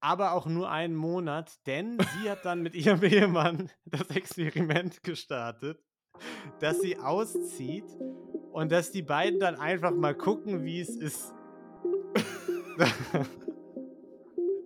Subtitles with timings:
[0.00, 5.82] aber auch nur einen Monat, denn sie hat dann mit ihrem Ehemann das Experiment gestartet,
[6.60, 7.84] dass sie auszieht
[8.52, 11.34] und dass die beiden dann einfach mal gucken, wie es ist.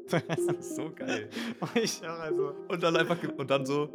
[0.08, 1.28] Das ist so geil.
[1.60, 3.88] Und ich auch also, Und dann einfach und dann so,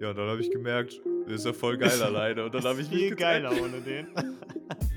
[0.00, 2.44] ja, dann habe ich gemerkt, ist ja voll geil alleine.
[2.44, 4.08] Und dann habe ich viel geiler ohne den.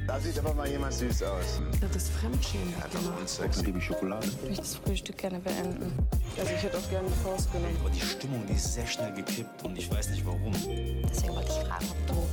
[0.06, 1.62] Da sieht aber mal jemand süß aus.
[1.80, 2.76] Das ist Fremdschämen.
[2.76, 3.66] Einfach unsexy.
[3.66, 4.28] Liebe Schokolade.
[4.28, 6.08] Ich möchte das Frühstück gerne beenden.
[6.38, 7.78] Also ich hätte auch gerne eine Faust genommen.
[7.80, 10.52] Aber die Stimmung, die ist sehr schnell gekippt und ich weiß nicht warum.
[10.52, 12.28] Deswegen wollte ich fragen, ob du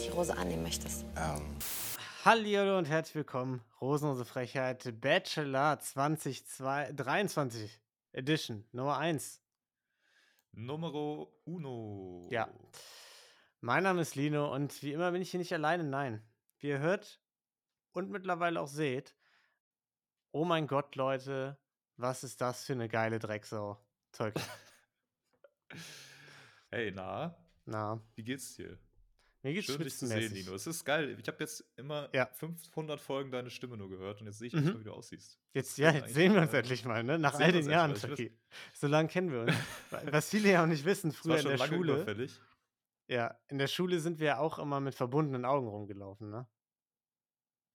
[0.00, 1.04] die Rose annehmen möchtest.
[1.16, 1.42] Ähm,
[2.24, 3.62] Hallihallo und herzlich willkommen.
[3.80, 7.80] Rosenlose Frechheit Bachelor 2023
[8.12, 9.40] Edition Nummer 1.
[10.52, 12.28] Numero uno.
[12.30, 12.48] Ja.
[13.60, 15.82] Mein Name ist Lino und wie immer bin ich hier nicht alleine.
[15.82, 16.22] Nein.
[16.60, 17.20] Wie ihr hört
[17.92, 19.14] und mittlerweile auch seht,
[20.32, 21.58] oh mein Gott, Leute,
[21.96, 23.78] was ist das für eine geile Drecksau.
[24.12, 24.44] Tolkien.
[26.70, 28.78] Hey, na, Na, wie geht's dir?
[29.42, 30.32] mir geht's Schön, dich zu sehen.
[30.34, 30.54] Lino.
[30.54, 31.16] Es ist geil.
[31.18, 32.26] Ich habe jetzt immer Ja.
[32.26, 34.80] 500 Folgen deine Stimme nur gehört und jetzt sehe ich Mhm.
[34.80, 35.38] wie du aussiehst.
[35.54, 37.18] Jetzt, ja, jetzt sehen wir uns eigentlich, endlich mal, ne?
[37.18, 38.36] Nach all den Jahren, Taki.
[38.74, 39.54] So lange kennen wir uns.
[40.12, 41.94] Was viele ja auch nicht wissen, früher in der Schule.
[41.94, 42.38] überfällig.
[43.08, 46.48] Ja, in der Schule sind wir ja auch immer mit verbundenen Augen rumgelaufen, ne?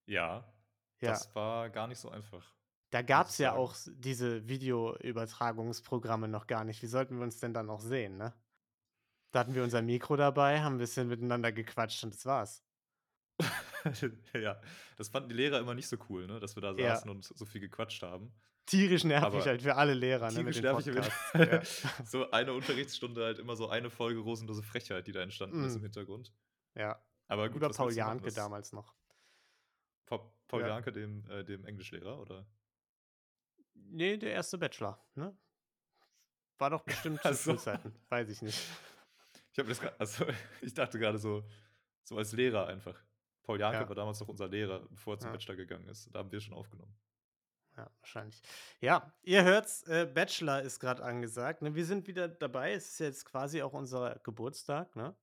[0.06, 0.54] Ja,
[1.02, 1.10] Ja.
[1.12, 2.56] das war gar nicht so einfach.
[2.92, 6.82] Da gab es ja auch diese Videoübertragungsprogramme noch gar nicht.
[6.84, 8.34] Wie sollten wir uns denn dann noch sehen, ne?
[9.32, 12.66] Da hatten wir unser Mikro dabei, haben ein bisschen miteinander gequatscht und das war's.
[14.34, 14.62] ja,
[14.98, 16.40] das fanden die Lehrer immer nicht so cool, ne?
[16.40, 16.94] dass wir da Ja.
[16.96, 18.34] saßen und so viel gequatscht haben.
[18.66, 20.36] Tierisch nervig Aber halt für alle Lehrer, ne?
[20.52, 21.14] Tierisch den nervig.
[21.34, 22.06] Ja.
[22.06, 25.82] so eine Unterrichtsstunde halt immer so eine Folge rosenlose Frechheit, die da entstanden ist im
[25.82, 25.84] Mm.
[25.86, 26.34] Hintergrund.
[26.76, 27.02] ja.
[27.28, 27.94] Aber gut, Über Paul?
[27.94, 28.94] Janke Das- damals noch.
[30.06, 30.68] Pa Paul Ja.
[30.68, 32.46] Janke, dem, äh, dem Englischlehrer, oder?
[33.74, 35.36] Nee, der erste Bachelor, ne?
[36.58, 37.52] War doch bestimmt zu Ach so.
[37.52, 37.96] Schulzeiten.
[38.10, 38.60] Weiß ich nicht.
[39.52, 40.26] Ich habe das also
[40.62, 41.44] ich dachte gerade so,
[42.04, 43.02] so als Lehrer einfach.
[43.44, 43.88] Paul Janke Ja.
[43.90, 45.32] war damals noch unser Lehrer, bevor er zum.
[45.32, 46.14] Bachelor gegangen ist.
[46.14, 46.94] Da haben wir schon aufgenommen.
[47.76, 48.42] Ja, wahrscheinlich.
[48.82, 51.62] Ja, ihr hört's, äh, Bachelor ist gerade angesagt.
[51.62, 51.74] Ne?
[51.74, 52.74] Wir sind wieder dabei.
[52.74, 55.16] Es ist jetzt quasi auch unser Geburtstag, ne?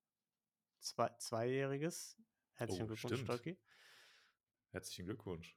[0.80, 2.16] Zwei, zweijähriges.
[2.54, 3.20] Herzlichen Oh, Glückwunsch.
[3.20, 3.58] Stolki.
[4.70, 5.56] Herzlichen Glückwunsch.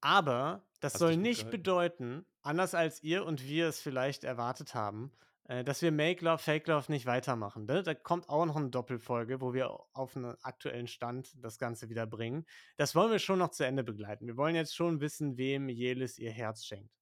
[0.00, 5.12] Aber das Hast soll nicht bedeuten, anders als ihr und wir es vielleicht erwartet haben,
[5.46, 7.66] dass wir Make Love, Fake Love nicht weitermachen.
[7.66, 7.82] Ne?
[7.82, 12.06] Da kommt auch noch eine Doppelfolge, wo wir auf einen aktuellen Stand das Ganze wieder
[12.06, 12.46] bringen.
[12.76, 14.26] Das wollen wir schon noch zu Ende begleiten.
[14.26, 16.94] Wir wollen jetzt schon wissen, wem Jelis ihr Herz schenkt.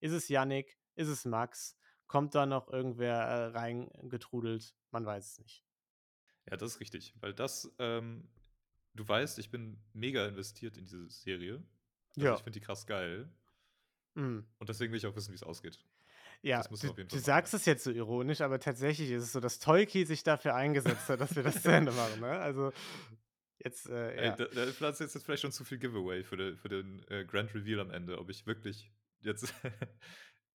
[0.00, 0.78] Ist es Yannick?
[0.94, 1.78] Ist es Max?
[2.06, 4.74] Kommt da noch irgendwer äh, reingetrudelt?
[4.90, 5.64] Man weiß es nicht.
[6.50, 7.14] Ja, das ist richtig.
[7.20, 8.28] Weil das, ähm,
[8.94, 11.64] du weißt, ich bin mega investiert in diese Serie.
[12.16, 12.34] Also Ja.
[12.34, 13.28] ich finde die krass geil.
[14.14, 14.40] Mm.
[14.58, 15.84] Und deswegen will ich auch wissen, wie es ausgeht.
[16.42, 20.04] Ja, du, du sagst es jetzt so ironisch, aber tatsächlich ist es so, dass Tolki
[20.04, 22.20] sich dafür eingesetzt hat, dass wir das zu Ende machen.
[22.20, 22.30] Ne?
[22.38, 22.72] Also
[23.58, 24.36] jetzt, äh, Ey, ja.
[24.36, 27.24] da, da das ist jetzt vielleicht schon zu viel Giveaway für, den- für den äh,
[27.24, 29.52] Grand Reveal am Ende, ob ich wirklich jetzt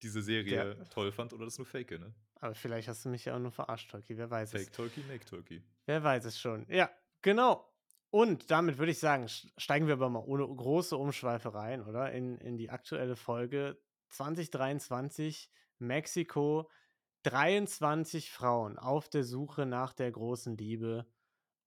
[0.01, 2.13] diese Serie Der- toll fand oder das nur fake, ne?
[2.35, 4.17] aber vielleicht hast du mich ja auch nur verarscht, Tolki.
[4.17, 4.61] Wer weiß es.
[4.63, 5.63] Fake Tolkien, Make Tolkien.
[5.85, 6.65] Wer weiß es schon.
[6.69, 6.89] Ja,
[7.21, 7.67] genau.
[8.09, 12.11] Und damit würde ich sagen, steigen wir aber mal ohne große Umschweife rein, oder?
[12.11, 13.77] In, in die aktuelle Folge
[14.09, 15.49] 2023,
[15.81, 16.69] Mexiko.
[17.23, 21.05] 23 Frauen auf der Suche nach der großen Liebe.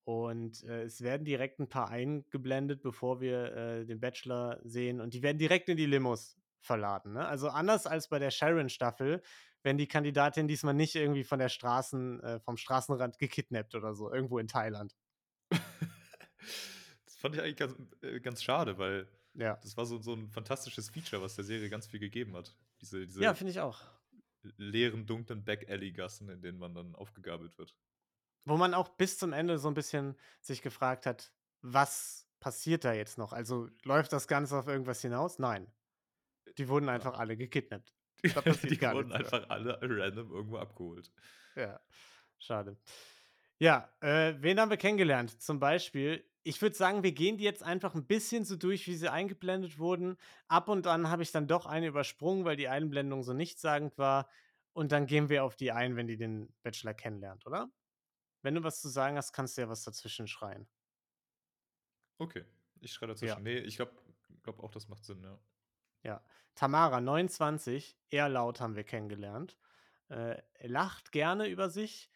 [0.03, 5.01] Und äh, es werden direkt ein paar eingeblendet, bevor wir äh, den Bachelor sehen.
[5.01, 7.13] Und die werden direkt in die Limos verladen.
[7.13, 7.25] Ne?
[7.25, 9.21] Also anders als bei der Sharon-Staffel,
[9.63, 14.11] wenn die Kandidatin diesmal nicht irgendwie von der Straßen, äh, vom Straßenrand gekidnappt oder so,
[14.11, 14.95] irgendwo in Thailand.
[17.05, 19.55] Das fand ich eigentlich ganz, äh, ganz schade, weil Ja.
[19.63, 22.55] das war so, so ein fantastisches Feature, was der Serie ganz viel gegeben hat.
[22.81, 23.81] Diese, diese Ja, finde ich auch.
[24.57, 27.75] Leeren, dunklen Back-Alley-Gassen, in denen man dann aufgegabelt wird.
[28.45, 32.93] Wo man auch bis zum Ende so ein bisschen sich gefragt hat, was passiert da
[32.93, 33.33] jetzt noch?
[33.33, 35.39] Also läuft das Ganze auf irgendwas hinaus?
[35.39, 35.71] Nein.
[36.57, 37.93] Die wurden einfach alle gekidnappt.
[38.69, 39.41] Die gar wurden nichts mehr.
[39.41, 41.11] einfach alle random irgendwo abgeholt.
[41.55, 41.79] Ja,
[42.37, 42.77] schade.
[43.57, 45.41] Ja, äh, wen haben wir kennengelernt?
[45.41, 48.95] Zum Beispiel, ich würde sagen, wir gehen die jetzt einfach ein bisschen so durch, wie
[48.95, 50.15] sie eingeblendet wurden.
[50.47, 54.29] Ab und an habe ich dann doch eine übersprungen, weil die Einblendung so nichtssagend war.
[54.71, 57.71] Und dann gehen wir auf die ein, wenn die den Bachelor kennenlernt, oder?
[58.43, 60.67] Wenn du was zu sagen hast, kannst du ja was dazwischen schreien.
[62.19, 62.45] Okay,
[62.79, 63.37] ich schreie dazwischen.
[63.37, 63.39] Ja.
[63.39, 63.93] Nee, ich glaube
[64.43, 65.39] glaub auch, das macht Sinn, ja.
[66.03, 66.23] Ja.
[66.53, 69.57] Tamara, 29, eher laut haben wir kennengelernt.
[70.09, 72.11] Äh, lacht gerne über sich,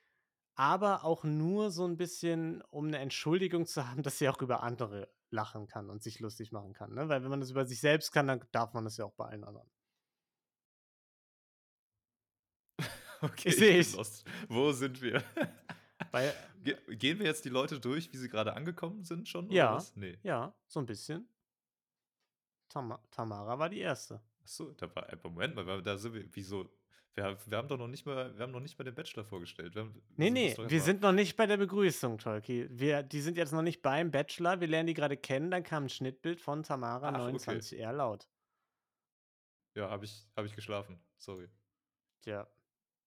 [0.59, 4.61] aber auch nur so ein bisschen, um eine Entschuldigung zu haben, dass sie auch über
[4.61, 6.93] andere lachen kann und sich lustig machen kann.
[6.93, 7.07] Ne?
[7.07, 9.25] Weil wenn man das über sich selbst kann, dann darf man das ja auch bei
[9.25, 9.71] allen anderen.
[13.21, 13.95] Okay, Ich sehe ich.
[13.95, 14.25] lost.
[14.49, 15.23] Wo sind wir?
[16.11, 19.55] Weil, Ge gehen wir jetzt die Leute durch, wie sie gerade angekommen sind schon, oder
[19.55, 19.95] ja, was?
[19.95, 20.17] Ne.
[20.23, 21.27] ja, so ein bisschen.
[22.67, 24.21] Tama Tamara war die Erste.
[24.43, 26.69] Ach so, da war aber Moment mal, weil da sind wir wieso?
[27.19, 29.75] Wir wir haben doch noch nicht mal wir haben noch nicht mal den Bachelor vorgestellt.
[29.75, 32.67] Wir haben Nee, nee, wir mal sind noch nicht bei der Begrüßung, Tolki.
[32.71, 35.83] Wir die sind jetzt noch nicht beim Bachelor, wir lernen die gerade kennen, dann kam
[35.85, 37.17] 'n Schnittbild von Tamara, Ach, okay.
[37.17, 38.27] 29 R laut.
[39.75, 40.99] Ja, habe ich habe ich geschlafen.
[41.17, 41.47] Sorry.
[42.25, 42.47] Ja.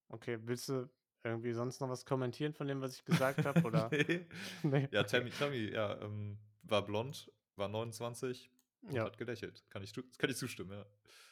[0.09, 0.91] Okay, willst du
[1.25, 3.89] irgendwie sonst noch was kommentieren von dem, was ich gesagt habe, oder?
[4.63, 4.71] Ne.
[4.71, 5.19] Ne, Ja, okay.
[5.19, 8.51] Tammy Tammy, ja, ähm, war blond, war 29
[8.83, 9.05] und Ja.
[9.05, 9.65] hat gelächelt.
[9.71, 10.87] Kann ich kann ich zustimmen, ja.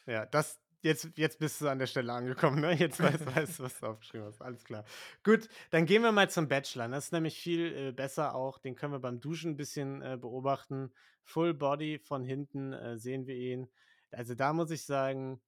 [0.07, 2.73] Ja, das jetzt jetzt bist du an der Stelle angekommen, ne?
[2.75, 4.41] Jetzt weißt weißt du, was du aufgeschrieben hast.
[4.43, 4.85] Alles klar.
[5.25, 6.89] Gut, dann gehen wir mal zum Bachelor.
[6.89, 8.59] Das ist nämlich viel, äh, besser auch.
[8.59, 10.93] Den können wir beim Duschen 'n bisschen, äh, beobachten.
[11.25, 13.69] Full Body von hinten, äh, sehen wir ihn.
[14.11, 15.41] Also, da muss ich sagen,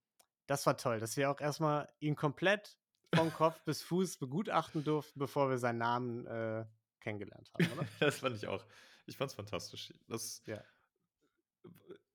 [0.47, 2.79] das war toll, dass wir auch erst mal ihn komplett
[3.11, 6.67] von Kopf bis Fuß begutachten durften, bevor wir seinen Namen, äh,
[7.01, 7.89] kennengelernt haben, oder?
[8.01, 8.67] Das fand ich auch.
[9.07, 9.93] Ich fand's fantastisch.
[10.09, 10.65] Das Ja.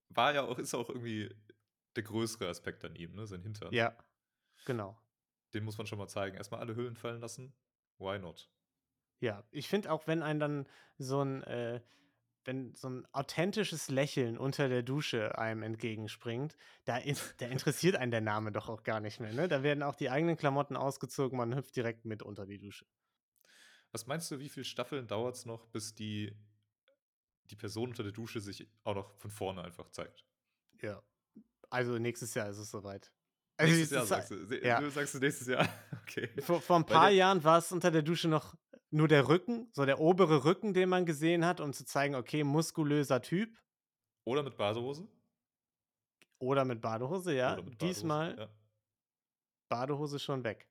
[0.10, 1.30] war ja auch ist auch irgendwie
[1.98, 3.78] der größere Aspekt an ihm, ne, sein Hintern.
[3.78, 3.98] Ja,
[4.66, 5.00] genau.
[5.54, 6.38] Den muss man schon mal zeigen.
[6.38, 7.54] Erst mal alle Hüllen fallen lassen.
[7.98, 8.50] Why not?
[9.20, 10.68] Ja, ich finde auch, wenn einen dann
[10.98, 11.82] so 'n äh,
[12.46, 16.56] wenn so 'n authentisches Lächeln unter der Dusche einem entgegenspringt,
[16.86, 19.48] da ist da interessiert einen der Name doch auch gar nicht mehr, ne?
[19.48, 22.86] Da werden auch die eigenen Klamotten ausgezogen, man hüpft direkt mit unter die Dusche.
[23.92, 26.34] Was meinst du, wie viel Staffeln dauert's noch, bis die
[27.46, 30.24] die Person unter der Dusche sich auch noch von vorne einfach zeigt?
[30.82, 31.02] Ja.
[31.72, 33.12] Also, nächstes Jahr ist es so weit.
[33.60, 34.36] Also, Nächstes es Jahr sagst du.
[34.64, 34.80] Ja.
[34.80, 35.68] du sagst du nächstes Jahr?
[36.04, 36.30] Okay.
[36.42, 38.56] Vor vor 'n Weil paar Jahren war's unter der Dusche noch
[38.92, 42.44] nur der Rücken, so der obere Rücken, den man gesehen hat, um zu zeigen, okay,
[42.44, 43.58] muskulöser Typ.
[44.26, 45.08] Oder mit Badehose?
[46.40, 47.56] Oder mit Badehose, ja.
[47.56, 48.50] Mit Badehose, Diesmal ja.
[49.72, 50.68] Badehose schon weg.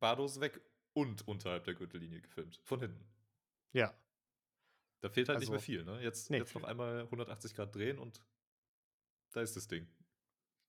[0.00, 0.60] Badehose weg
[0.94, 3.04] und unterhalb der Gürtellinie gefilmt, von hinten.
[3.74, 3.92] Ja.
[5.02, 6.00] Da fehlt halt nicht mehr Also viel, ne?
[6.02, 8.22] Jetzt ne, jetzt noch einmal 180 Grad drehen und
[9.32, 9.86] da ist das Ding.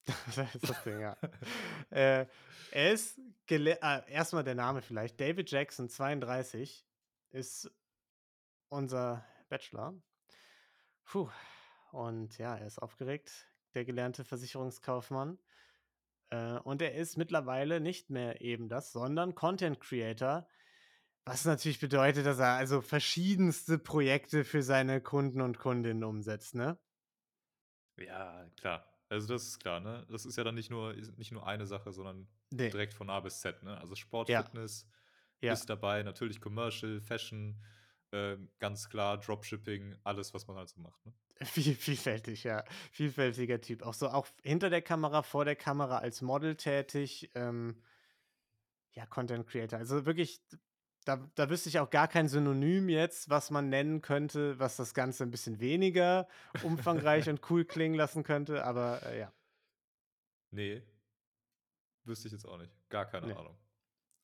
[0.36, 1.18] Da ist das Ding, ja.
[1.90, 2.26] Äh,
[2.72, 5.20] er ist gele ah, erst mal der Name vielleicht.
[5.20, 6.86] David Jackson, 32,
[7.32, 7.72] ist
[8.70, 9.94] unser Bachelor.
[11.06, 11.30] Puh.
[11.92, 15.40] Und ja, er ist aufgeregt, der gelernte Versicherungskaufmann.
[16.30, 20.48] Äh, und er ist mittlerweile nicht mehr eben das, sondern Content Creator,
[21.28, 26.80] was natürlich bedeutet, dass er also verschiedenste Projekte für seine Kunden und Kundinnen umsetzt, ne?
[27.98, 28.97] Ja, klar.
[29.12, 30.06] Also, das ist klar, ne?
[30.10, 32.74] Das ist ja dann nicht nur nicht nur eine Sache, sondern Ne.
[32.74, 33.78] direkt von A bis Z, ne?
[33.78, 34.44] Also, Sport, Ja.
[34.44, 34.88] Fitness
[35.42, 35.60] Ja.
[35.60, 37.64] ist dabei, natürlich Commercial, Fashion,
[38.12, 41.14] ähm, ganz klar Dropshipping, alles, was man halt so macht, ne?
[41.44, 42.64] Viel vielfältig, ja.
[42.92, 43.84] Vielfältiger Typ.
[43.84, 47.82] Auch so auch hinter der Kamera, vor der Kamera als Model tätig, ähm
[48.96, 49.80] ja, Content Creator.
[49.80, 50.42] Also, wirklich,
[51.08, 54.94] da da wüsste ich auch gar kein Synonym jetzt, was man nennen könnte, was das
[54.94, 56.28] Ganze 'n bisschen weniger
[56.60, 59.34] umfangreich und cool klingen lassen könnte, aber, äh, ja.
[60.52, 60.84] Ne.
[62.06, 62.72] Wüsste ich jetzt auch nicht.
[62.90, 63.36] Gar keine Ne.
[63.36, 63.58] Ahnung.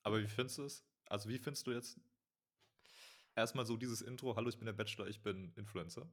[0.03, 0.85] Aber wie findest du es?
[1.07, 1.99] Also, wie findest du jetzt
[3.35, 6.11] erst mal so dieses Intro: „Hallo, ich bin der Bachelor, ich bin Influencer?“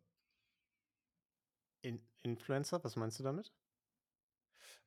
[1.85, 3.53] In Influencer, was meinst du damit?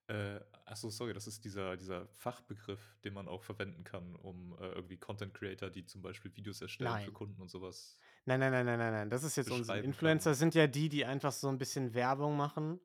[0.10, 4.54] Äh, ach so, sorry, das ist dieser dieser Fachbegriff, den man auch verwenden kann, um,
[4.60, 7.14] äh, irgendwie Content Creator, die zum Beispiel Videos erstellen für Nein.
[7.14, 7.96] Kunden und so was
[8.28, 9.10] Nein, nein, nein, nein, nein, nein.
[9.10, 10.34] Das ist jetzt beschreiben Influencer kann.
[10.34, 12.80] sind ja die, die einfach so 'n bisschen Werbung machen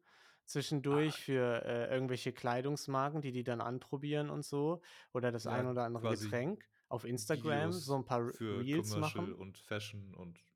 [0.46, 1.22] zwischendurch Ah.
[1.22, 4.80] für, äh, irgendwelche Kleidungsmarken, die die dann anprobieren und so
[5.12, 8.50] oder das ein Ja, oder andere Getränk auf Instagram, Videos so 'n paar Re für
[8.50, 9.34] Reels Commercial machen.
[9.34, 10.47] und Fashion und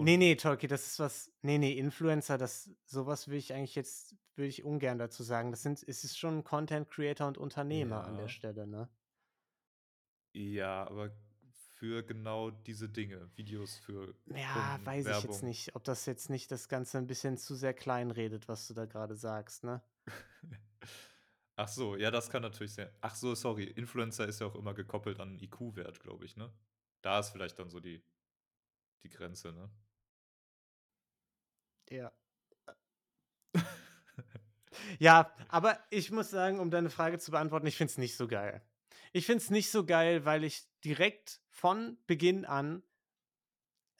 [0.00, 0.36] Ne, ne, Kunden.
[0.36, 4.48] Tolki, das ist was ne, ne, Influencer, das so was will ich eigentlich jetzt würde
[4.48, 5.50] ich ungern dazu sagen.
[5.50, 8.28] Das sind es ist schon Content Creator und Unternehmer an der Ja.
[8.28, 8.88] Stelle, ne?
[10.34, 11.12] Ja, aber
[11.74, 15.42] für genau diese Dinge, Videos für Ja, Kunden, weiß ich jetzt Werbung.
[15.42, 18.84] nicht, ob das jetzt nicht das Ganze 'n bisschen zu sehr kleinredet, was du da
[18.84, 19.82] grade sagst, ne?
[21.56, 22.90] Ach so, ja, das kann natürlich sein.
[23.00, 26.52] Ach so, sorry, Influencer ist ja auch immer gekoppelt an IQ-Wert, glaube ich, ne?
[27.02, 28.04] Da ist vielleicht dann so die
[29.04, 29.70] die Grenze, ne?
[31.90, 32.10] Ja.
[35.00, 38.28] Ja, aber ich muss sagen, um deine Frage zu beantworten, ich finde es nicht so
[38.28, 38.62] geil.
[39.12, 42.82] Ich finde es nicht so geil, weil ich direkt von Beginn an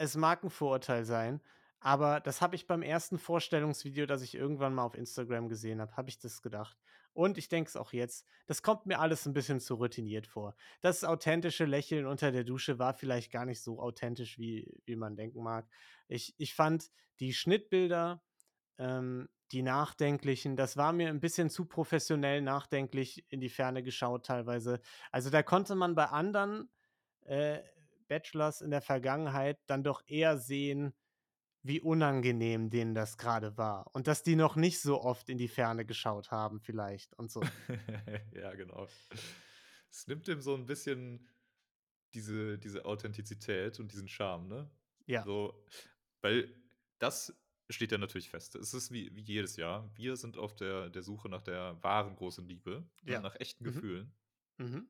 [0.00, 1.40] es mag 'n Vorurteil sein,
[1.80, 5.96] aber das habe ich beim ersten Vorstellungsvideo, das ich irgendwann mal auf Instagram gesehen habe,
[5.96, 6.76] habe ich das gedacht.
[7.12, 8.26] Und ich denke es auch jetzt.
[8.46, 10.54] Das kommt mir alles 'n bisschen zu routiniert vor.
[10.80, 15.16] Das authentische Lächeln unter der Dusche war vielleicht gar nicht so authentisch, wie wie man
[15.16, 15.68] denken mag.
[16.08, 18.22] Ich ich fand die Schnittbilder,
[18.78, 20.56] ähm, die Nachdenklichen.
[20.56, 24.80] Das war mir ein bisschen zu professionell nachdenklich in die Ferne geschaut teilweise.
[25.12, 26.70] Also, da konnte man bei anderen,
[27.22, 27.60] äh,
[28.08, 30.94] Bachelors in der Vergangenheit dann doch eher sehen,
[31.62, 35.48] wie unangenehm denen das gerade war und dass die noch nicht so oft in die
[35.48, 37.42] Ferne geschaut haben vielleicht und so.
[38.32, 38.86] Ja, genau.
[39.90, 41.28] Es nimmt dem so ein bisschen
[42.14, 44.70] diese diese Authentizität und diesen Charme, ne?
[45.06, 45.22] Ja.
[45.24, 45.64] So,
[46.22, 46.54] weil
[46.98, 47.34] das
[47.70, 48.54] steht ja natürlich fest.
[48.54, 49.90] Es ist wie wie jedes Jahr.
[49.96, 53.20] Wir sind auf der der Suche nach der wahren großen Liebe, ne, Ja.
[53.20, 53.72] nach echten Mhm.
[53.72, 54.12] Gefühlen.
[54.58, 54.88] Mhm.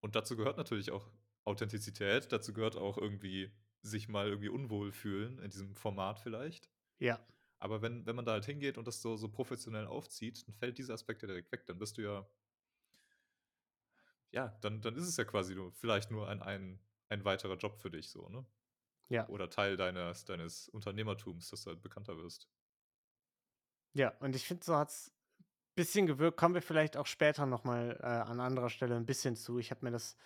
[0.00, 1.10] Und dazu gehört natürlich auch
[1.44, 3.50] Authentizität, dazu gehört auch irgendwie
[3.84, 6.70] sich mal irgendwie unwohl fühlen in diesem Format vielleicht.
[6.98, 7.20] Ja.
[7.58, 10.78] Aber wenn wenn man da halt hingeht und das so so professionell aufzieht, dann fällt
[10.78, 11.66] dieser Aspekt ja direkt weg.
[11.66, 12.26] Dann bist du ja
[14.30, 17.78] ja, dann dann ist es ja quasi nur vielleicht nur ein ein ein weiterer Job
[17.78, 18.44] für dich so, ne?
[19.08, 19.28] Ja.
[19.28, 22.48] Oder Teil deines deines Unternehmertums, dass du halt bekannter wirst.
[23.92, 25.14] Ja, und ich finde, so hat's
[25.74, 26.38] bisschen gewirkt.
[26.38, 29.58] Kommen wir vielleicht auch später noch mal, äh, an anderer Stelle ein bisschen zu.
[29.58, 30.16] Ich habe mir das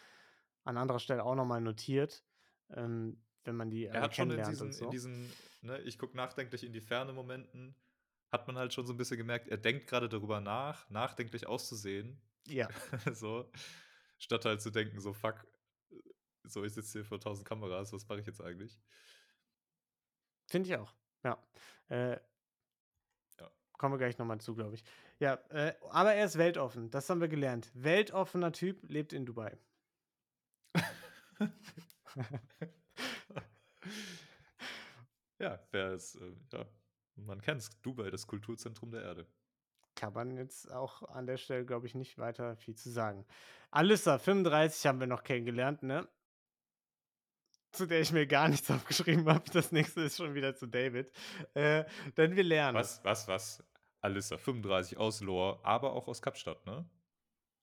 [0.64, 2.24] an anderer Stelle auch noch mal notiert,
[2.70, 4.90] ähm, wenn man die Er alle hat schon in diesen und in so.
[4.90, 7.74] diesen, ne, ich gucke nachdenklich in die Ferne Momenten,
[8.30, 12.20] hat man halt schon so ein bisschen gemerkt, er denkt gerade darüber nach, nachdenklich auszusehen.
[12.48, 12.68] Ja.
[13.14, 13.50] So,
[14.18, 15.46] statt halt zu denken, so: „Fuck,
[15.90, 15.96] äh,
[16.44, 18.78] so, ich sitze hier vor 1000 Kameras, was mache ich jetzt eigentlich?“
[20.50, 21.38] Finde ich auch, ja.
[21.88, 22.18] Äh
[23.40, 23.48] Ja.
[23.78, 24.84] kommen wir gleich noch mal zu, glaube ich.
[25.20, 27.70] Ja, äh, aber er ist weltoffen, das haben wir gelernt.
[27.74, 29.58] Weltoffener Typ, lebt in Dubai.
[35.38, 36.66] Ja, wer ist, äh ja,
[37.16, 39.26] man kennt's, Dubai, das Kulturzentrum der Erde.
[39.94, 43.26] Kann man jetzt auch an der Stelle, glaube ich, nicht weiter viel zu sagen.
[43.70, 46.08] Alyssa, 35 haben wir noch kennengelernt, ne?
[47.72, 49.50] Zu der ich mir gar nichts aufgeschrieben habe.
[49.52, 51.12] Das nächste ist schon wieder zu David.
[51.54, 51.84] Äh,
[52.16, 52.78] denn wir lernen.
[52.78, 53.64] Was, was, was?
[54.00, 56.88] Alyssa, 35 aus Lohr, aber auch aus Kapstadt, ne?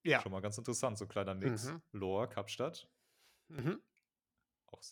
[0.03, 0.21] Ja.
[0.21, 1.65] Schon mal ganz interessant, so 'n kleiner Mix.
[1.65, 1.81] Mhm.
[1.93, 2.87] Lohr, Kapstadt.
[3.47, 3.81] Mhm.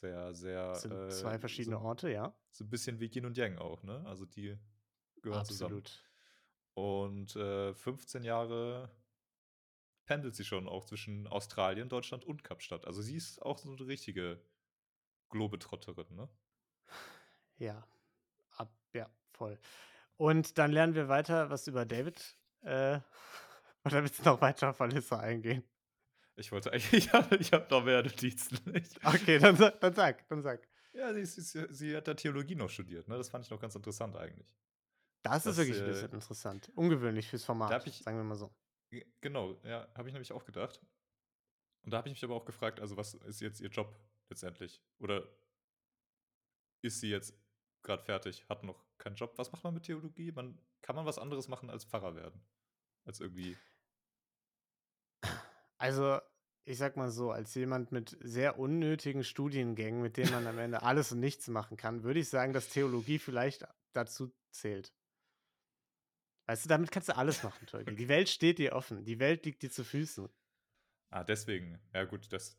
[0.01, 2.35] Sehr, sehr, Das sind äh, zwei verschiedene so Orte, ja.
[2.51, 4.03] so 'n bisschen wie Yin und Yang auch, ne?
[4.05, 4.57] Also, die
[5.21, 5.81] gehören zusammen.
[5.81, 6.03] Absolut.
[6.75, 8.91] Und, äh, 15 Jahre
[10.05, 12.85] pendelt sie schon auch zwischen Australien, Deutschland und Kapstadt.
[12.85, 14.41] Also, sie ist auch so 'ne richtige
[15.29, 16.29] Globetrotterin, ne?
[17.59, 17.87] Ja.
[18.57, 19.59] Ab ja, voll.
[20.17, 22.99] Und dann lernen wir weiter was über David, äh,
[23.85, 25.65] oder willst du noch weiter auf Alyssa eingehen?
[26.35, 26.93] Ich wollte eigentlich
[27.39, 28.59] ich habe noch mehr Notizen.
[29.03, 30.67] Okay, dann dann sag, dann sag.
[30.93, 33.17] Ja, sie ist ist ja sie hat ja Theologie noch studiert, ne?
[33.17, 34.47] Das fand ich noch ganz interessant eigentlich.
[35.21, 36.71] Das ist Das, wirklich 'n äh bisschen interessant.
[36.75, 38.53] Ungewöhnlich fürs Da Format, ich sagen wir mal so.
[39.21, 40.79] Genau, ja, habe ich nämlich auch gedacht.
[41.83, 43.95] Und da habe ich mich aber auch gefragt, also, was ist jetzt ihr Job
[44.29, 44.81] letztendlich?
[44.99, 45.27] Oder
[46.81, 47.33] ist sie jetzt
[47.81, 49.33] grad fertig, hat noch keinen Job?
[49.37, 50.31] Was macht man mit Theologie?
[50.31, 52.41] Man kann man was anderes machen als Pfarrer werden?
[53.05, 53.61] Als irgendwie
[55.83, 56.21] Also,
[56.63, 60.81] ich sage mal so, als jemand mit sehr unnötigen Studiengängen, mit denen man am Ende
[60.83, 64.93] alles und nichts machen kann, würde ich sagen, dass Theologie vielleicht dazu zählt.
[66.45, 67.93] Weißt du, damit kannst du alles machen, Torgi.
[67.95, 69.03] Die Welt steht dir offen.
[69.03, 70.29] Die Welt liegt dir zu Füßen.
[71.09, 71.77] Ah, deswegen.
[71.93, 72.57] Ja gut, das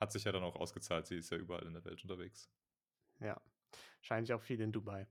[0.00, 1.06] hat sich ja dann auch ausgezahlt.
[1.06, 2.50] Sie ist ja überall in der Welt unterwegs.
[3.20, 3.40] Ja,
[4.00, 5.06] wahrscheinlich auch viel in Dubai.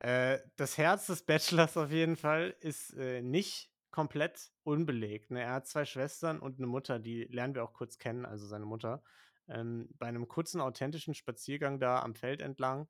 [0.00, 5.42] Äh, das Herz des Bachelors auf jeden Fall ist, äh, nicht komplett unbelegt, ne?
[5.42, 8.66] Er hat 2 Schwestern und 'ne Mutter, die lernen wir auch kurz kennen, also seine
[8.66, 9.02] Mutter.
[9.48, 12.88] Ähm, bei 'nem kurzen, authentischen Spaziergang da am Feld entlang,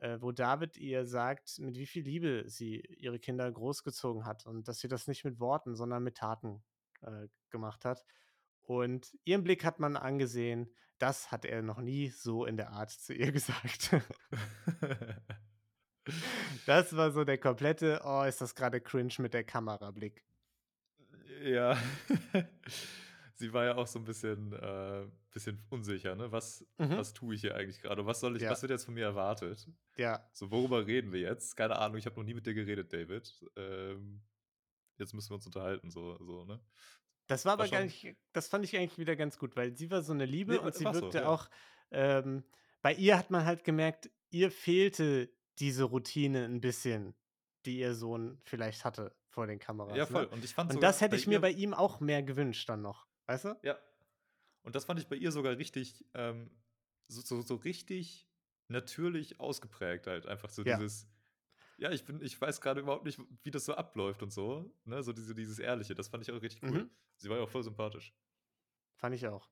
[0.00, 4.68] äh, wo David ihr sagt, mit wie viel Liebe sie ihre Kinder großgezogen hat und
[4.68, 6.64] dass sie das nicht mit Worten, sondern mit Taten,
[7.02, 8.04] äh, gemacht hat.
[8.62, 12.90] Und ihren Blick hat man angesehen, das hat er noch nie so in der Art
[12.90, 13.90] zu ihr gesagt.
[16.66, 20.27] Das war so der komplette: „Oh, ist das grade cringe mit der Kamera“, Blick.
[21.42, 21.76] Ja.
[23.34, 26.32] Sie war ja auch so 'n bisschen äh, bisschen unsicher, ne?
[26.32, 27.00] Was Mhm.
[27.00, 28.06] was tue ich hier eigentlich grade?
[28.06, 28.50] Was soll ich Ja.
[28.50, 29.68] was wird jetzt von mir erwartet?
[29.96, 30.28] Ja.
[30.32, 31.56] So, worüber reden wir jetzt?
[31.56, 33.44] Keine Ahnung, ich habe noch nie mit dir geredet, David.
[33.56, 34.22] Ähm,
[34.98, 36.60] jetzt müssen wir uns unterhalten, so so, ne?
[37.30, 39.90] Das war War aber gar nicht das fand ich eigentlich wieder ganz gut, weil sie
[39.90, 41.28] war so 'ne Liebe Ne, und sie war so, wirkte ja.
[41.28, 41.50] auch
[41.90, 42.44] ähm,
[42.80, 47.14] bei ihr hat man halt gemerkt, ihr fehlte diese Routine 'n bisschen,
[47.66, 49.58] die ihr Sohn vielleicht hatte vor den
[49.90, 50.26] Ja, Kameras, voll.
[50.26, 50.28] ne?
[50.28, 53.06] Und ich fand Und das hätte ich mir bei ihm auch mehr gewünscht dann noch,
[53.26, 53.54] weißt du?
[53.62, 53.78] Ja.
[54.62, 56.50] Und das fand ich bei ihr sogar richtig, ähm,
[57.08, 58.28] so so so richtig
[58.68, 60.26] natürlich ausgeprägt halt.
[60.26, 60.64] Einfach so Ja.
[60.64, 61.08] dieses:
[61.78, 65.02] „Ja, ich bin ich weiß grade überhaupt nicht, wie das so abläuft und so“, ne?
[65.02, 66.86] So diese dieses Ehrliche, das fand ich auch richtig cool.
[66.86, 66.90] Mhm.
[67.18, 68.14] Sie war ja auch voll sympathisch.
[68.96, 69.50] Fand ich auch.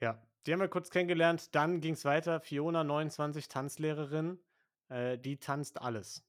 [0.00, 2.40] Ja, die haben wir kurz kennengelernt, dann ging's weiter.
[2.40, 4.40] Fiona, 29, Tanzlehrerin,
[4.88, 6.26] äh, die tanzt alles.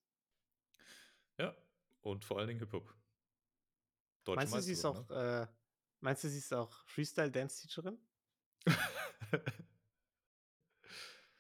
[2.04, 2.94] Und vor allen Dingen Hip-Hop.
[4.28, 5.48] Meinst du, sie ist auch, äh,
[6.00, 7.98] meinst du, sie ist auch Freestyle-Dance-Teacherin?
[8.66, 8.68] ne?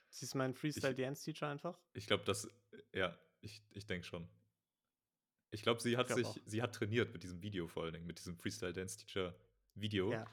[0.09, 1.79] Sie ist mein Freestyle-Dance-Teacher einfach?
[1.93, 2.47] ich glaube, das,
[2.93, 4.29] ja, ich, ich denke schon.
[5.49, 6.37] Ich glaube, sie hat glaub sich, auch.
[6.45, 9.35] sie hat trainiert mit diesem Video vor allen Dingen, mit diesem Freestyle Dance Teacher
[9.75, 10.11] Video.
[10.11, 10.25] Ja.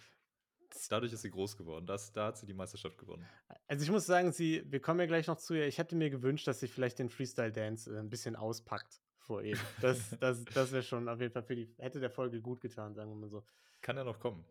[0.89, 1.87] Dadurch ist sie groß geworden.
[1.87, 3.27] Das, da hat sie die Meisterschaft gewonnen.
[3.67, 5.67] Also ich muss sagen, sie, wir kommen ja gleich noch zu ihr.
[5.67, 9.43] Ich hätte mir gewünscht, dass sie vielleicht den Freestyle Dance äh, ein bisschen auspackt vor
[9.45, 9.57] ihr.
[9.81, 12.95] Das, das, das wäre schon auf jeden Fall für die, hätte der Folge gut getan,
[12.95, 13.47] sagen wir mal so.
[13.81, 14.45] Kann ja noch kommen.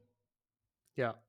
[0.96, 1.22] Ja.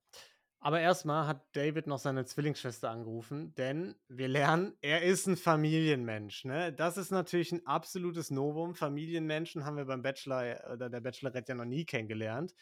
[0.61, 6.45] Aber erstmal hat David noch seine Zwillingsschwester angerufen, denn wir lernen, er ist ein Familienmensch.
[6.45, 6.73] Ne?
[6.73, 8.77] Das ist natürlich ein absolutes Novum.
[8.77, 12.55] Familienmenschen haben wir beim Bachelor oder der Bachelorette ja noch nie kennengelernt.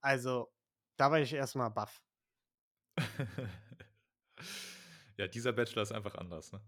[0.00, 0.52] Also,
[0.96, 2.00] da war ich erstmal baff.
[5.16, 6.60] ja, dieser Bachelor ist einfach anders, ne?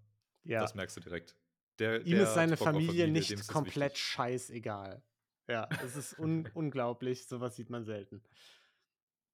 [0.43, 0.61] Ja.
[0.61, 1.37] Das merkst du direkt.
[1.81, 5.03] Der, Ihm der ist seine Familie dem nicht komplett scheißegal.
[5.49, 7.27] Ja, es ist un unglaublich.
[7.27, 8.23] Sowas sieht man selten.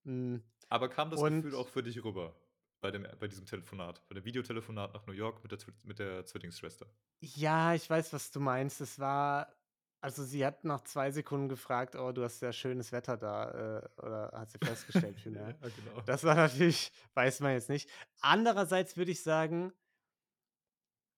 [0.05, 0.37] Mm,
[0.69, 2.35] Aber kam das Und- Gefühl auch für dich rüber?
[2.83, 6.25] Bei, dem, bei diesem Telefonat, bei dem Videotelefonat nach New York mit der, mit der
[6.27, 6.87] Zwillingsschwester.
[7.21, 8.81] Ja, ich weiß, was du meinst.
[8.83, 9.57] Es war,
[10.03, 14.03] also sie hat nach zwei Sekunden gefragt, oh, du hast ja schönes Wetter da, äh,
[14.03, 16.01] oder hat sie festgestellt ja, genau.
[16.05, 17.89] Das war natürlich, weiß man jetzt nicht.
[18.21, 19.73] Andererseits würde ich sagen,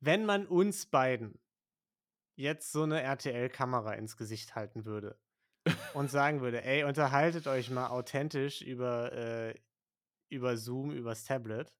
[0.00, 1.38] wenn man uns beiden
[2.36, 5.18] jetzt so eine RTL-Kamera ins Gesicht halten würde
[5.94, 9.54] und sagen würde, ey, unterhaltet euch mal authentisch über, äh,
[10.28, 11.74] über Zoom, übers Tablet,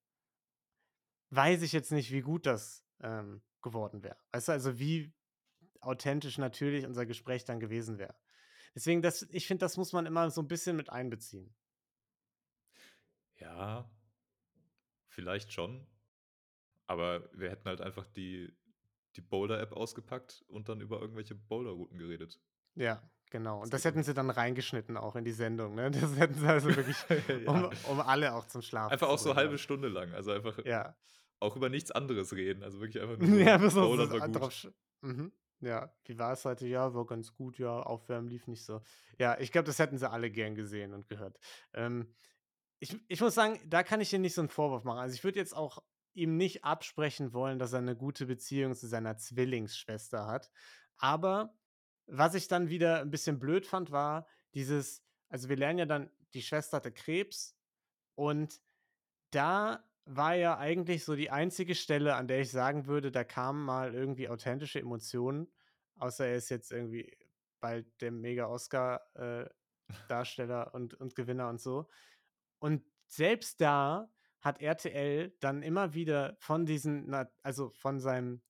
[1.31, 4.19] weiß ich jetzt nicht, wie gut das ähm, geworden wäre.
[4.33, 5.13] Weißt du, also wie
[5.81, 8.17] authentisch natürlich unser Gespräch dann gewesen wäre.
[8.75, 11.55] Deswegen, das, ich finde, das muss man immer so ein bisschen mit einbeziehen.
[13.37, 13.89] Ja,
[15.09, 15.87] vielleicht schon.
[16.89, 18.53] Aber wir hätten halt einfach die,
[19.15, 22.41] die Boulder-App ausgepackt und dann über irgendwelche Boulder-Routen geredet.
[22.75, 23.57] Ja, genau.
[23.63, 25.91] Und Das das hätten sie dann reingeschnitten auch in die Sendung, ne?
[26.13, 26.97] Das hätten sie also wirklich,
[27.47, 27.71] um, Ja.
[27.91, 30.13] um alle auch zum Schlafen Einfach auch so halbe Stunde lang.
[30.15, 30.97] Also einfach Ja.
[31.41, 32.63] auch über nichts anderes reden.
[32.63, 34.63] Also wirklich einfach nur Ja, bis so war drauf.
[34.63, 34.73] gut.
[35.03, 35.33] Mhm.
[35.61, 36.67] Ja, wie war es heute?
[36.69, 38.81] Ja, war ganz gut, ja, Aufwärmen lief nicht so.
[39.19, 41.37] Ja, ich glaube, das hätten sie alle gern gesehen und gehört.
[41.75, 42.15] Ähm,
[42.79, 45.01] ich, ich muss sagen, da kann ich dir nicht so einen Vorwurf machen.
[45.01, 45.83] Also ich würde jetzt auch
[46.19, 50.51] ihm nicht absprechen wollen, dass er eine gute Beziehung zu seiner Zwillingsschwester hat.
[50.97, 51.55] Aber
[52.07, 56.11] was ich dann wieder ein bisschen blöd fand, war dieses, also wir lernen ja dann,
[56.35, 57.57] die Schwester hatte Krebs
[58.15, 58.61] und
[59.31, 63.63] da war ja eigentlich so die einzige Stelle, an der ich sagen würde, da kamen
[63.63, 65.53] mal irgendwie authentische Emotionen,
[65.97, 67.15] außer er ist jetzt irgendwie
[67.61, 71.91] bald der Mega-Oscar-Darsteller und, und Gewinner und so.
[72.59, 74.11] Und selbst da
[74.49, 78.43] hat RTL dann immer wieder von diesen, also von seinem,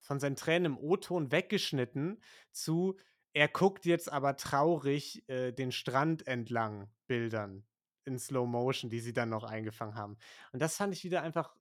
[0.00, 2.96] von seinen Tränen im O-Ton weggeschnitten zu,
[3.34, 7.66] er guckt jetzt aber traurig äh, den Strand entlang Bildern
[8.04, 10.16] in Slow Motion, die sie dann noch eingefangen haben.
[10.52, 11.54] Und das fand ich wieder einfach,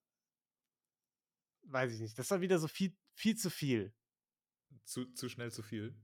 [1.63, 3.93] weiß ich nicht, das war wieder so viel, viel zu viel.
[4.85, 5.95] Zu, zu schnell zu viel.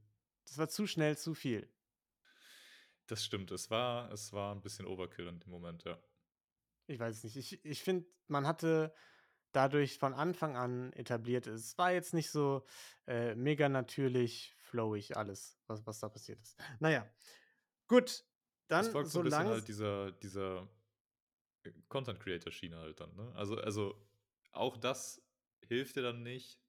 [0.46, 1.74] Das war zu schnell zu viel.
[3.08, 3.52] Das stimmt.
[3.52, 5.98] Es war, es war ein bisschen Overkill in dem Moment, ja.
[6.88, 7.38] Ich weiß es nicht.
[7.38, 8.94] Ich, ich finde, man hatte
[9.52, 12.66] dadurch von Anfang an etabliert, es war jetzt nicht so
[13.08, 16.58] äh, mega natürlich, flowig alles, was, was da passiert ist.
[16.80, 17.10] Naja,
[17.88, 18.26] gut.
[18.68, 20.68] Dann es folgt so ein bisschen halt dieser, dieser
[21.64, 23.32] äh, Content-Creator-Schiene halt dann, ne?
[23.36, 24.06] Also, also
[24.52, 25.22] auch das
[25.62, 26.60] hilft dir dann nicht,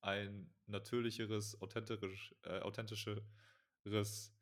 [0.00, 4.32] ein natürlicheres, authentisch, äh, authentischeres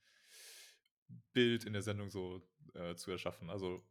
[1.33, 3.49] Bild in der Sendung so äh, zu erschaffen.
[3.49, 3.83] Also,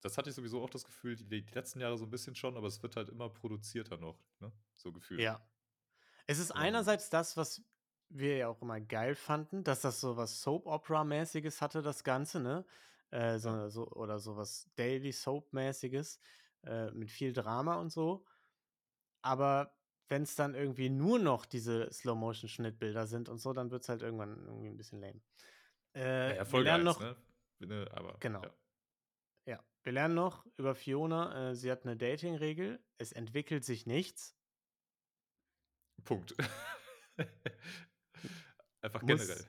[0.00, 2.56] das hatte ich sowieso auch das Gefühl, die, die letzten Jahre so ein bisschen schon,
[2.56, 4.52] aber es wird halt immer produzierter noch, ne?
[4.76, 5.20] So gefühlt.
[5.20, 5.40] Ja.
[6.26, 6.56] Es ist Ähm.
[6.58, 7.62] einerseits das, was
[8.08, 12.64] wir ja auch immer geil fanden, dass das so was Soap-Opera-mäßiges hatte, das Ganze, ne?
[13.10, 16.20] Äh, so, so, oder so was Daily Soap-mäßiges
[16.64, 18.24] äh, mit viel Drama und so.
[19.22, 19.72] Aber
[20.08, 24.02] wenn es dann irgendwie nur noch diese Slow-Motion-Schnittbilder sind und so, dann wird es halt
[24.02, 25.20] irgendwann irgendwie ein bisschen lame.
[25.94, 27.16] Äh, Ja, 1, noch, ne?
[27.60, 28.42] Ne, Aber, Genau.
[28.42, 28.50] Ja.
[29.86, 31.50] Wir lernen noch über Fiona.
[31.50, 32.84] Äh, sie hat eine Dating-Regel.
[32.98, 34.36] Es entwickelt sich nichts.
[36.02, 36.34] Punkt.
[38.80, 39.46] Einfach Muss generell.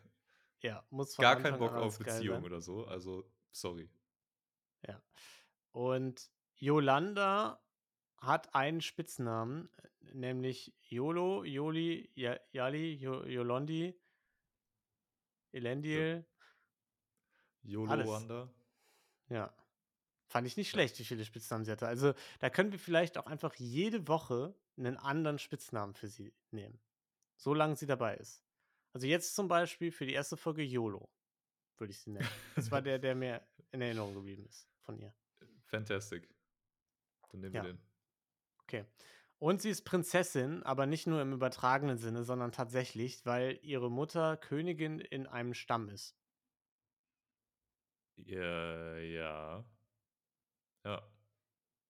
[0.61, 2.85] Ja, muss von Gar Anfang keinen Bock auf Beziehung oder so.
[2.85, 3.89] Also, sorry.
[4.87, 5.01] Ja.
[5.71, 7.59] Und Yolanda
[8.19, 9.71] hat einen Spitznamen,
[10.01, 13.99] nämlich Yolo, Yoli, Yali, Yolondi,
[15.51, 16.27] Elendil.
[17.63, 18.07] YOLO Alles.
[18.07, 18.53] Wanda.
[19.29, 19.51] Ja.
[20.27, 21.87] Fand ich nicht schlecht, wie viele Spitznamen sie hatte.
[21.87, 26.79] Also, da können wir vielleicht auch einfach jede Woche einen anderen Spitznamen für sie nehmen.
[27.37, 28.43] Solange sie dabei ist.
[28.93, 31.09] Also jetzt zum Beispiel für die erste Folge YOLO,
[31.77, 32.27] würde ich sie nennen.
[32.55, 35.13] Das war der, der mir in Erinnerung geblieben ist von ihr.
[35.67, 36.27] Fantastic.
[37.29, 37.63] Dann nehmen Ja.
[37.63, 37.81] wir den.
[38.63, 38.85] Okay.
[39.39, 44.35] Und sie ist Prinzessin, aber nicht nur im übertragenen Sinne, sondern tatsächlich, weil ihre Mutter
[44.35, 46.17] Königin in einem Stamm ist.
[48.17, 49.63] Ja, ja.
[50.87, 51.01] Ja.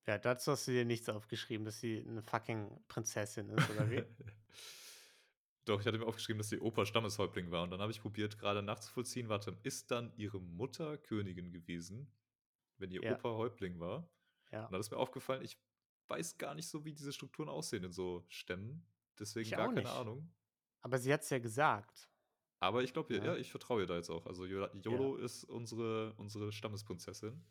[0.08, 4.04] Ja, dazu hast du dir nichts aufgeschrieben, dass sie eine fucking Prinzessin ist, oder wie?
[5.66, 7.64] Doch, ich hatte mir aufgeschrieben, dass die Opa Stammeshäuptling war.
[7.64, 12.10] Und dann habe ich probiert, gerade nachzuvollziehen, warte, ist dann ihre Mutter Königin gewesen,
[12.78, 13.16] wenn ihr Ja.
[13.16, 14.10] Opa Häuptling war?
[14.52, 14.66] Ja.
[14.66, 15.62] Und dann ist mir aufgefallen, ich
[16.08, 18.88] weiß gar nicht so, wie diese Strukturen aussehen in so Stämmen.
[19.20, 19.92] Deswegen Ich gar auch keine nicht.
[19.92, 20.34] Ahnung.
[20.82, 22.10] Aber sie hat es ja gesagt.
[22.60, 23.24] Aber ich glaube, ja.
[23.24, 23.36] Ja.
[23.36, 24.26] ich vertraue ihr da jetzt auch.
[24.26, 27.44] Also Yolo ist unsere, unsere Stammesprinzessin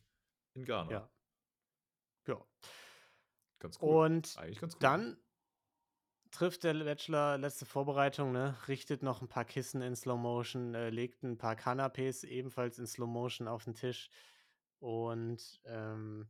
[0.55, 0.91] in Ghana.
[0.91, 1.11] Ja.
[2.27, 2.45] Ja.
[3.59, 4.05] Ganz cool.
[4.07, 4.81] Und Eigentlich ganz cool.
[4.81, 5.17] dann
[6.31, 8.57] trifft der Bachelor letzte Vorbereitung, ne?
[8.69, 12.87] richtet noch ein paar Kissen in Slow Motion, äh, legt ein paar Canapés ebenfalls in
[12.87, 14.11] Slow Motion auf den Tisch
[14.79, 16.29] und ähm,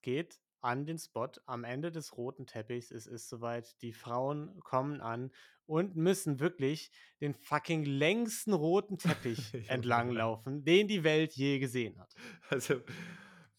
[0.00, 2.90] geht an den Spot am Ende des roten Teppichs.
[2.92, 5.32] Es ist soweit, die Frauen kommen an
[5.66, 9.68] und müssen wirklich den fucking längsten roten Teppich Junge.
[9.68, 12.14] entlang laufen, den die Welt je gesehen hat.
[12.48, 12.80] Also,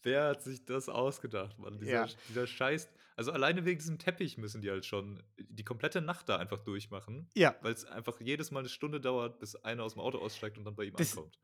[0.04, 1.78] wer hat sich das ausgedacht, Mann?
[1.78, 2.08] Dieser, Ja.
[2.28, 2.88] dieser Scheiß.
[3.16, 7.28] Also, alleine wegen diesem Teppich müssen die halt schon die komplette Nacht da einfach durchmachen.
[7.34, 10.58] Ja, Weil es einfach jedes Mal eine Stunde dauert, bis einer aus dem Auto aussteigt
[10.58, 11.38] und dann bei ihm Das- ankommt.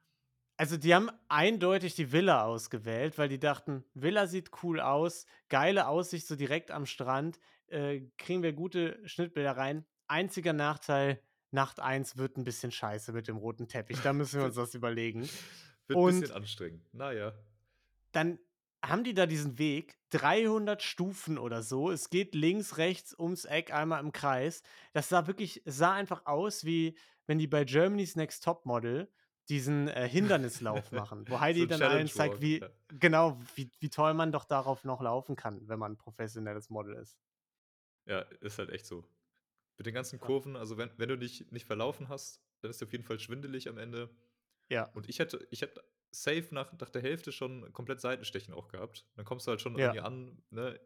[0.57, 5.87] Also die haben eindeutig die Villa ausgewählt, weil die dachten, Villa sieht cool aus, geile
[5.89, 9.87] Aussicht so direkt am Strand, äh, kriegen wir gute Schnittbilder rein.
[10.07, 14.47] Einziger Nachteil, Nacht 1 wird ein bisschen scheiße mit dem roten Teppich, da müssen wir
[14.47, 15.23] uns das überlegen.
[15.87, 16.95] Wird Und- ein bisschen anstrengend.
[16.95, 17.33] Naja.
[18.13, 18.39] Dann
[18.85, 23.73] haben die da diesen Weg, 300 Stufen oder so, es geht links, rechts ums Eck
[23.73, 24.63] einmal im Kreis.
[24.93, 29.09] Das sah wirklich, sah einfach aus, wie wenn die bei Germany's Next Top Model
[29.49, 32.71] diesen äh, Hindernislauf machen, wo Heidi So dann allen zeigt, wie, ja.
[32.89, 36.95] genau, wie, wie toll man doch darauf noch laufen kann, wenn man ein professionelles Model
[36.95, 37.19] ist.
[38.07, 39.05] Ja, ist halt echt so.
[39.77, 40.19] Mit den ganzen.
[40.21, 43.19] Kurven, also wenn, wenn du dich nicht verlaufen hast, dann ist dir auf jeden Fall
[43.19, 44.11] schwindelig am Ende.
[44.69, 48.69] Ja, Und ich hätte, ich hätte safe nach, nach der Hälfte schon komplett Seitenstechen auch
[48.69, 49.07] gehabt.
[49.17, 49.87] Dann kommst du halt schon Ja.
[49.87, 50.81] irgendwie an, ne?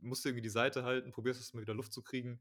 [0.00, 2.40] Musst irgendwie die Seite halten, probierst es mal wieder Luft zu kriegen.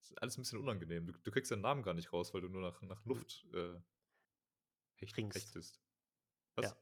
[0.00, 1.06] Das ist alles ein bisschen unangenehm.
[1.06, 3.74] Du, du kriegst deinen Namen gar nicht raus, weil du nur nach, nach Luft äh,
[4.96, 5.36] hecht, Ringst.
[5.36, 5.80] hechtest.
[6.56, 6.76] Was?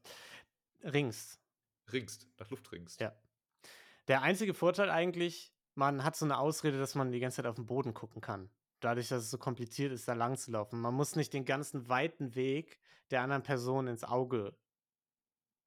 [0.83, 0.91] Ja.
[0.91, 1.39] Rings.
[1.93, 3.01] Ringst, nach Luft ringst.
[3.01, 3.15] Ja.
[4.09, 7.57] Der einzige Vorteil eigentlich, man hat so eine Ausrede, dass man die ganze Zeit auf
[7.57, 8.51] den Boden gucken kann.
[8.81, 10.81] Dadurch, dass es so kompliziert ist, da lang zu laufen.
[10.81, 12.79] Man muss nicht den ganzen weiten Weg
[13.11, 14.57] der anderen Person ins Auge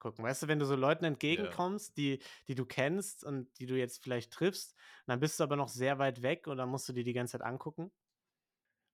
[0.00, 0.24] gucken.
[0.24, 4.02] Weißt du, wenn du so Leuten entgegenkommst, die, die du kennst und die du jetzt
[4.02, 7.04] vielleicht triffst, dann bist du aber noch sehr weit weg und dann musst du dir
[7.04, 7.92] die ganze Zeit angucken.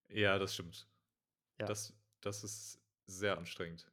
[0.09, 0.89] Ja, das stimmt.
[1.59, 1.65] Ja.
[1.67, 3.91] Das, das ist sehr anstrengend.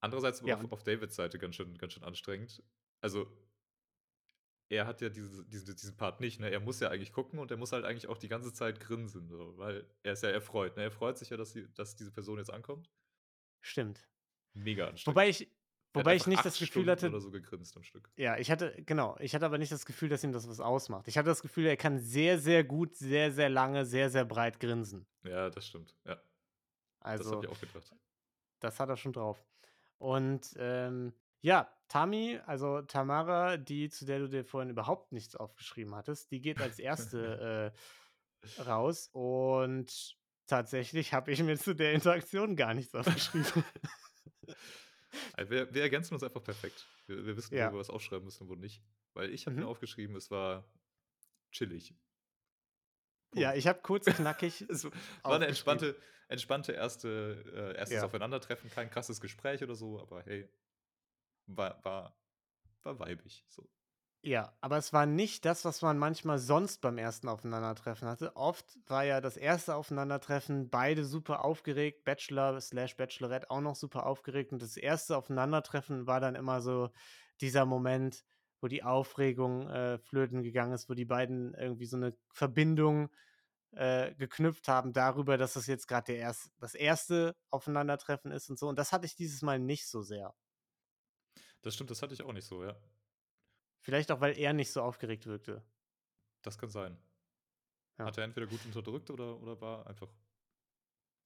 [0.00, 2.62] Andererseits aber Ja, auf, auf Davids Seite ganz schön, ganz schön anstrengend.
[3.02, 3.28] Also,
[4.68, 6.50] er hat ja diese, diese, diesen Part nicht, ne?
[6.50, 9.28] Er muss ja eigentlich gucken und er muss halt eigentlich auch die ganze Zeit grinsen,
[9.28, 10.84] so, weil er ist ja erfreut, ne?
[10.84, 12.90] Er freut sich ja, dass, sie, dass diese Person jetzt ankommt.
[13.62, 14.08] Stimmt.
[14.54, 15.16] Mega anstrengend.
[15.16, 15.50] Wobei ich,
[15.94, 18.10] wobei ich nicht das Gefühl Stunden hatte, oder so gegrinst am Stück.
[18.16, 21.08] Ja, ich hatte, genau, ich hatte aber nicht das Gefühl, dass ihm das was ausmacht.
[21.08, 24.60] Ich hatte das Gefühl, er kann sehr, sehr gut, sehr, sehr lange, sehr, sehr breit
[24.60, 25.06] grinsen.
[25.24, 25.94] Ja, das stimmt.
[26.04, 26.22] Ja, das
[27.00, 27.94] Also, habe ich auch gedacht.
[28.60, 29.44] das hat er schon drauf.
[29.98, 35.94] Und ähm, ja, Tami, also Tamara, die, zu der du dir vorhin überhaupt nichts aufgeschrieben
[35.94, 37.72] hattest, die geht als erste
[38.58, 39.08] äh, raus.
[39.12, 43.64] Und tatsächlich habe ich mir zu der Interaktion gar nichts aufgeschrieben.
[45.34, 46.86] Also wir, wir ergänzen uns einfach perfekt.
[47.06, 47.68] Wir, wir wissen, Ja.
[47.70, 48.82] wo wir was aufschreiben müssen und wo nicht.
[49.14, 49.62] Weil ich habe Mhm.
[49.62, 50.64] mir aufgeschrieben, es war
[51.52, 51.94] chillig.
[53.34, 53.58] ja, Punkt.
[53.58, 54.60] ich habe kurz knackig.
[54.70, 54.92] Es war
[55.36, 55.96] eine entspannte,
[56.28, 58.04] entspannte erste, äh, erstes Ja.
[58.04, 60.48] Aufeinandertreffen, kein krasses Gespräch oder so, aber hey,
[61.46, 62.16] war, war,
[62.82, 63.44] war weibig.
[63.48, 63.68] So.
[64.26, 68.34] Ja, aber es war nicht das, was man manchmal sonst beim ersten Aufeinandertreffen hatte.
[68.36, 74.06] Oft war ja das erste Aufeinandertreffen beide super aufgeregt, Bachelor slash Bachelorette auch noch super
[74.06, 76.88] aufgeregt und das erste Aufeinandertreffen war dann immer so
[77.42, 78.24] dieser Moment,
[78.62, 83.10] wo die Aufregung äh, flöten gegangen ist, wo die beiden irgendwie so eine Verbindung
[83.72, 88.68] äh, geknüpft haben darüber, dass das jetzt gerade erst, das erste Aufeinandertreffen ist und so.
[88.68, 90.34] Und das hatte ich dieses Mal nicht so sehr.
[91.62, 92.76] Das stimmt, das hatte ich auch nicht so, ja.
[93.84, 95.62] Vielleicht auch, weil er nicht so aufgeregt wirkte.
[96.40, 96.96] Das kann sein.
[97.98, 98.06] Ja.
[98.06, 100.08] Hat er entweder gut unterdrückt oder, oder war einfach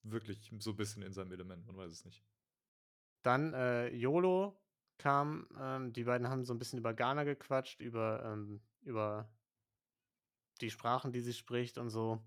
[0.03, 2.25] wirklich so ein bisschen in seinem Element, man weiß es nicht.
[3.23, 4.61] Dann äh, YOLO
[4.99, 9.33] kam, ähm, die beiden haben so ein bisschen über Ghana gequatscht, über, ähm, über
[10.61, 12.21] die Sprachen, die sie spricht und so.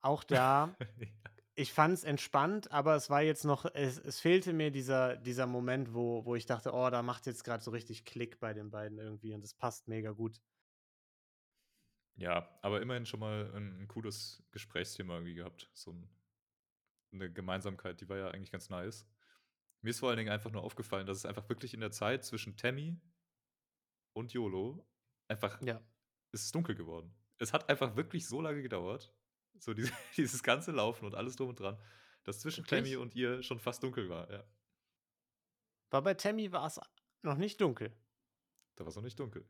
[0.00, 0.76] Auch da
[1.54, 5.94] ich fand's entspannt, aber es war jetzt noch es es fehlte mir dieser dieser Moment,
[5.94, 8.98] wo wo ich dachte: „Oh, da macht's jetzt grad so richtig Klick bei den beiden
[8.98, 10.40] irgendwie und das passt mega gut.“
[12.16, 15.70] Ja, aber immerhin schon mal 'n 'n cooles Gesprächsthema irgendwie gehabt.
[15.72, 16.08] So 'n
[17.12, 19.06] 'ne Gemeinsamkeit, die war ja eigentlich ganz nice.
[19.82, 22.24] Mir ist vor allen Dingen einfach nur aufgefallen, dass es einfach wirklich in der Zeit
[22.24, 23.00] zwischen Tammy
[24.16, 24.86] und YOLO
[25.28, 25.82] einfach Ja.
[26.32, 27.14] es ist dunkel geworden.
[27.38, 29.14] Es hat einfach wirklich so lange gedauert,
[29.62, 31.78] so diese dieses ganze Laufen und alles drum und dran,
[32.24, 34.44] dass zwischen Tammy und ihr schon fast dunkel war, ja.
[35.90, 36.80] War bei Tammy war's
[37.22, 37.92] noch nicht dunkel.
[38.76, 39.46] Da war's noch nicht dunkel.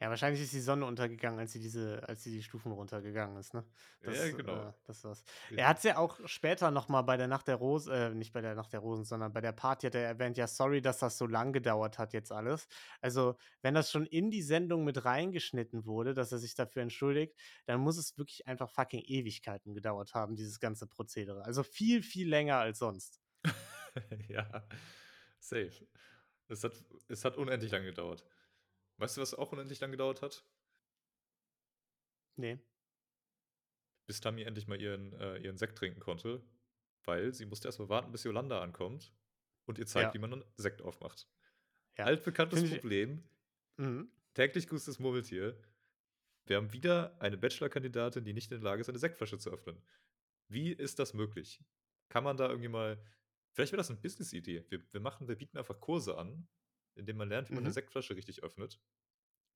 [0.00, 3.52] Ja, wahrscheinlich ist die Sonne untergegangen, als sie diese als sie die Stufen runtergegangen ist,
[3.52, 3.66] ne?
[4.02, 4.68] Das, Ja, genau.
[4.68, 5.24] äh, das war's.
[5.48, 5.56] Ja.
[5.56, 8.40] Er hat's ja auch später noch mal bei der Nacht der Rosen äh, nicht bei
[8.40, 11.18] der Nacht der Rosen, sondern bei der Party hat er erwähnt: „Ja, sorry, dass das
[11.18, 12.66] so lang gedauert hat jetzt alles.“
[13.02, 17.38] Also, wenn das schon in die Sendung mit reingeschnitten wurde, dass er sich dafür entschuldigt,
[17.66, 21.44] dann muss es wirklich einfach fucking Ewigkeiten gedauert haben, dieses ganze Prozedere.
[21.44, 23.20] Also, viel, viel länger als sonst.
[24.28, 24.66] Ja,
[25.38, 25.86] safe.
[26.48, 28.24] Es hat es hat unendlich lang gedauert.
[29.00, 30.44] Weißt du, was auch unendlich lang gedauert hat?
[32.38, 32.60] Ne.
[34.08, 36.42] Bis Tammy endlich mal ihren äh, ihren Sekt trinken konnte,
[37.04, 39.14] weil sie musste erst mal warten, bis Yolanda ankommt
[39.66, 40.14] und ihr zeigt, Ja.
[40.14, 41.28] wie man 'nen Sekt aufmacht.
[41.98, 42.06] Ja.
[42.06, 43.24] Altbekanntes Finde ich Problem,
[43.78, 44.10] Mhm.
[44.34, 45.60] täglich grüßt das Murmeltier.
[46.46, 49.82] Wir haben wieder eine Bachelorkandidatin, die nicht in der Lage ist, eine Sektflasche zu öffnen.
[50.48, 51.64] Wie ist das möglich?
[52.10, 53.04] Kann man da irgendwie mal
[53.54, 54.66] vielleicht wäre das 'ne Business-Idee.
[54.70, 56.48] Wir wir machen wir bieten einfach Kurse an,
[56.96, 57.72] in denen man lernt, wie man Mhm.
[57.72, 58.80] Sektflasche richtig öffnet.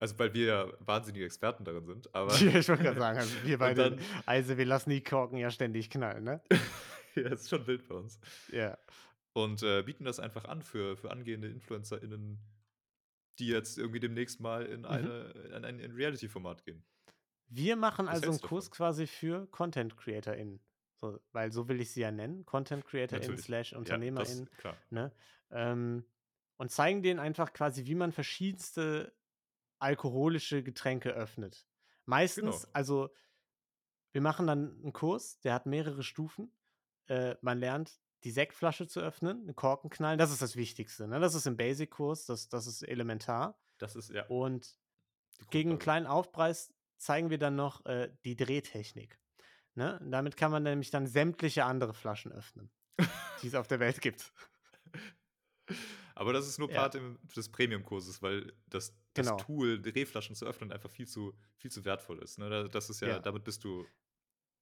[0.00, 3.42] Also, weil wir ja wahnsinnige Experten darin sind, aber Ja, ich wollte grad sagen, also,
[3.42, 6.42] wir beide dann also, wir lassen die Korken ja ständig knallen, ne?
[7.16, 8.18] Ja, ist schon wild bei uns.
[8.48, 8.78] Ja.
[9.32, 12.38] Und, äh, bieten das einfach an für für angehende InfluencerInnen,
[13.38, 15.10] die jetzt irgendwie demnächst mal in Mhm.
[15.10, 16.84] eine in ein in Reality-Format gehen.
[17.48, 18.70] Wir machen Was also 'n hältst du Kurs davon?
[18.70, 20.60] quasi für Content CreatorInnen.
[20.96, 24.84] So, weil so will ich sie ja nennen, Content CreatorInnen slash Ja, das UnternehmerInnen, klar.
[24.90, 25.12] ne?
[25.50, 26.04] Ähm,
[26.58, 29.14] und zeigen denen einfach quasi, wie man verschiedenste
[29.80, 31.66] alkoholische Getränke öffnet.
[32.06, 32.74] Meistens Genau.
[32.74, 33.10] also
[34.14, 36.52] wir machen dann 'n Kurs, der hat mehrere Stufen.
[37.08, 41.18] Äh, man lernt, die Sektflasche zu öffnen, 'n Korken knallen, das ist das Wichtigste, ne?
[41.18, 43.58] Das ist im Basic-Kurs, das das ist elementar.
[43.80, 44.78] Das ist ja Und
[45.50, 45.80] gegen 'n Grundlage.
[45.80, 49.20] kleinen Aufpreis zeigen wir dann noch, äh, die Drehtechnik,
[49.74, 50.00] ne?
[50.04, 52.72] Damit kann man nämlich dann sämtliche andere Flaschen öffnen,
[53.42, 54.32] die es auf der Welt gibt.
[56.16, 56.72] Aber das ist nur Ja.
[56.72, 59.36] Part im des Premium-Kurses, weil das das Genau.
[59.36, 62.48] Tool, Drehflaschen zu öffnen, einfach viel zu viel zu wertvoll ist, ne?
[62.50, 63.20] Da das ist ja Ja.
[63.20, 63.92] damit bist du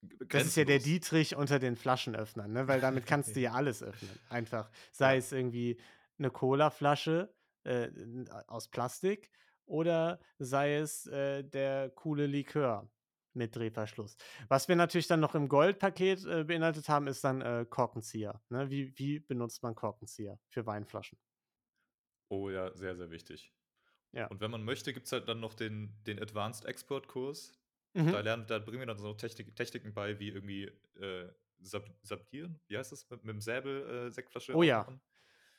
[0.02, 0.78] g Das ist ja der grenzenlos.
[0.78, 2.66] Dietrich unter den Flaschenöffnern, ne?
[2.66, 4.18] Weil damit kannst du ja alles öffnen.
[4.28, 5.18] Einfach, sei Ja.
[5.18, 5.78] es irgendwie
[6.16, 7.34] 'ne Colaflasche,
[7.64, 7.90] äh,
[8.46, 9.30] aus Plastik
[9.66, 12.90] oder sei es, äh, der coole Likör
[13.34, 14.16] mit Drehverschluss.
[14.48, 18.70] Was wir natürlich dann noch im Goldpaket, äh, beinhaltet haben, ist dann, äh, Korkenzieher, ne?
[18.70, 21.18] Wie wie benutzt man Korkenzieher für Weinflaschen?
[22.32, 23.52] Oh ja, sehr, sehr wichtig.
[24.12, 24.30] Ja.
[24.30, 27.58] Und wenn man möchte, gibt's halt dann noch den den Advanced Expert Kurs.
[28.10, 28.22] Da Mhm.
[28.22, 30.64] lernen da bringen wir dann so Technik Techniken bei, wie irgendwie,
[31.00, 32.60] äh, sab sabbieren?
[32.68, 33.10] Wie heißt das?
[33.10, 34.86] Mit mit'm Säbel, äh, Sektflasche Oh ja.
[34.86, 35.02] aufmachen?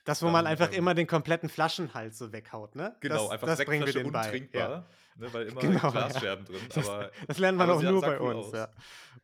[0.06, 2.98] Das, wo man Dann, einfach ähm immer den kompletten Flaschenhals so weghaut, ne?
[3.02, 4.72] Genau, Das einfach das wir Sektflasche denen bei, ja.
[4.72, 6.10] untrinkbar, ne, weil immer Genau, ja.
[6.10, 8.52] Glasscherben drin, Das aber das lernt man auch nur bei cool uns, aus.
[8.52, 8.70] ja.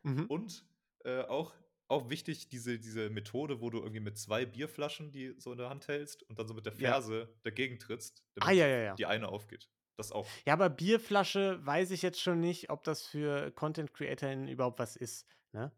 [0.02, 0.28] Mhm.
[0.28, 0.64] Und,
[1.04, 1.54] äh, auch
[1.90, 5.68] auch wichtig, diese diese Methode, wo du irgendwie mit 2 Bierflaschen die so in der
[5.70, 6.96] Hand hältst und dann so mit der Ja.
[6.96, 8.98] Ferse dagegen trittst, Ah, damit ja, ja, ja.
[8.98, 9.70] die eine aufgeht.
[9.96, 10.40] Das auch.
[10.46, 14.96] Ja, aber Bierflasche weiß ich jetzt schon nicht, ob das für Content CreatorInnen überhaupt was
[14.96, 15.72] ist, ne?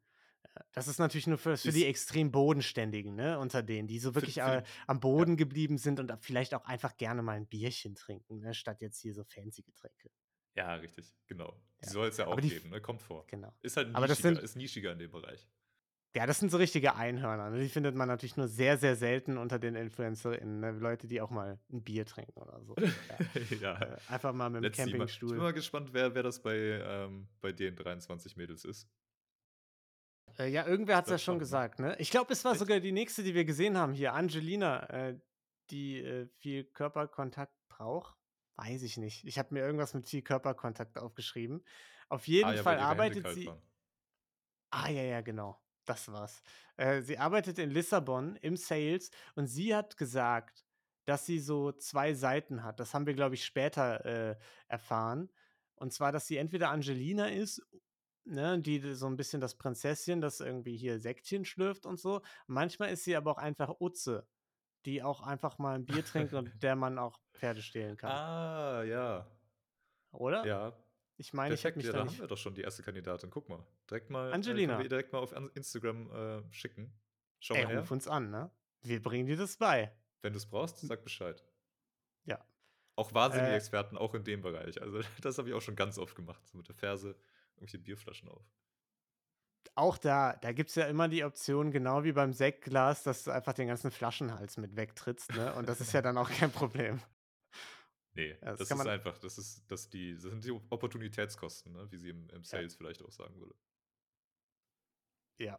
[0.55, 4.15] Äh, das ist natürlich nur für für die extrem Bodenständigen, ne, unter denen, die so
[4.15, 5.27] Für wirklich, für äh, die am ja.
[5.27, 9.01] Boden geblieben sind und vielleicht auch einfach gerne mal 'n Bierchen trinken, ne, statt jetzt
[9.01, 10.11] hier so fancy Getränke.
[10.55, 11.63] Ja, richtig, genau.
[11.85, 11.93] Die Ja.
[11.93, 12.81] soll's ja auch die geben, ne?
[12.81, 13.29] Kommt vor.
[13.29, 13.55] genau.
[13.63, 15.49] Ist halt Aber das nischiger sind ist nischiger in dem Bereich.
[16.15, 17.61] Ja, das sind so richtige Einhörner, ne?
[17.61, 20.73] Die findet man natürlich nur sehr, sehr selten unter den InfluencerInnen, ne?
[20.73, 22.79] Leute, die auch mal 'n Bier trinken oder so.
[23.09, 23.19] Ja.
[23.61, 23.81] Ja.
[23.81, 24.95] Äh, einfach mal Let's see.
[24.95, 25.39] Mal ich bin Campingstuhl.
[25.39, 28.89] mal gespannt, wer wer das bei, ähm bei den 23 Mädels ist.
[30.39, 31.97] Äh, ja, irgendwer hat's ja Bleibt schon gesagt, ne?
[31.99, 35.21] Ich glaube, es war sogar die nächste, die wir gesehen haben hier, Angelina, äh,
[35.71, 38.17] die, äh, viel Körperkontakt braucht.
[38.57, 39.25] Weiß ich nicht.
[39.25, 41.65] Ich habe mir irgendwas mit viel Körperkontakt aufgeschrieben.
[42.09, 43.63] Auf Ah jeden ja, weil Fall arbeitet sie waren.
[44.71, 45.63] Ah, ja, ja, genau.
[45.89, 46.43] Das war's.
[46.77, 50.65] Äh, sie arbeitet in Lissabon im Sales und sie hat gesagt,
[51.07, 52.79] dass sie so 2 Seiten hat.
[52.79, 54.37] Das haben wir, glaube ich, später, äh,
[54.69, 55.31] erfahren.
[55.75, 57.63] Und zwar, dass sie entweder Angelina ist,
[58.25, 62.23] ne, die so 'n bisschen das Prinzesschen, das irgendwie hier Sektchen schlürft und so.
[62.47, 64.29] Manchmal ist sie aber auch einfach Utze,
[64.87, 68.23] die auch einfach mal 'n Bier trinkt und der man auch Pferde stehlen kann.
[68.23, 69.27] Ah, ja.
[70.13, 70.45] Oder?
[70.45, 70.82] Ja.
[71.23, 73.31] Ich meine, ich Perfekt, mich ja, da da haben wir doch schon die erste Kandidatin.
[73.31, 73.65] Guck mal.
[73.89, 74.83] Direkt mal, äh, Angelina.
[74.83, 76.93] ihr direkt mal auf Instagram äh, schicken.
[77.39, 77.81] Schau Ey, mal her.
[77.81, 78.51] ruf uns an, ne?
[78.83, 79.93] Wir bringen dir das bei.
[80.23, 81.45] Wenn du es brauchst, sag Bescheid.
[82.25, 82.45] Ja.
[82.97, 84.83] Auch wahnsinnige Äh, Experten, auch in dem Bereich.
[84.83, 86.45] Also das habe ich auch schon ganz oft gemacht.
[86.49, 87.15] So mit der Ferse
[87.55, 88.45] irgendwelche Bierflaschen auf.
[89.77, 93.31] Auch da, da gibt es ja immer die Option, genau wie beim Sektglas, dass du
[93.31, 95.55] einfach den ganzen Flaschenhals mit wegtrittst, ne?
[95.55, 97.01] Und das ist ja dann auch kein Problem.
[98.15, 100.51] Nee, Ja, das das, kann ist man- einfach, das ist, das die, das sind die
[100.51, 101.91] Opportunitätskosten, ne?
[101.91, 103.55] wie sie im, im Sales vielleicht auch sagen würde.
[105.39, 105.59] Ja.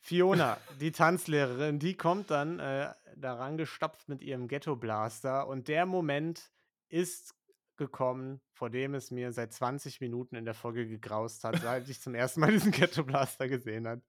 [0.00, 6.52] Fiona, die Tanzlehrerin, die kommt dann äh, daran gestapft mit ihrem Ghetto-Blaster und der Moment
[6.88, 7.34] ist
[7.76, 12.00] gekommen, vor dem es mir seit 20 Minuten in der Folge gegraust hat, seit ich
[12.00, 14.02] zum ersten Mal diesen Ghetto-Blaster gesehen habe.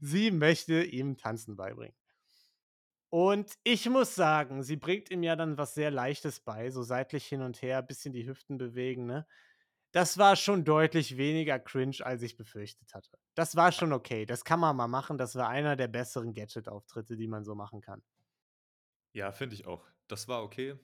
[0.00, 1.94] Sie möchte ihm Tanzen beibringen.
[3.14, 7.24] Und ich muss sagen, sie bringt ihm ja dann was sehr Leichtes bei, so seitlich
[7.26, 9.24] hin und her, bisschen die Hüften bewegen, ne?
[9.92, 13.18] Das war schon deutlich weniger cringe, als ich befürchtet hatte.
[13.36, 14.26] Das war schon okay.
[14.26, 15.18] Das kann man mal machen.
[15.18, 18.02] Das war einer der besseren Gadget-Auftritte, die man so machen kann.
[19.12, 19.86] Ja, finde ich auch.
[20.08, 20.78] Das war okay.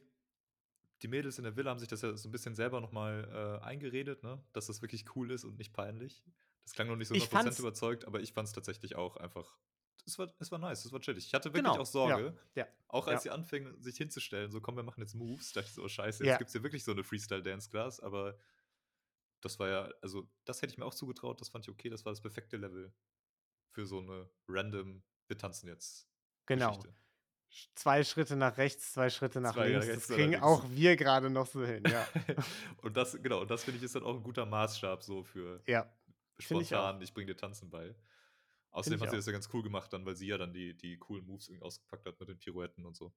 [1.03, 3.65] Die Mädels in der Villa haben sich das ja so ein bisschen selber nochmal äh,
[3.65, 4.45] eingeredet, ne?
[4.53, 6.23] dass das wirklich cool ist und nicht peinlich.
[6.65, 9.17] Das klang noch nicht so Ich 100% fand's- überzeugt, aber ich fand es tatsächlich auch
[9.17, 9.59] einfach.
[10.07, 11.27] Es war, es war nice, es war chillig.
[11.27, 13.31] Ich hatte wirklich Genau, auch Sorge, ja, auch als ja.
[13.33, 16.25] sie anfingen, sich hinzustellen, so komm, wir machen jetzt Moves, dachte ich so, oh, scheiße,
[16.25, 16.31] Ja.
[16.33, 18.39] jetzt gibt es hier wirklich so eine Freestyle-Dance-Class, aber
[19.41, 22.05] das war ja, also das hätte ich mir auch zugetraut, das fand ich okay, das
[22.05, 22.93] war das perfekte Level
[23.71, 26.07] für so eine random, wir tanzen jetzt
[26.47, 26.69] Genau.
[26.71, 26.95] Geschichte.
[27.75, 29.87] Zwei Schritte nach rechts, zwei Schritte nach Zwei links.
[29.87, 30.47] rechts Das kriegen links.
[30.47, 31.83] auch wir gerade noch so hin.
[31.89, 32.07] Ja,
[32.83, 35.61] und das, genau, und das finde ich ist dann auch ein guter Maßstab so für
[35.67, 35.83] ja.
[36.39, 37.95] Find ich spontan, ich, bringe dir Tanzen bei.
[38.73, 39.19] Außerdem hat sie auch.
[39.19, 41.65] das ja ganz cool gemacht dann, weil sie ja dann die, die coolen Moves irgendwie
[41.65, 43.13] ausgepackt hat mit den Pirouetten und so.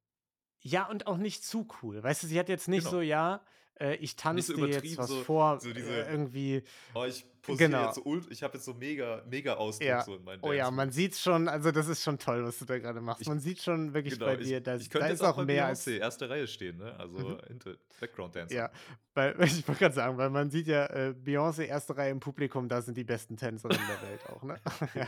[0.63, 2.01] Ja, und auch nicht zu cool.
[2.01, 2.91] Weißt du, sie hat jetzt nicht Genau.
[2.91, 3.41] so, ja,
[3.79, 6.63] äh, ich tanze dir jetzt was so- vor, so diese- äh, irgendwie.
[6.95, 7.85] Oh, ich posiere Genau.
[7.87, 10.01] jetzt so ult, ich habe jetzt so mega, mega Ausdruck Ja.
[10.03, 12.65] so in meinen Oh ja, man sieht schon, also das ist schon toll, was du
[12.65, 13.21] da gerade machst.
[13.23, 15.27] Ich- Man sieht schon wirklich Genau, bei ich, dir, da, ich da könnte ist jetzt
[15.29, 15.85] auch bei mehr als.
[15.85, 16.95] Beyoncé erste Reihe stehen, ne?
[16.97, 17.39] Also Mhm.
[17.47, 18.55] hinter Background Dancer.
[18.55, 18.71] Ja,
[19.15, 22.69] weil, ich wollte gerade sagen, weil man sieht ja, äh, Beyoncé erste Reihe im Publikum,
[22.69, 24.61] da sind die besten Tänzerinnen der Welt auch, ne?
[24.95, 25.07] ja.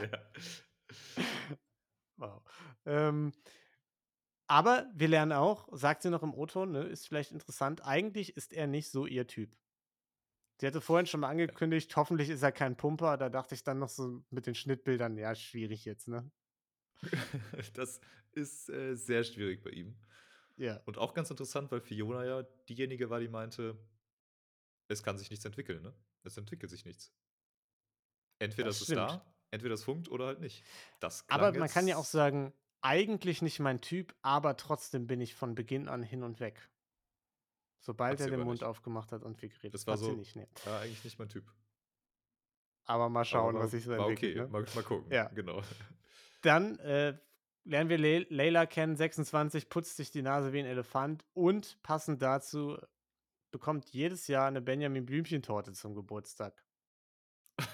[2.18, 2.42] Wow.
[2.86, 3.34] Ähm,
[4.48, 8.54] aber wir lernen auch, sagt sie noch im O-Ton, ne, ist vielleicht interessant, eigentlich ist
[8.54, 9.56] er nicht so ihr Typ.
[10.58, 13.18] Sie hatte vorhin schon mal angekündigt, hoffentlich ist er kein Pumper.
[13.18, 16.32] Da dachte ich dann noch so mit den Schnittbildern, ja, schwierig jetzt, ne?
[17.74, 18.00] das
[18.32, 19.98] ist äh, sehr schwierig bei ihm.
[20.56, 20.82] Ja.
[20.86, 23.78] Und auch ganz interessant, weil Fiona ja diejenige war, die meinte,
[24.88, 25.94] es kann sich nichts entwickeln, ne?
[26.24, 27.14] Es entwickelt sich nichts.
[28.40, 29.24] Entweder Das es ist da, stimmt.
[29.52, 30.64] entweder es funkt oder halt nicht.
[31.02, 32.54] Das Aber man kann ja auch sagen,
[32.86, 36.70] eigentlich nicht mein Typ, aber trotzdem bin ich von Beginn an hin und weg.
[37.80, 38.64] Sobald Hat er sie den Mund nicht.
[38.64, 40.48] aufgemacht hat und wir geredet Das war hat sie so- nicht, nee.
[40.66, 41.52] Ja, eigentlich nicht mein Typ.
[42.86, 44.36] Aber mal schauen, Aber war, was sich so war entwickelt.
[44.38, 44.48] okay, ne?
[44.50, 45.12] mal, mal gucken.
[45.12, 45.30] Ja.
[45.30, 45.62] Genau.
[46.42, 47.18] Dann äh,
[47.64, 52.22] lernen wir Le Leila kennen, 26, putzt sich die Nase wie ein Elefant und passend
[52.22, 52.78] dazu
[53.50, 56.64] bekommt jedes Jahr eine Benjamin Blümchen-Torte zum Geburtstag.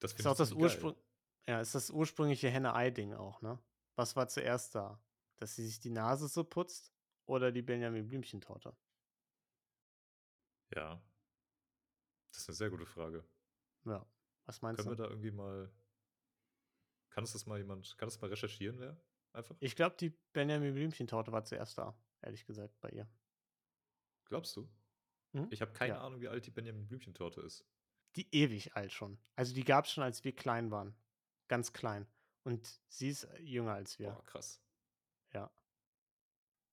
[0.00, 0.52] das Ist auch ich das.
[0.52, 0.94] Ursprung.
[1.46, 3.58] Ja, ist das ursprüngliche Henne-Ei-Ding auch, ne?
[3.96, 5.02] Was war zuerst da?
[5.36, 6.92] Dass sie sich die Nase so putzt
[7.26, 8.76] oder die Benjamin Blümchen-Torte?
[10.74, 11.02] Ja.
[12.30, 13.24] Das ist eine sehr gute Frage.
[13.84, 14.06] Ja.
[14.46, 15.02] Was meinst Können wir du?
[15.04, 15.70] da irgendwie mal.
[17.10, 17.96] Kann uns das mal jemand.
[17.98, 19.00] Kann das mal recherchieren, wer?
[19.32, 19.56] Einfach?
[19.60, 23.08] Ich glaube, die Benjamin Blümchen-Torte war zuerst da, ehrlich gesagt, bei ihr.
[24.26, 24.68] Glaubst du?
[25.32, 25.48] Mhm.
[25.50, 26.00] Ich habe keine Ja.
[26.00, 27.64] Ahnung, wie alt die Benjamin Blümchen-Torte ist.
[28.16, 29.18] Die ewig alt schon.
[29.34, 30.96] Also die gab es schon, als wir klein waren.
[31.54, 32.04] Ganz klein.
[32.42, 34.10] Und sie ist äh, jünger als wir.
[34.10, 34.60] Boah, krass.
[35.32, 35.52] Ja.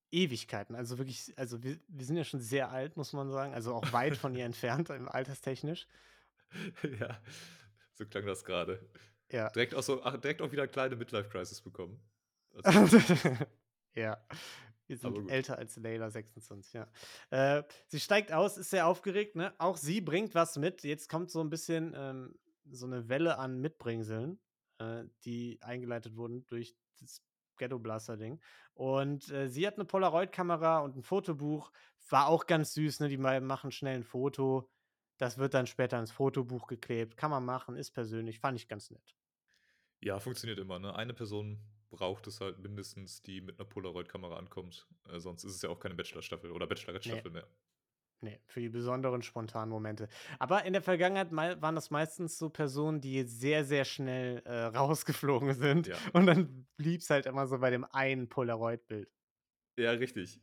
[0.10, 0.76] Ewigkeiten.
[0.76, 3.54] Also wirklich, also wir, wir sind ja schon sehr alt, muss man sagen.
[3.54, 5.88] Also auch weit von ihr entfernt, im alterstechnisch.
[7.00, 7.22] ja,
[7.94, 8.84] so klang das gerade.
[9.30, 9.52] Ja.
[9.52, 12.02] Direkt auch so, ach, direkt auch wieder kleine Midlife-Crisis bekommen.
[12.64, 12.98] Also,
[13.94, 14.18] ja.
[14.88, 16.88] Wir sind älter als Layla 26, ja.
[17.30, 19.54] Äh, sie steigt aus, ist sehr aufgeregt, ne?
[19.60, 20.84] Auch sie bringt was mit.
[20.84, 22.34] Jetzt kommt so ein bisschen ähm,
[22.72, 24.40] so eine Welle an Mitbringseln,
[24.82, 27.22] äh, die eingeleitet wurden durch das
[27.58, 28.40] Ghetto Blaster-Ding.
[28.74, 31.72] Und äh, sie hat eine Polaroid-Kamera und ein Fotobuch.
[32.10, 33.10] War auch ganz süß, ne?
[33.10, 34.70] Die machen schnell ein Foto.
[35.18, 37.16] Das wird dann später ins Fotobuch geklebt.
[37.16, 38.40] Kann man machen, ist persönlich.
[38.40, 39.16] Fand ich ganz nett.
[40.02, 40.80] ja, funktioniert immer.
[40.80, 40.96] Ne?
[40.96, 41.60] Eine Person
[41.92, 44.88] braucht es halt mindestens, die mit einer Polaroid-Kamera ankommt.
[45.10, 47.48] Äh, sonst ist es ja auch keine Bachelor-Staffel oder Bachelorette-Staffel mehr.
[48.24, 50.08] Nee, für die besonderen spontanen Momente.
[50.38, 55.56] Aber in der Vergangenheit waren das meistens so Personen, die sehr, sehr schnell äh, rausgeflogen
[55.56, 55.88] sind.
[55.88, 55.98] Ja.
[56.14, 59.10] Und dann blieb es halt immer so bei dem einen Polaroid-Bild.
[59.78, 60.40] Ja, richtig.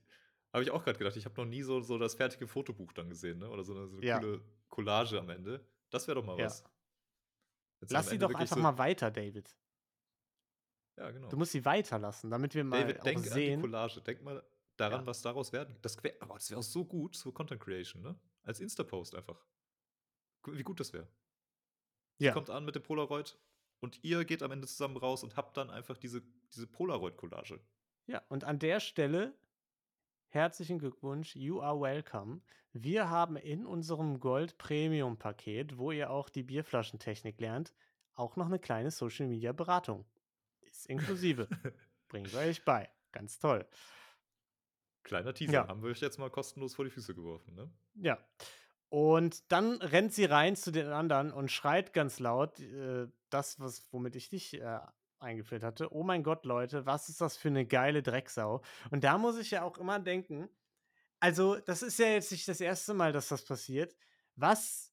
[0.53, 3.09] Habe ich auch gerade gedacht, ich habe noch nie so, so das fertige Fotobuch dann
[3.09, 3.49] gesehen, ne?
[3.49, 4.19] Oder so eine, so eine Ja.
[4.19, 5.65] coole Collage am Ende.
[5.91, 6.47] Das wäre doch mal Ja.
[6.47, 6.65] was.
[7.81, 9.55] Wenn's Lass sie doch einfach so- mal weiter, David.
[10.97, 11.29] Ja, genau.
[11.29, 13.61] Du musst sie weiterlassen, damit wir mal David, denk an die sehen.
[13.61, 14.01] Collage.
[14.01, 14.43] Denk mal
[14.81, 15.07] daran, Ja.
[15.07, 15.77] was daraus werden.
[15.83, 18.19] Das wäre aber das wäre auch so gut zur Content Creation, ne?
[18.45, 19.45] Als Insta-Post einfach.
[20.47, 21.07] Wie gut das wäre.
[22.19, 23.39] Ja, kommt an mit dem Polaroid
[23.81, 26.23] und ihr geht am Ende zusammen raus und habt dann einfach diese,
[26.53, 27.61] diese Polaroid-Collage.
[28.07, 28.23] ja.
[28.29, 29.37] Und an der Stelle
[30.29, 32.41] herzlichen Glückwunsch, you are welcome.
[32.73, 37.73] Wir haben in unserem Gold Premium Paket, wo ihr auch die Bierflaschentechnik lernt,
[38.15, 40.05] auch noch eine kleine Social Media Beratung.
[40.61, 41.49] Ist inklusive.
[42.09, 42.91] Bringen wir euch bei.
[43.13, 43.67] Ganz toll.
[45.09, 45.53] Kleiner Teaser.
[45.53, 45.69] Ja.
[45.69, 47.71] Haben wir euch jetzt mal kostenlos vor die Füße geworfen, ne?
[47.95, 48.19] Ja.
[48.91, 53.91] Und dann rennt sie rein zu den anderen und schreit ganz laut, äh, das, was,
[53.91, 54.81] womit ich dich äh,
[55.19, 55.93] eingeführt hatte.
[55.93, 58.63] Oh mein Gott, Leute, was ist das für eine geile Drecksau?
[58.91, 60.49] Und da muss ich ja auch immer denken,
[61.21, 63.97] also, das ist ja jetzt nicht das erste Mal, dass das passiert.
[64.37, 64.88] Was,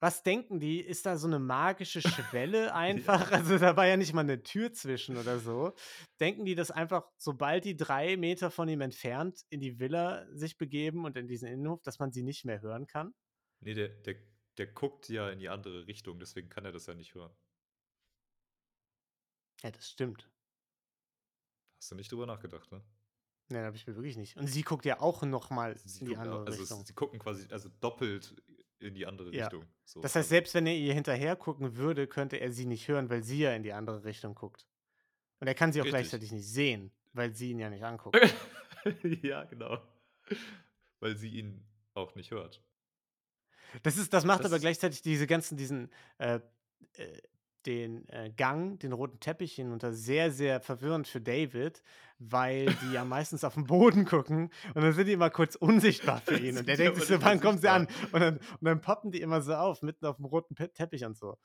[0.00, 0.80] was denken die?
[0.80, 3.30] Ist da so eine magische Schwelle einfach?
[3.32, 5.74] Also, da war ja nicht mal eine Tür zwischen oder so.
[6.20, 10.56] Denken die, dass einfach, sobald die drei Meter von ihm entfernt in die Villa sich
[10.58, 13.14] begeben und in diesen Innenhof, dass man sie nicht mehr hören kann?
[13.60, 14.16] Nee, der, der,
[14.58, 17.34] der guckt ja in die andere Richtung, deswegen kann er das ja nicht hören.
[19.62, 20.30] Ja, das stimmt.
[21.78, 22.82] Hast du nicht drüber nachgedacht, ne?
[23.50, 24.36] Ne, da habe ich mir wirklich nicht.
[24.36, 26.84] Und sie guckt ja auch noch mal Sie in die gucken, andere also Richtung.
[26.86, 28.34] sie gucken quasi, also doppelt
[28.80, 29.44] in die andere Ja.
[29.44, 29.66] Richtung.
[29.84, 32.88] So, Das heißt, also- selbst wenn er ihr hinterher gucken würde, könnte er sie nicht
[32.88, 34.66] hören, weil sie ja in die andere Richtung guckt.
[35.40, 36.00] Und er kann sie auch Richtig.
[36.00, 38.16] gleichzeitig nicht sehen, weil sie ihn ja nicht anguckt.
[39.22, 39.82] ja, genau.
[41.00, 41.64] Weil sie ihn
[41.94, 42.62] auch nicht hört.
[43.82, 46.40] Das, ist, das macht Das aber gleichzeitig diese ganzen, diesen, äh,
[46.94, 47.20] äh,
[47.66, 51.82] den äh, Gang, den roten Teppich hinunter sehr, sehr verwirrend für David,
[52.18, 56.20] weil die ja meistens auf den Boden gucken und dann sind die immer kurz unsichtbar
[56.20, 56.58] für ihn.
[56.58, 57.86] Und der denkt sich so, wann kommen sie an?
[58.12, 61.04] Und dann, und dann poppen die immer so auf, mitten auf dem roten Pe Teppich
[61.04, 61.38] und so.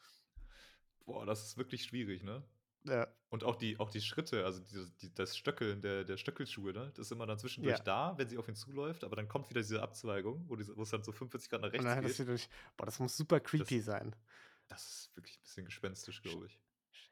[1.05, 2.43] Boah, das ist wirklich schwierig, ne?
[2.87, 6.71] Ja, Und auch die, auch die Schritte, also die, die, das Stöckeln der, der Stöckelschuhe,
[6.71, 6.91] ne?
[6.95, 7.83] Das ist immer dann zwischendurch Ja.
[7.83, 11.03] da, wenn sie auf ihn zuläuft, aber dann kommt wieder diese Abzweigung, wo, es dann
[11.03, 12.27] so 45 Grad nach rechts das geht.
[12.27, 12.47] durch,
[12.77, 14.15] boah, das muss super creepy sein.
[14.67, 16.59] Das ist wirklich ein bisschen gespenstisch, glaube ich.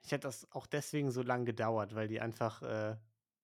[0.01, 2.97] Ich hätte das auch deswegen so lange gedauert, weil die einfach äh,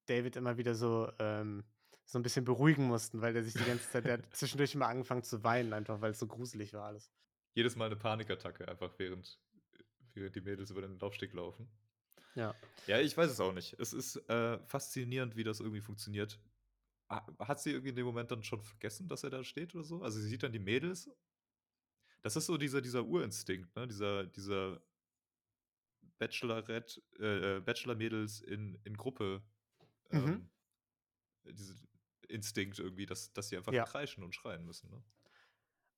[0.07, 1.63] David immer wieder so, ähm,
[2.05, 4.87] so ein bisschen beruhigen mussten, weil der sich die ganze Zeit, der hat zwischendurch immer
[4.87, 7.11] angefangen zu weinen, einfach weil es so gruselig war alles.
[7.53, 9.39] Jedes Mal eine Panikattacke, einfach während,
[10.13, 11.69] während die Mädels über den Laufsteg laufen.
[12.35, 12.53] Ja.
[12.87, 13.73] Ja, ich weiß es auch nicht.
[13.79, 16.39] Es ist äh, faszinierend, wie das irgendwie funktioniert.
[17.09, 19.83] Ha- Hat sie irgendwie in dem Moment dann schon vergessen, dass er da steht oder
[19.83, 20.01] so?
[20.01, 21.09] Also sie sieht dann die Mädels.
[22.21, 23.87] Das ist so dieser, dieser Urinstinkt, ne?
[23.87, 24.81] Dieser, dieser
[26.17, 29.41] Bachelorette, äh, äh, Bachelor-Mädels in, in Gruppe.
[30.11, 30.49] Mhm.
[31.45, 31.75] Ähm, Diese
[32.27, 33.85] Instinkt irgendwie, dass, dass sie einfach Ja.
[33.85, 34.89] kreischen und schreien müssen.
[34.89, 35.01] Ne?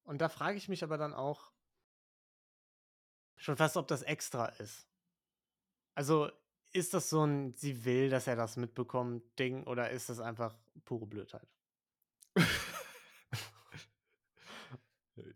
[0.03, 1.51] Und da frage ich mich aber dann auch
[3.36, 4.88] schon fast, ob das extra ist.
[5.95, 6.32] Also
[6.72, 10.55] ist das so ein, sie will, dass er das mitbekommt, Ding, oder ist das einfach
[10.86, 11.47] pure Blödheit?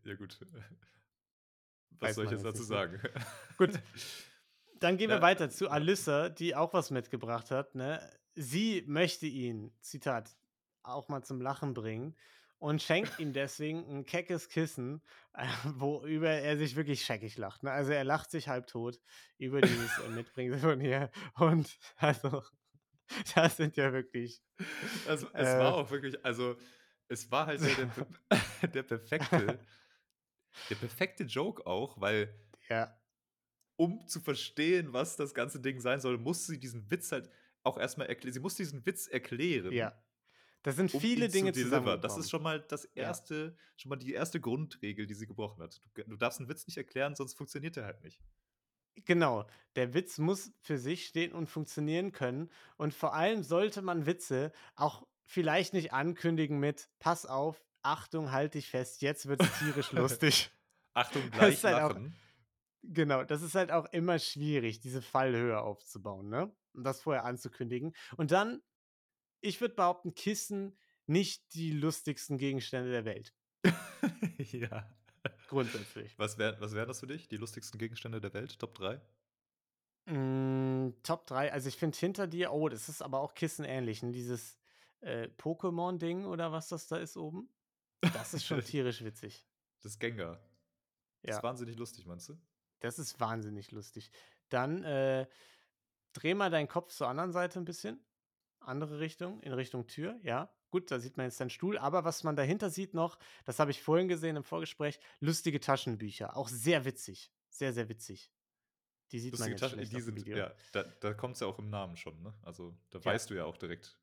[0.03, 0.39] ja, gut.
[1.99, 2.99] Weiß Was soll ich jetzt dazu sagen?
[3.57, 3.79] Gut.
[4.79, 5.69] Dann gehen wir Ja, weiter zu.
[5.69, 7.73] Alyssa, die auch was mitgebracht hat.
[7.75, 8.01] Ne?
[8.36, 10.36] Sie möchte ihn, Zitat,
[10.83, 12.15] auch mal zum Lachen bringen
[12.59, 15.01] und schenkt ihm deswegen ein keckes Kissen,
[15.33, 17.63] äh, worüber er sich wirklich scheckig lacht.
[17.63, 17.71] Ne?
[17.71, 18.99] Also er lacht sich halbtot
[19.38, 21.09] über dieses äh, Mitbringen von ihr.
[21.36, 22.43] Und also,
[23.36, 24.41] das sind ja wirklich.
[25.07, 25.59] Also, es Äh.
[25.59, 26.57] war auch wirklich, also,
[27.08, 29.60] es war halt der, der, der perfekte,
[30.70, 32.34] der perfekte Joke auch, weil,
[32.70, 32.97] Ja,
[33.78, 37.30] um zu verstehen, was das ganze Ding sein soll, muss sie diesen Witz halt
[37.64, 38.34] auch erstmal erklären.
[38.34, 39.72] Sie muss diesen Witz erklären.
[39.72, 40.01] ja.
[40.64, 42.01] Das sind Um viele Dinge zu zusammen.
[42.01, 43.03] Das ist schon mal das Ja.
[43.03, 45.80] erste, schon mal die erste Grundregel, die sie gebrochen hat.
[45.93, 48.20] Du, du darfst einen Witz nicht erklären, sonst funktioniert der halt nicht.
[49.06, 49.45] Genau,
[49.76, 52.49] der Witz muss für sich stehen und funktionieren können.
[52.78, 58.53] Und vor allem sollte man Witze auch vielleicht nicht ankündigen mit Pass auf, Achtung, halt
[58.55, 60.51] dich fest, jetzt wird es tierisch lustig.
[60.93, 62.15] Achtung, gleich halt auch- lachen.
[62.88, 66.55] Genau, das ist halt auch immer schwierig, diese Fallhöhe aufzubauen, ne?
[66.73, 67.95] Und das vorher anzukündigen.
[68.15, 68.61] Und dann,
[69.41, 73.34] ich würde behaupten, Kissen nicht die lustigsten Gegenstände der Welt.
[74.38, 74.88] ja.
[75.47, 76.17] Grundsätzlich.
[76.19, 77.28] Was wären was wär das für dich?
[77.28, 78.59] Die lustigsten Gegenstände der Welt?
[78.59, 79.01] Top 3?
[80.07, 84.11] Mm, Top 3, also ich finde hinter dir, oh, das ist aber auch kissenähnlich, ne?
[84.11, 84.59] Dieses
[85.02, 87.50] äh, Pokémon-Ding oder was das da ist oben.
[88.14, 89.46] Das ist schon tierisch witzig.
[89.82, 90.39] Das Gengar.
[91.22, 92.38] Das Ja, ist wahnsinnig lustig, meinst du?
[92.80, 94.12] das ist wahnsinnig lustig.
[94.50, 95.28] Dann äh,
[96.14, 98.00] dreh mal deinen Kopf zur anderen Seite ein bisschen.
[98.60, 100.52] andere Richtung, in Richtung Tür, ja.
[100.72, 103.72] Gut, da sieht man jetzt seinen Stuhl, aber was man dahinter sieht noch, das habe
[103.72, 106.36] ich vorhin gesehen im Vorgespräch, lustige Taschenbücher.
[106.36, 107.32] Auch sehr witzig.
[107.50, 108.32] Sehr, sehr witzig.
[109.12, 110.38] Die sieht man Lustige jetzt Taschen, schlecht die sind, Video.
[110.38, 112.34] ja, da, da kommt es ja auch im Namen schon, ne?
[112.41, 113.06] Also da Ja.
[113.06, 114.00] weißt du ja auch direkt,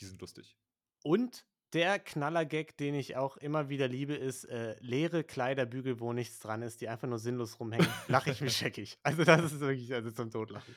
[0.00, 0.56] die sind lustig.
[1.02, 1.44] Und
[1.74, 6.62] der Knaller-Gag, den ich auch immer wieder liebe, ist äh, leere Kleiderbügel, wo nichts dran
[6.62, 7.86] ist, die einfach nur sinnlos rumhängen.
[8.08, 8.98] Lache ich mich scheckig.
[9.02, 10.74] Also das ist wirklich also zum Totlachen.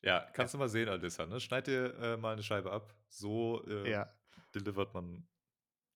[0.00, 1.38] Ja, kannst du mal sehen, Alissa, ne?
[1.38, 2.92] Schneid dir äh, mal eine Scheibe ab.
[3.08, 4.12] So äh, Ja.
[4.54, 5.28] delivert man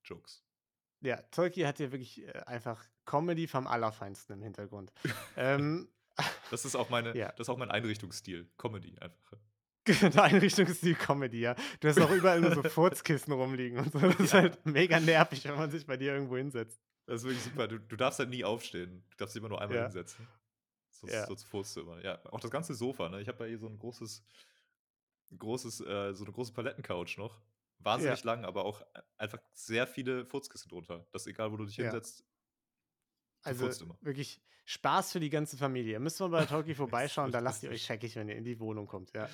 [0.04, 0.44] Jokes.
[1.00, 4.92] Ja, Tolki hat hier wirklich äh, einfach Comedy vom Allerfeinsten im Hintergrund.
[5.36, 5.88] ähm,
[6.50, 7.28] Das ist auch meine, Ja.
[7.32, 8.48] das ist auch mein Einrichtungsstil.
[8.58, 9.38] Comedy einfach.
[10.02, 11.54] Eine Einrichtungsstil Comedy, ja.
[11.80, 13.98] Du hast auch überall nur so Furzkissen rumliegen und so.
[14.00, 14.40] Das ist Ja.
[14.40, 16.80] halt mega nervig, wenn man sich bei dir irgendwo hinsetzt.
[17.06, 17.68] Das ist wirklich super.
[17.68, 19.04] Du, du darfst halt nie aufstehen.
[19.10, 19.82] Du darfst dich immer nur einmal Ja.
[19.84, 20.26] hinsetzen.
[20.90, 21.26] Sonst, Ja.
[21.26, 22.02] sonst furzt du immer.
[22.02, 23.20] Ja, auch das ganze Sofa, ne?
[23.20, 24.24] Ich habe ja hier so ein großes,
[25.38, 27.40] großes, äh, so eine große Palettencouch noch.
[27.78, 28.82] Wahnsinnig lang, aber auch
[29.18, 31.06] einfach sehr viele Furzkissen drunter.
[31.12, 32.24] Dass egal, wo du dich hinsetzt,
[33.42, 33.68] Also
[34.00, 36.00] wirklich Spaß für die ganze Familie.
[36.00, 38.86] Müssen wir bei Tolki vorbeischauen, da lasst ihr euch scheckig, wenn ihr in die Wohnung
[38.86, 39.28] kommt, ja.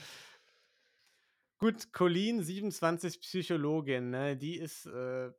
[1.62, 4.36] Gut, Colleen, 27, Psychologin, ne?
[4.36, 5.30] Die ist, äh,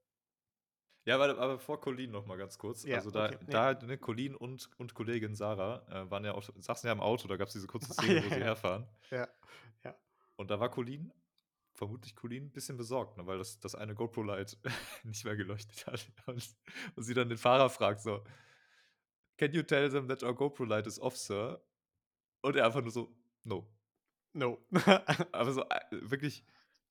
[1.05, 2.83] Ja, aber, aber vor Colleen noch mal ganz kurz.
[2.83, 6.43] Ja, also da, okay, da ne, Colleen und, und Kollegin Sarah äh, waren ja auch,
[6.55, 8.87] saßen ja im Auto, da gab es diese kurze Ah, Szene, ja, wo sie herfahren.
[9.11, 9.27] ja,
[9.83, 9.95] ja.
[10.37, 11.11] Und da war Colleen,
[11.73, 14.57] vermutlich Colleen, ein bisschen besorgt, ne, weil das, das eine GoPro-Light
[15.03, 16.07] nicht mehr geleuchtet hat.
[16.25, 16.55] Und,
[16.95, 18.23] und sie dann den Fahrer fragt so,
[19.37, 21.61] Can you tell them that our GoPro-Light is off, sir?
[22.41, 23.13] Und er einfach nur so,
[23.43, 23.67] no.
[24.33, 24.57] No.
[25.31, 26.43] Aber so äh, wirklich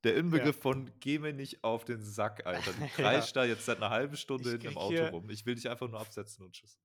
[0.05, 2.73] der Inbegriff von, geh mir nicht auf den Sack, Alter.
[2.73, 2.87] Du Ja.
[2.89, 5.31] kreischt da jetzt seit einer halben Stunde hinten im Auto rum.
[5.31, 6.79] Ich will dich einfach nur absetzen und tschüss.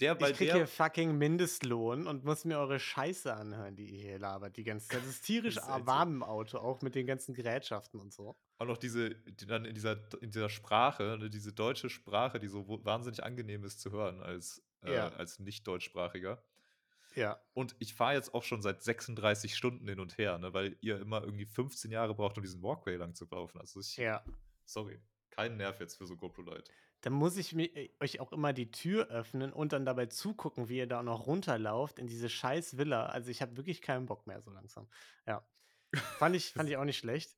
[0.00, 3.86] Der bei ich krieg der hier fucking Mindestlohn und muss mir eure Scheiße anhören, die
[3.86, 5.02] ihr hier labert die ganze Zeit.
[5.04, 5.86] Ist tierisch Das ist so.
[5.86, 8.36] warm im Auto, auch mit den ganzen Gerätschaften und so.
[8.58, 12.48] auch noch diese, die dann in dieser, in dieser Sprache, ne, diese deutsche Sprache, die
[12.48, 15.08] so wahnsinnig angenehm ist zu hören als, äh, Ja.
[15.10, 16.42] als nicht-deutschsprachiger.
[17.16, 17.40] Ja.
[17.54, 21.00] Und ich fahre jetzt auch schon seit 36 Stunden hin und her, ne, weil ihr
[21.00, 23.58] immer irgendwie 15 Jahre braucht, um diesen Walkway lang zu laufen.
[23.58, 24.22] Also ich, Ja.
[24.64, 25.00] sorry,
[25.30, 26.70] kein Nerv jetzt für so GoPro-Leute.
[27.02, 30.68] Dann muss ich mir, äh, euch auch immer die Tür öffnen und dann dabei zugucken,
[30.68, 33.06] wie ihr da noch runterlauft in diese scheiß Villa.
[33.06, 34.88] Also ich habe wirklich keinen Bock mehr so langsam.
[35.26, 35.46] Ja.
[36.18, 37.36] Fand ich, fand ich auch nicht schlecht.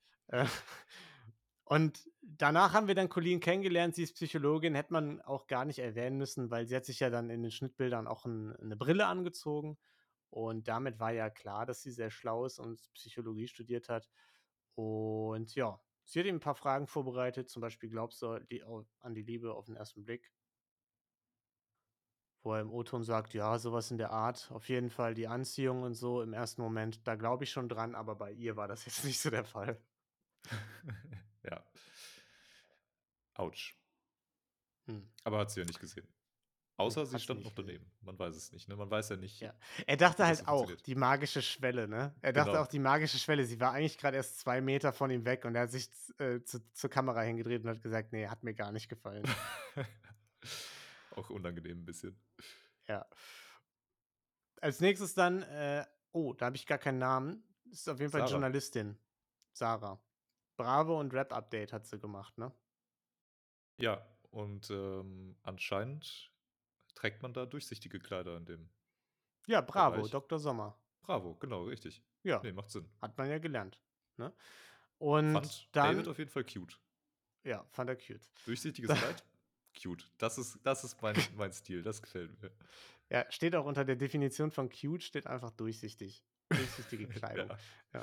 [1.69, 3.95] Und danach haben wir dann Colleen kennengelernt.
[3.95, 7.11] Sie ist Psychologin, hätte man auch gar nicht erwähnen müssen, weil sie hat sich ja
[7.11, 9.77] dann in den Schnittbildern auch ein, eine Brille angezogen.
[10.31, 14.09] Und damit war ja klar, dass sie sehr schlau ist und Psychologie studiert hat.
[14.77, 17.51] Und ja, sie hat ihm ein paar Fragen vorbereitet.
[17.51, 18.63] Zum Beispiel, glaubst du die,
[19.01, 20.33] an die Liebe auf den ersten Blick?
[22.43, 24.51] Wo er im O-Ton sagt, ja, sowas in der Art.
[24.53, 27.07] Auf jeden Fall die Anziehung und so im ersten Moment.
[27.07, 29.79] Da glaube ich schon dran, aber bei ihr war das jetzt nicht so der Fall.
[31.45, 31.65] ja.
[33.35, 33.77] Autsch.
[34.87, 35.09] Hm.
[35.25, 36.07] Aber hat sie ja nicht gesehen.
[36.77, 37.91] Außer sie stand noch daneben.
[38.03, 38.77] Man weiß es nicht, ne?
[38.77, 39.41] Man weiß ja nicht.
[39.41, 39.53] Ja.
[39.87, 42.15] Er dachte halt auch, die magische Schwelle, ne?
[42.23, 42.63] Er dachte Genau.
[42.63, 43.45] auch, die magische Schwelle.
[43.45, 46.41] Sie war eigentlich gerade erst zwei Meter von ihm weg und er hat sich äh,
[46.45, 49.25] zu, zur Kamera hingedreht und hat gesagt, nee, hat mir gar nicht gefallen.
[51.17, 52.17] Auch unangenehm ein bisschen.
[52.87, 53.05] ja.
[54.61, 57.45] Als nächstes dann, äh, oh, da habe ich gar keinen Namen.
[57.67, 58.31] Das ist auf jeden Fall Sarah.
[58.33, 58.99] Journalistin.
[59.53, 60.01] Sarah.
[60.59, 62.53] Bravo und Rap-Update hat sie gemacht, ne?
[63.81, 66.33] Ja, und ähm, anscheinend
[66.95, 68.69] trägt man da durchsichtige Kleider in dem.
[69.47, 70.11] Ja, bravo, Bereich.
[70.11, 70.39] Dr.
[70.39, 70.77] Sommer.
[71.01, 72.03] Bravo, genau, richtig.
[72.25, 72.91] Ja, Nee, macht Sinn.
[73.01, 73.81] hat man ja gelernt.
[74.17, 74.35] Ne?
[74.99, 76.77] Und Fand dann, David auf jeden Fall cute.
[77.45, 78.29] ja, fand er cute.
[78.45, 79.25] Durchsichtiges Kleid?
[79.81, 80.11] Cute.
[80.19, 82.51] Das ist, das ist mein, mein Stil, das gefällt mir.
[83.11, 86.25] Ja, steht auch unter der Definition von cute, steht einfach durchsichtig.
[86.51, 87.57] Durchsichtige Kleidung.
[87.95, 88.03] Ja.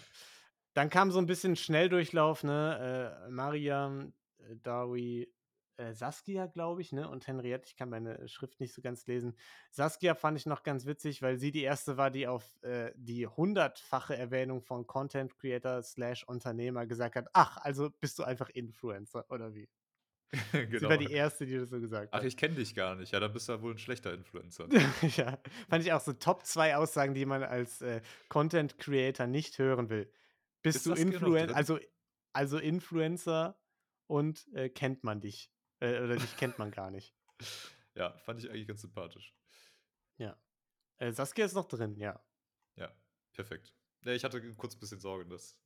[0.75, 3.23] Dann kam so ein bisschen Schnelldurchlauf, ne?
[3.25, 5.33] Äh, Mariam, äh, Dawi,
[5.77, 7.09] äh, Saskia, glaube ich, ne?
[7.09, 9.37] Und Henriette, ich kann meine Schrift nicht so ganz lesen.
[9.71, 13.25] Saskia fand ich noch ganz witzig, weil sie die erste war, die auf äh, die
[13.25, 19.25] hundertfache Erwähnung von Content Creator slash Unternehmer gesagt hat, ach, also bist du einfach Influencer,
[19.29, 19.69] oder wie?
[20.51, 20.89] Sie genau.
[20.89, 22.25] war die erste, die das so gesagt Ach, hat.
[22.25, 23.13] ich kenne dich gar nicht.
[23.13, 24.67] Ja, dann bist du ja wohl ein schlechter Influencer.
[25.15, 29.57] ja, fand ich auch so Top 2 Aussagen, die man als äh, Content Creator nicht
[29.57, 30.11] hören will.
[30.65, 31.79] Bist Ist du noch Influencer, also,
[32.33, 33.55] also Influencer
[34.07, 35.53] und äh, kennt man dich?
[35.79, 37.15] Äh, oder dich kennt man gar nicht.
[37.93, 39.35] Ja, fand ich eigentlich ganz sympathisch.
[40.17, 40.35] Ja.
[40.97, 42.19] Äh, Saskia ist noch drin, ja.
[42.77, 42.91] Ja,
[43.31, 43.75] perfekt.
[44.03, 45.61] Ja, ich hatte kurz ein bisschen Sorge, dass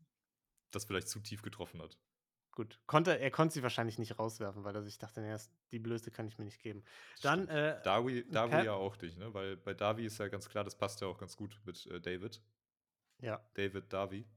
[0.72, 1.97] das vielleicht zu tief getroffen hat.
[2.52, 2.82] Gut.
[2.88, 5.34] Konnte, er konnte sie wahrscheinlich nicht rauswerfen, weil er sich dachte, nee,
[5.72, 6.84] die Blöße kann ich mir nicht geben.
[7.22, 9.34] Dann, äh, Dawi, Dawi ja auch dich, ne?
[9.34, 12.02] Weil bei Davi ist ja ganz klar, das passt ja auch ganz gut mit äh,
[12.02, 12.43] David.
[13.22, 14.28] ja, David Davi.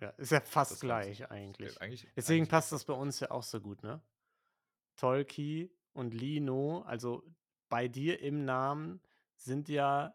[0.00, 1.74] Ja, ist ja fast Das gleich eigentlich.
[1.74, 4.02] Ja, eigentlich Deswegen eigentlich passt das bei uns ja auch so gut, ne?
[4.96, 7.22] Tolki und Lino, also
[7.68, 9.02] bei dir im Namen
[9.36, 10.14] sind ja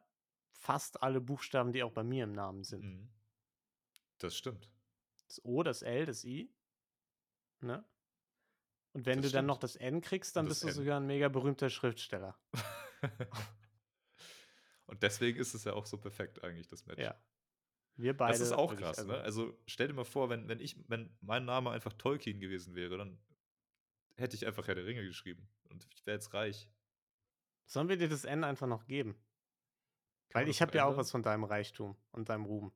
[0.52, 2.84] fast alle Buchstaben, die auch bei mir im Namen sind.
[2.84, 3.10] Mhm.
[4.18, 4.72] Das stimmt.
[5.28, 6.54] Das O, das L, das I.
[7.62, 7.84] Ne?
[8.94, 9.64] Und wenn Das du dann noch stimmt.
[9.64, 10.74] das N kriegst, dann bist du N.
[10.74, 12.38] sogar ein mega berühmter Schriftsteller.
[14.86, 17.02] Und deswegen ist es ja auch so perfekt eigentlich, das Match.
[17.02, 17.20] Ja.
[17.98, 18.34] Wir beide.
[18.34, 19.22] Das ist auch krass, also, ne?
[19.22, 22.98] Also stell dir mal vor, wenn, wenn ich, wenn mein Name einfach Tolkien gewesen wäre,
[22.98, 23.18] dann
[24.18, 25.48] hätte ich einfach Herr der Ringe geschrieben.
[25.70, 26.70] Und ich wäre jetzt reich.
[27.66, 29.14] Sollen wir dir das N einfach noch geben?
[30.30, 32.74] Kann Weil ich habe ja auch was von deinem Reichtum und deinem Ruhm.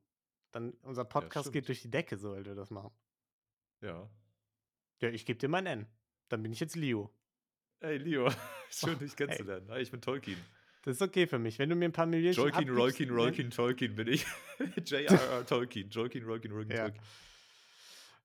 [0.52, 1.52] Dann unser Podcast stimmt.
[1.54, 2.92] geht durch die Decke, sollte das machen.
[3.82, 4.10] Ja.
[5.00, 5.86] Ja, ich gebe dir mein N.
[6.28, 7.14] Dann bin ich jetzt Leo.
[7.80, 8.28] Ey, Leo,
[8.70, 9.16] schön, dich Oh, ey.
[9.16, 9.70] kennenzulernen.
[9.70, 10.38] Hi, ich bin Tolkien.
[10.82, 11.58] Das ist okay für mich.
[11.58, 14.26] Wenn du mir ein paar Millionen Jolkien, Rolkien, Rolkien, Tolkien bin ich.
[14.86, 15.44] J.R.R.
[15.46, 15.90] Tolkien.
[15.90, 16.84] Jolkien, Rolkien, Rolkien, Ja.
[16.84, 17.04] Tolkien.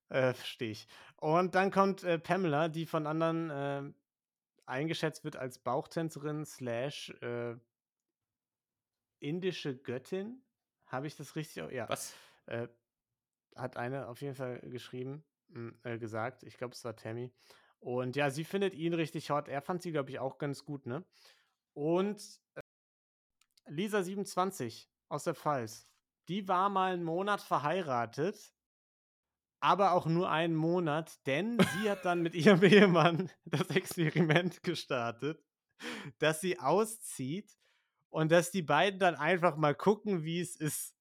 [0.10, 0.88] Äh, verstehe ich.
[1.18, 3.94] Und dann kommt äh, Pamela, die von anderen äh,
[4.66, 7.56] eingeschätzt wird als Bauchtänzerin slash äh,
[9.20, 10.42] indische Göttin.
[10.86, 11.64] Habe ich das richtig?
[11.72, 11.90] Ja.
[11.90, 12.16] Was?
[12.46, 12.68] Äh,
[13.56, 16.44] hat eine auf jeden Fall geschrieben, mh, äh, gesagt.
[16.44, 17.32] Ich glaube, es war Tammy.
[17.80, 19.48] Und ja, sie findet ihn richtig hot.
[19.48, 21.04] Er fand sie, glaube ich, auch ganz gut, ne?
[21.76, 22.62] Und äh,
[23.70, 25.92] Lisa27 aus der Pfalz,
[26.28, 28.54] die war mal einen Monat verheiratet,
[29.60, 35.44] aber auch nur einen Monat, denn sie hat dann mit ihrem Ehemann das Experiment gestartet,
[36.20, 37.58] dass sie auszieht
[38.10, 40.96] und dass die beiden dann einfach mal gucken, wie es ist.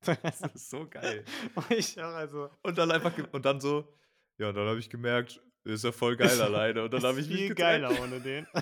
[0.00, 1.24] Das ist so geil.
[1.54, 2.50] Und ich auch also.
[2.62, 3.90] Und dann einfach, und dann so,
[4.36, 6.84] ja, dann habe ich gemerkt, ist ja voll geil alleine.
[6.84, 7.84] Und dann habe ich mich viel getrennt.
[7.86, 8.46] geiler ohne den.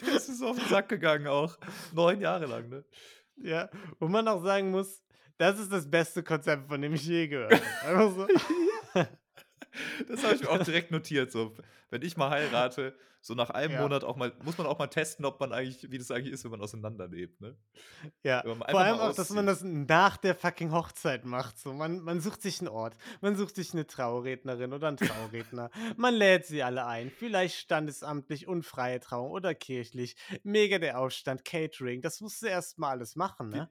[0.00, 1.56] Der ist so auf den Sack gegangen auch.
[1.92, 2.84] Neun Jahre lang, ne?
[3.36, 3.68] ja,
[3.98, 5.02] wo man auch sagen muss,
[5.38, 7.64] das ist das beste Konzept, von dem ich je gehört habe.
[7.88, 8.26] Einfach so.
[10.08, 11.30] Das habe ich mir auch direkt notiert.
[11.30, 11.54] So,
[11.90, 12.96] wenn ich mal heirate,
[13.26, 13.82] so nach einem Ja.
[13.82, 16.44] Monat auch mal, muss man auch mal testen, ob man eigentlich, wie das eigentlich ist,
[16.44, 17.56] wenn man auseinanderlebt, ne?
[18.22, 21.58] Ja, vor allem auch, dass man das nach der fucking Hochzeit macht.
[21.58, 25.70] So, man, man sucht sich einen Ort, man sucht sich eine Traurednerin oder einen Trauredner,
[25.96, 31.44] man lädt sie alle ein, vielleicht standesamtlich und freie Trauung oder kirchlich, mega der Aufstand,
[31.44, 33.70] Catering, das musst du erst mal alles machen, Wie- ne?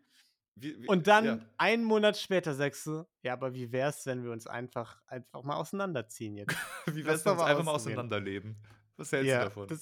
[0.57, 1.39] Wie, wie, Und dann ja.
[1.57, 5.57] einen Monat später sagst du, ja, aber wie wär's, wenn wir uns einfach, einfach mal
[5.57, 6.55] auseinanderziehen jetzt?
[6.87, 8.55] wie wär's, wenn wir mal einfach mal auseinanderleben?
[8.97, 9.79] Was hältst ja, du davon?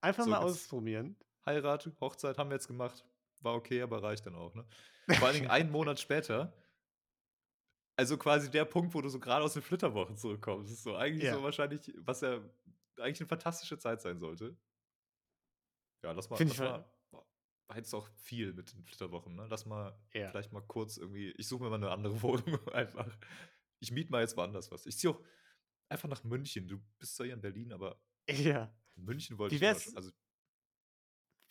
[0.00, 1.16] einfach So mal ausprobieren.
[1.44, 3.04] Heirat, Hochzeit haben wir jetzt gemacht.
[3.40, 4.66] War okay, aber reicht dann auch, ne?
[5.18, 6.52] Vor allen Dingen einen Monat später.
[7.98, 10.70] Also quasi der Punkt, wo du so gerade aus den Flitterwochen zurückkommst.
[10.70, 11.34] Das ist so eigentlich Ja.
[11.34, 12.40] so wahrscheinlich, was ja
[12.98, 14.56] eigentlich eine fantastische Zeit sein sollte.
[16.04, 16.84] Ja, lass mal, Find lass ich mal,
[17.74, 19.46] jetzt auch viel mit den Flitterwochen, ne?
[19.48, 20.28] Lass mal Ja.
[20.28, 23.06] vielleicht mal kurz irgendwie, ich suche mir mal eine andere Wohnung einfach.
[23.80, 24.86] Ich miete mal jetzt woanders was.
[24.86, 25.22] Ich ziehe auch
[25.88, 26.68] einfach nach München.
[26.68, 28.72] Du bist zwar hier in Berlin, aber Ja.
[28.96, 30.10] München wollte Wie ich wär's- schon- also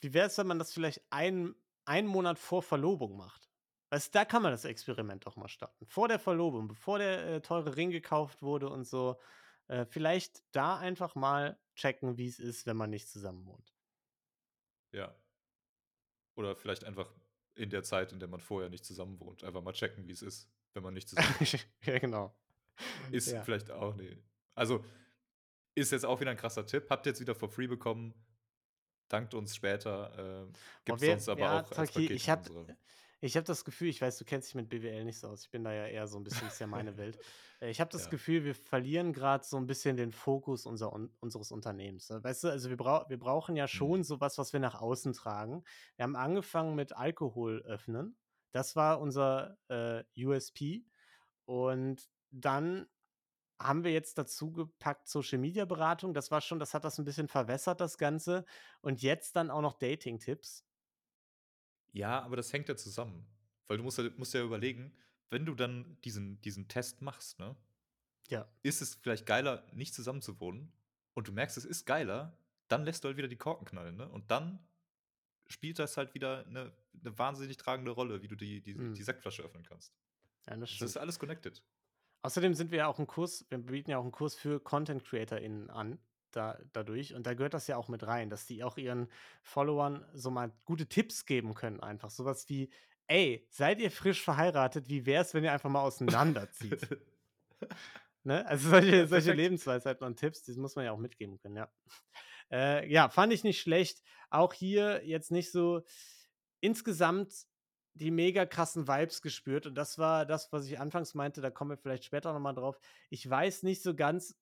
[0.02, 1.56] Wie wäre es, wenn man das vielleicht einen,
[1.86, 3.50] einen Monat vor Verlobung macht?
[3.92, 5.86] Weißt da kann man das Experiment doch mal starten.
[5.86, 9.20] Vor der Verlobung, bevor der äh, teure Ring gekauft wurde und so.
[9.68, 13.74] Äh, vielleicht da einfach mal checken, wie es ist, wenn man nicht zusammen wohnt.
[14.92, 15.16] Ja.
[16.36, 17.12] Oder vielleicht einfach
[17.56, 20.22] in der Zeit, in der man vorher nicht zusammen wohnt, einfach mal checken, wie es
[20.22, 21.68] ist, wenn man nicht zusammen wohnt.
[21.86, 22.36] ja, genau.
[23.12, 23.44] Ist Ja.
[23.44, 24.18] vielleicht auch nee.
[24.56, 24.84] Also
[25.76, 26.88] ist jetzt auch wieder ein krasser Tipp.
[26.90, 28.14] Habt ihr jetzt wieder for free bekommen.
[29.10, 30.46] Dankt uns später.
[30.48, 30.52] Äh,
[30.86, 32.78] Gibt wer- sonst aber ja, auch als Paket ich hab- unsere-
[33.22, 35.44] Ich habe das Gefühl, ich weiß, du kennst dich mit BWL nicht so aus.
[35.46, 37.18] Ich bin da ja eher so ein bisschen, ist ja meine Welt.
[37.60, 38.10] Äh, Ich habe das Ja.
[38.10, 42.10] Gefühl, wir verlieren gerade so ein bisschen den Fokus unser, un, unseres Unternehmens.
[42.10, 42.24] ne?
[42.24, 45.64] Weißt du, also wir, brau wir brauchen ja schon sowas, was wir nach außen tragen.
[45.96, 48.18] Wir haben angefangen mit Alkohol öffnen.
[48.52, 50.84] Das war unser äh, USP.
[51.46, 52.88] Und dann
[53.62, 56.14] haben wir jetzt dazu gepackt Social Media Beratung.
[56.14, 58.46] Das war schon, das hat das ein bisschen verwässert, das Ganze.
[58.82, 60.66] Und jetzt dann auch noch Dating-Tipps.
[61.92, 63.26] Ja, aber das hängt ja zusammen.
[63.68, 64.96] Weil du musst ja, musst ja überlegen,
[65.30, 67.56] wenn du dann diesen, diesen Test machst, ne,
[68.30, 68.50] Ja.
[68.64, 70.74] ist es vielleicht geiler, nicht zusammen zu wohnen
[71.14, 72.38] und du merkst, es ist geiler,
[72.68, 74.10] dann lässt du halt wieder die Korken knallen, ne?
[74.10, 74.68] Und dann
[75.48, 78.94] spielt das halt wieder eine, eine wahnsinnig tragende Rolle, wie du die, die, Mhm.
[78.94, 79.94] die Sektflasche öffnen kannst.
[80.48, 81.64] Ja, das Das ist alles connected.
[82.26, 85.06] Außerdem sind wir ja auch ein Kurs, wir bieten ja auch einen Kurs für Content
[85.06, 86.00] CreatorInnen an,
[86.32, 87.14] da, dadurch.
[87.14, 89.10] Und da gehört das ja auch mit rein, dass die auch ihren
[89.44, 92.10] Followern so mal gute Tipps geben können, einfach.
[92.10, 92.72] Sowas wie,
[93.06, 96.98] ey, seid ihr frisch verheiratet, wie wär's, wenn ihr einfach mal auseinanderzieht?
[98.24, 98.44] ne?
[98.48, 99.34] Also solche, Ja, solche.
[99.34, 101.72] Lebensweisheiten und Tipps, das muss man ja auch mitgeben können, ja.
[102.52, 104.02] Äh, ja, fand ich nicht schlecht.
[104.32, 105.84] Auch hier jetzt nicht so
[106.60, 107.46] insgesamt
[107.96, 111.72] die mega krassen Vibes gespürt und das war das, was ich anfangs meinte, da kommen
[111.72, 112.80] wir vielleicht später noch mal drauf.
[113.10, 114.36] Ich weiß nicht so ganz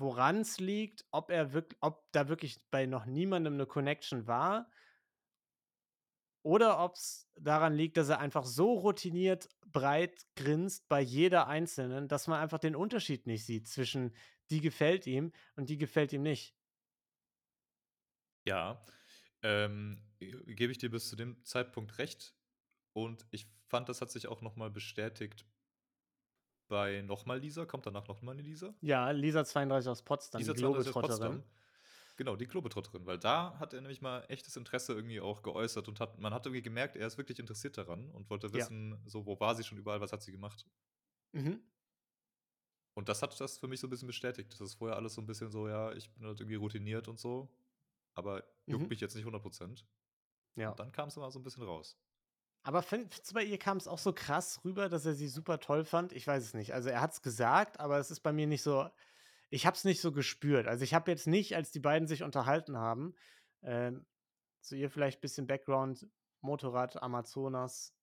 [0.00, 4.68] woran es liegt, ob er wirk ob da wirklich bei noch niemandem 'ne Connection war
[6.44, 12.26] oder ob's daran liegt, dass er einfach so routiniert breit grinst bei jeder Einzelnen, dass
[12.26, 14.14] man einfach den Unterschied nicht sieht zwischen
[14.50, 16.54] die gefällt ihm und die gefällt ihm nicht.
[18.46, 18.84] Ja,
[19.44, 22.36] ähm, äh, gebe ich dir bis zu dem Zeitpunkt recht.
[22.94, 25.46] Und ich fand, das hat sich auch noch mal bestätigt
[26.70, 27.66] bei noch mal Lisa.
[27.66, 28.74] Kommt danach noch mal 'ne Lisa?
[28.82, 31.44] Ja, Lisa 32 aus Potsdam, die Lisa 32 aus Globetrotterin.
[32.16, 36.00] Genau, die Globetrotterin, weil da hat er nämlich mal echtes Interesse irgendwie auch geäußert und
[36.00, 38.70] hat man hat irgendwie gemerkt, er ist wirklich interessiert daran und wollte Ja.
[38.70, 40.66] wissen, so, wo war sie schon überall, was hat sie gemacht?
[41.34, 41.64] Mhm.
[42.96, 44.52] Und das hat das für mich so 'n bisschen bestätigt.
[44.52, 47.18] Das ist vorher alles so 'n bisschen so: „Ja, ich bin halt irgendwie routiniert und
[47.18, 47.48] so,
[48.14, 48.90] aber juckt Mhm.
[48.90, 49.86] mich jetzt nicht 100 %.“
[50.56, 50.78] Ja.
[50.78, 51.94] Und dann kam's immer so 'n bisschen raus.
[52.66, 55.60] Aber fin findest du bei ihr kam's auch so krass rüber, dass er sie super
[55.60, 56.14] toll fand?
[56.14, 56.72] Ich weiß es nicht.
[56.72, 58.88] Also, er hat's gesagt, aber es ist bei mir nicht so
[59.50, 60.66] ich habe es nicht so gespürt.
[60.68, 63.14] Also, ich habe jetzt nicht, als die beiden sich unterhalten haben
[63.62, 64.06] ähm,
[64.62, 66.08] zu ihr vielleicht bisschen Background:
[66.42, 67.94] Motorrad, Amazonas,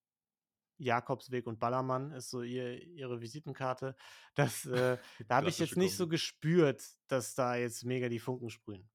[0.78, 3.96] Jakobsweg und Ballermann ist so ihr ihre Visitenkarte.
[4.36, 5.00] Das, äh
[5.30, 8.91] da habe ich jetzt nicht so gespürt, dass da jetzt mega die Funken sprühen.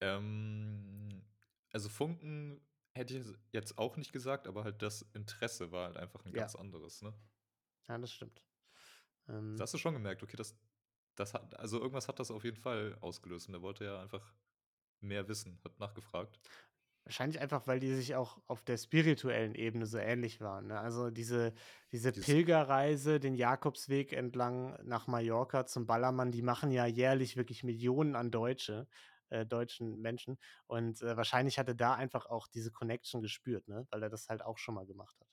[0.00, 1.22] Ähm,
[1.72, 2.60] also, Funken
[2.94, 6.48] hätte ich jetzt auch nicht gesagt, aber halt das Interesse war halt einfach 'n Ja.
[6.48, 7.14] ganz anderes, ne?
[7.88, 8.44] Ja, das stimmt.
[9.28, 10.56] Ähm hast du schon gemerkt, okay, das
[11.16, 14.34] das hat also, irgendwas hat das auf jeden Fall ausgelöst und er wollte ja einfach
[15.00, 16.40] mehr wissen, hat nachgefragt.
[17.06, 20.78] Wahrscheinlich einfach, weil die sich auch auf der spirituellen Ebene so ähnlich waren, ne?
[20.80, 21.54] Also, diese
[21.92, 27.64] diese Dieses Pilgerreise, den Jakobsweg entlang nach Mallorca zum Ballermann, die machen ja jährlich wirklich
[27.64, 28.88] Millionen an Deutsche
[29.30, 30.38] äh, deutschen Menschen.
[30.66, 34.28] Und, äh, wahrscheinlich hat er da einfach auch diese Connection gespürt, ne, weil er das
[34.28, 35.28] halt auch schon mal gemacht hat.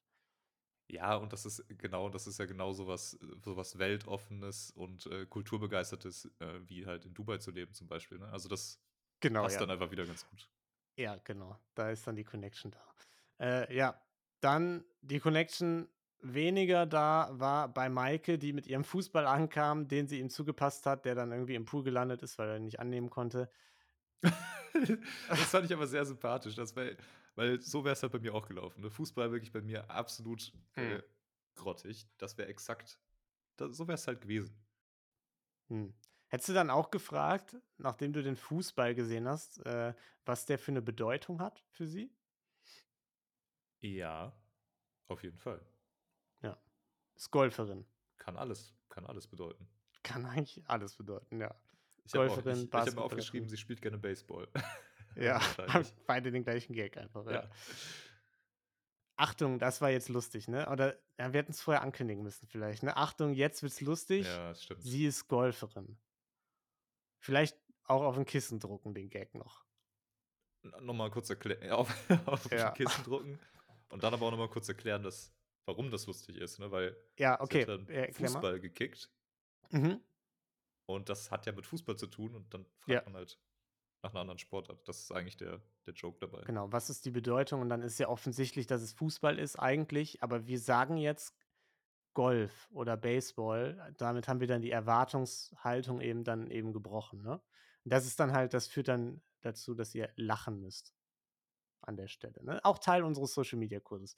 [0.88, 4.70] Ja, und das ist genau das ist ja genau so was äh, so was Weltoffenes
[4.72, 8.28] und, äh, Kulturbegeistertes, äh, wie halt in Dubai zu leben zum Beispiel, ne?
[8.30, 8.84] Also, das
[9.22, 9.62] Genau, passt ja.
[9.62, 10.52] dann einfach wieder ganz gut.
[10.98, 11.58] Ja, genau.
[11.74, 12.96] Da ist dann die Connection da.
[13.39, 14.02] Äh, ja,
[14.39, 15.89] dann die Connection
[16.22, 21.06] weniger da war bei Maike, die mit ihrem Fußball ankam, den sie ihm zugepasst hat,
[21.06, 23.50] der dann irgendwie im Pool gelandet ist, weil er ihn nicht annehmen konnte.
[25.30, 26.97] Das fand ich aber sehr sympathisch, das weil
[27.36, 28.89] weil so wär's halt bei mir auch gelaufen, ne?
[28.89, 31.05] Fußball wirklich bei mir absolut, äh, Mhm.
[31.55, 32.07] grottig.
[32.18, 32.99] Das wäre exakt
[33.57, 34.66] da so wär's halt gewesen.
[35.70, 35.95] Hm.
[36.28, 39.93] Hättest du dann auch gefragt, nachdem du den Fußball gesehen hast, äh,
[40.26, 42.16] was der für 'ne Bedeutung hat für sie?
[43.84, 44.34] Ja,
[45.07, 45.66] auf jeden Fall.
[46.41, 46.57] Ja.
[47.18, 47.88] Ist Golferin.
[48.20, 49.68] Kann alles kann alles bedeuten.
[50.03, 51.55] Kann eigentlich alles bedeuten, ja.
[52.06, 54.47] Ich habe auch Golferin, ich ich habe aufgeschrieben, sie spielt gerne Baseball.
[55.18, 55.39] Ja,
[56.08, 57.32] beide den gleichen Gag einfach, ja.
[57.32, 57.49] Ja.
[59.18, 60.70] Achtung, das war jetzt lustig, ne?
[60.70, 62.97] Oder ja, wir hätten's vorher ankündigen müssen vielleicht, ne?
[62.97, 64.26] Achtung, jetzt wird's lustig.
[64.26, 64.84] Ja, das stimmt.
[64.84, 65.97] Sie ist Golferin.
[67.22, 69.66] Vielleicht auch auf 'n Kissen drucken, den Gag noch.
[70.64, 71.93] N noch mal kurz erklä auf
[72.26, 72.72] auf Ja.
[72.72, 73.39] Kissen drucken
[73.89, 75.34] und dann aber auch noch mal kurz erklären, dass
[75.66, 76.72] warum das lustig ist, ne?
[76.72, 78.14] Weil Ja, sie okay, hat dann.
[78.14, 79.10] Fußball gekickt
[79.72, 79.99] Mhm.
[80.88, 83.06] Und das hat ja mit Fußball zu tun und dann fragt Ja.
[83.06, 83.40] man halt
[84.04, 84.88] nach 'ner anderen Sportart.
[84.88, 86.48] Das ist eigentlich der der Joke dabei.
[86.48, 87.62] Genau, was ist die Bedeutung?
[87.62, 91.36] Und dann ist ja offensichtlich, dass es Fußball ist eigentlich, aber wir sagen jetzt
[92.14, 93.94] Golf oder Baseball.
[93.98, 97.42] Damit haben wir dann die Erwartungshaltung eben dann eben gebrochen, ne?
[97.86, 100.96] Und das ist dann halt das führt dann dazu, dass ihr lachen müsst
[101.82, 102.62] an der Stelle, ne?
[102.66, 104.16] Auch Teil unseres Social-Media-Kurses.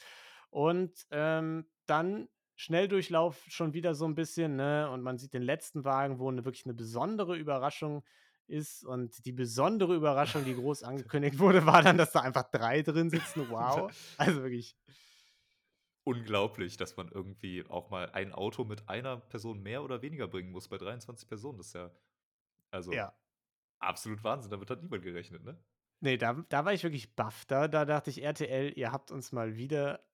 [0.52, 4.90] Und, ähm, dann Schnelldurchlauf schon wieder so 'n bisschen, ne?
[4.92, 8.04] Und man sieht den letzten Wagen, wo 'ne wirklich 'ne besondere Überraschung
[8.48, 8.84] ist.
[8.84, 13.12] Und die besondere Überraschung, die groß angekündigt wurde, war dann, dass da einfach 3 drin
[13.12, 13.48] sitzen.
[13.48, 13.94] Wow.
[14.18, 14.74] Also wirklich
[16.08, 20.52] Unglaublich, dass man irgendwie auch mal ein Auto mit einer Person mehr oder weniger bringen
[20.52, 21.58] muss bei 23 Personen.
[21.58, 21.92] Das ist ja
[22.72, 23.18] also Ja.
[23.80, 24.52] absolut Wahnsinn.
[24.52, 25.64] Damit hat niemand gerechnet, ne?
[26.04, 27.46] Ne, da da war ich wirklich baff.
[27.46, 30.07] Da da dachte ich: „RTL, ihr habt uns mal wieder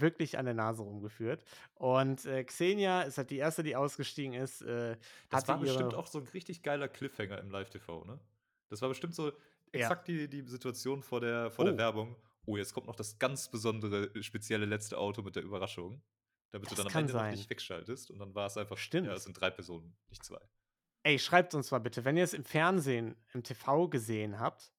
[0.00, 4.62] wirklich an der Nase rumgeführt.“ Und, äh, Xenia ist halt die Erste, die ausgestiegen ist,
[4.62, 4.96] äh,
[5.32, 8.20] Das war bestimmt auch so 'n richtig geiler Cliffhanger im Live-TV, ne?
[8.68, 9.32] Das war bestimmt so
[9.74, 9.96] Ja.
[9.96, 11.78] exakt die die Situation vor der vor der Oh.
[11.78, 12.16] Werbung.
[12.44, 16.02] Oh, jetzt kommt noch das ganz besondere, äh, spezielle letzte Auto mit der Überraschung,
[16.50, 17.30] damit du Das dann am Ende noch sein.
[17.30, 19.02] nicht wegschaltest und dann war's einfach Stimmt.
[19.02, 20.46] ja, es sind 3 Personen, nicht 2.
[21.04, 24.72] Ey, schreibt uns mal bitte, wenn ihr's im Fernsehen, im TV gesehen habt,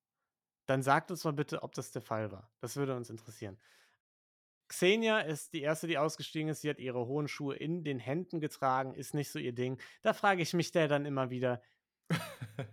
[0.68, 2.51] dann sagt uns mal bitte, ob das der Fall war.
[2.61, 3.59] Das würde uns interessieren.
[4.74, 6.61] Xenia ist die Erste, die ausgestiegen ist.
[6.61, 9.80] Sie hat ihre hohen Schuhe in den Händen getragen, ist nicht so ihr Ding.
[10.01, 11.61] Da frage ich mich da dann immer wieder: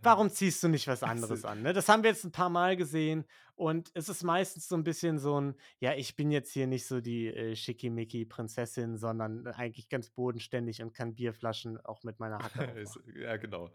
[0.03, 1.63] Warum ziehst du nicht was anderes an?
[1.63, 1.73] Ne?
[1.73, 3.25] Das haben wir jetzt ein paar Mal gesehen
[3.55, 6.87] und es ist meistens so ein bisschen so ein, ja, ich bin jetzt hier nicht
[6.87, 12.83] so die äh, Schickimicki-Prinzessin, sondern eigentlich ganz bodenständig und kann Bierflaschen auch mit meiner Hacke
[13.15, 13.71] ja, genau.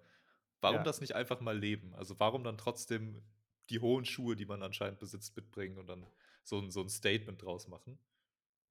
[0.62, 0.84] Warum Ja.
[0.84, 1.94] das nicht einfach mal leben?
[1.96, 3.22] Also warum dann trotzdem
[3.70, 6.06] die hohen Schuhe, die man anscheinend besitzt, mitbringen und dann
[6.44, 8.00] so ein, so ein Statement draus machen?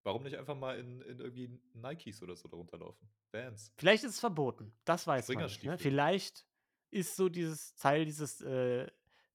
[0.05, 3.09] Warum nicht einfach mal in, in irgendwie Nikes oder so darunter laufen?
[3.33, 3.73] Vans.
[3.77, 5.65] Vielleicht ist es verboten, das weiß man nicht.
[5.65, 5.79] Ne?
[5.79, 6.47] Vielleicht
[6.91, 8.87] ist so dieses Teil dieses äh,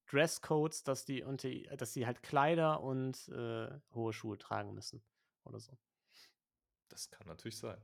[0.05, 5.01] Dresscodes, dass die, unter, dass die halt Kleider und äh, hohe Schuhe tragen müssen
[5.43, 5.77] oder so.
[6.87, 7.81] Das kann natürlich sein.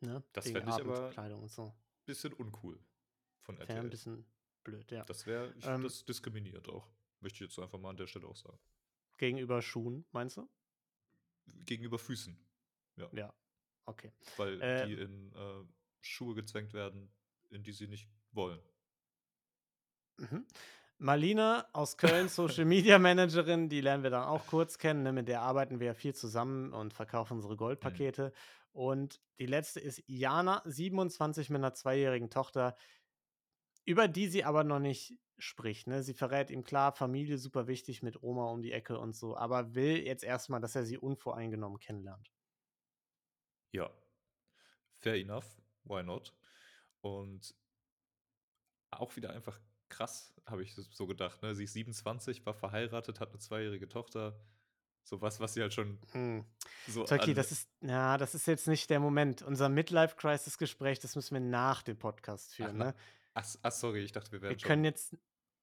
[0.00, 0.22] Ne?
[0.32, 1.74] Das Wegen fänd ich aber- und so.
[2.06, 2.78] Bisschen uncool
[3.40, 3.84] von Wäre RTL.
[3.84, 4.26] ein bisschen
[4.62, 5.04] blöd, ja.
[5.04, 6.88] Das wäre, Ähm, das diskriminiert auch.
[7.20, 8.58] Möchte ich jetzt einfach mal an der Stelle auch sagen.
[9.16, 10.48] Gegenüber Schuhen, meinst du?
[11.46, 12.36] Gegenüber Füßen.
[12.96, 13.08] Ja.
[13.86, 14.12] Okay.
[14.36, 15.64] Weil Äh, die in äh,
[16.00, 17.12] Schuhe gezwängt werden,
[17.50, 18.60] in die sie nicht wollen.
[20.16, 20.46] Mhm.
[20.98, 25.02] Marlina aus Köln, Social Media Managerin, die lernen wir dann auch kurz kennen.
[25.02, 25.12] Ne?
[25.12, 28.32] Mit der arbeiten wir ja viel zusammen und verkaufen unsere Goldpakete.
[28.72, 32.76] Und die letzte ist Jana, 27 mit einer zweijährigen Tochter,
[33.84, 35.86] über die sie aber noch nicht spricht.
[35.86, 36.02] Ne?
[36.02, 39.74] Sie verrät ihm klar, Familie super wichtig mit Oma um die Ecke und so, aber
[39.74, 42.30] will jetzt erstmal, dass er sie unvoreingenommen kennenlernt.
[43.72, 43.90] Ja.
[45.00, 45.46] Fair enough.
[45.84, 46.32] Why not?
[47.00, 47.54] Und
[48.90, 51.42] auch wieder einfach krass, habe ich so gedacht.
[51.42, 51.54] Ne?
[51.54, 54.40] Sie ist 27, war verheiratet, hat eine zweijährige Tochter.
[55.02, 56.46] So was, was sie halt schon Hm.
[56.88, 59.42] so Turkey, das ist, ja, das ist jetzt nicht der Moment.
[59.42, 62.76] Unser Midlife-Crisis-Gespräch, das müssen wir nach dem Podcast Ach, führen.
[62.78, 62.94] na- Ne?
[63.34, 64.66] Ach, ach, sorry, ich dachte, wir Wir wären schon.
[64.68, 65.16] können jetzt,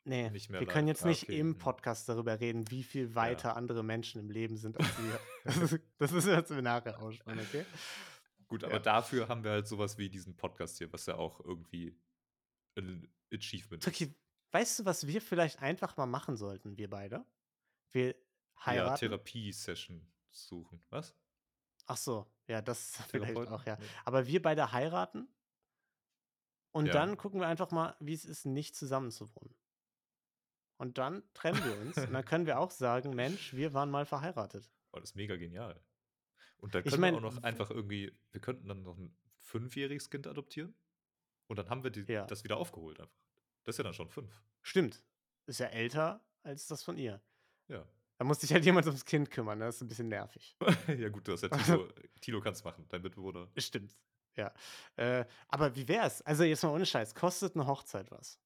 [0.04, 1.58] nee, nicht mehr wir können jetzt Ah, nicht okay, im mhm.
[1.58, 5.20] Podcast darüber reden, wie viel weiter andere Menschen im Leben sind als wir.
[5.46, 7.66] das, ist, das ist jetzt wir nachher aussprechen, okay?
[8.48, 8.80] Gut, aber Ja.
[8.80, 11.98] dafür haben wir halt sowas wie diesen Podcast hier, was ja auch irgendwie
[12.78, 13.98] ein Achievement ist.
[13.98, 14.14] Turkey,
[14.52, 17.26] weißt du, was wir vielleicht einfach mal machen sollten, wir beide?
[17.94, 19.00] Wir Ja, heiraten.
[19.00, 20.84] Therapie-Session suchen.
[20.90, 21.16] Was?
[21.88, 23.78] Ach so, ja, das vielleicht auch, ja.
[23.78, 23.86] Nee.
[24.06, 25.28] Aber wir beide heiraten
[26.72, 26.94] und Ja.
[26.94, 29.56] dann gucken wir einfach mal, wie es ist, nicht zusammenzuwohnen.
[30.78, 34.06] Und dann trennen wir uns und dann können wir auch sagen, Mensch, wir waren mal
[34.06, 34.72] verheiratet.
[34.92, 35.80] Oh, das ist mega genial.
[36.58, 39.16] Und dann Ich können mein, wir auch noch einfach irgendwie, wir könnten dann noch ein
[39.42, 40.76] fünfjähriges Kind adoptieren
[41.48, 42.26] und dann haben wir die, Ja.
[42.26, 43.20] das wieder aufgeholt einfach.
[43.64, 44.42] Das ist ja dann schon fünf.
[44.62, 45.04] Stimmt.
[45.46, 47.22] Ist ja älter als das von ihr.
[47.68, 47.88] Ja.
[48.18, 50.56] Da muss sich halt jemand ums Kind kümmern, das ist ein bisschen nervig.
[50.88, 51.88] ja gut, du hast ja Tilo,
[52.22, 53.50] Tilo kannst machen, dein Mitbewohner.
[53.58, 53.96] Stimmt.
[54.36, 54.54] Ja.
[54.96, 56.22] Äh, aber wie wär's?
[56.22, 58.40] Also jetzt mal ohne Scheiß, kostet eine Hochzeit was?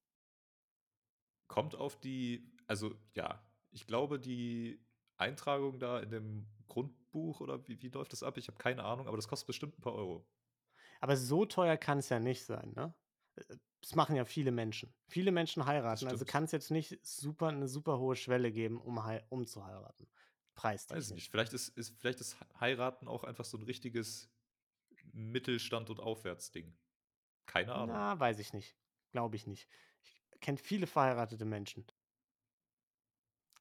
[1.48, 4.84] Kommt auf die, also ja, ich glaube, die
[5.16, 8.36] Eintragung da in dem Grundbuch oder wie, wie läuft das ab?
[8.36, 10.26] Ich habe keine Ahnung, aber das kostet bestimmt ein paar Euro.
[11.00, 12.94] Aber so teuer kann es ja nicht sein, ne?
[13.36, 14.94] Äh, Das machen ja viele Menschen.
[15.08, 18.98] Viele Menschen heiraten, also kann es jetzt nicht super, eine super hohe Schwelle geben, um,
[19.28, 20.08] um zu heiraten.
[20.88, 21.10] Weiß Preistechnisch.
[21.10, 21.30] nicht.
[21.30, 24.30] Vielleicht ist, ist, vielleicht ist Heiraten auch einfach so ein richtiges
[25.16, 26.76] Mittelstand- und Aufwärtsding.
[27.46, 27.96] Keine Ahnung.
[27.96, 28.76] Na, weiß ich nicht.
[29.12, 29.68] Glaube ich nicht.
[30.02, 31.86] Ich kenne viele verheiratete Menschen.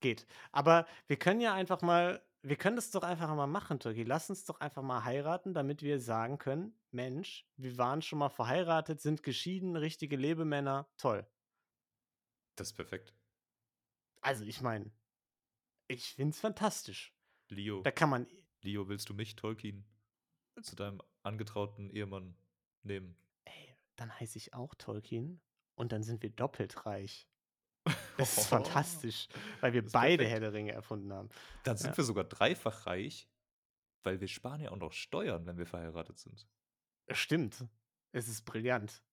[0.02, 0.28] Geht.
[0.52, 4.04] Aber wir können ja einfach mal, wir können das doch einfach mal machen, Turki.
[4.04, 8.30] Lass uns doch einfach mal heiraten, damit wir sagen können, Mensch, wir waren schon mal
[8.30, 11.26] verheiratet, sind geschieden, richtige Lebemänner, toll.
[12.56, 13.14] Das ist perfekt.
[14.22, 14.92] Also ich meine,
[15.88, 17.14] ich finde es fantastisch.
[17.48, 18.28] Leo, Da kann man,
[18.62, 19.86] Leo, willst du mich, Tolkien,
[20.62, 22.36] zu deinem angetrauten Ehemann
[22.84, 23.18] nehmen?
[23.46, 25.42] ey, dann heiße ich auch Tolkien
[25.76, 27.28] und dann sind wir doppelt reich.
[28.18, 29.28] Das ist fantastisch,
[29.60, 30.32] weil wir beide perfekt.
[30.32, 31.30] Herr der Ringe erfunden haben.
[31.64, 31.98] Dann sind Ja.
[31.98, 33.30] wir sogar dreifach reich,
[34.04, 36.48] weil wir sparen ja auch noch Steuern, wenn wir verheiratet sind.
[37.12, 37.66] Stimmt.
[38.14, 39.04] Es ist brillant.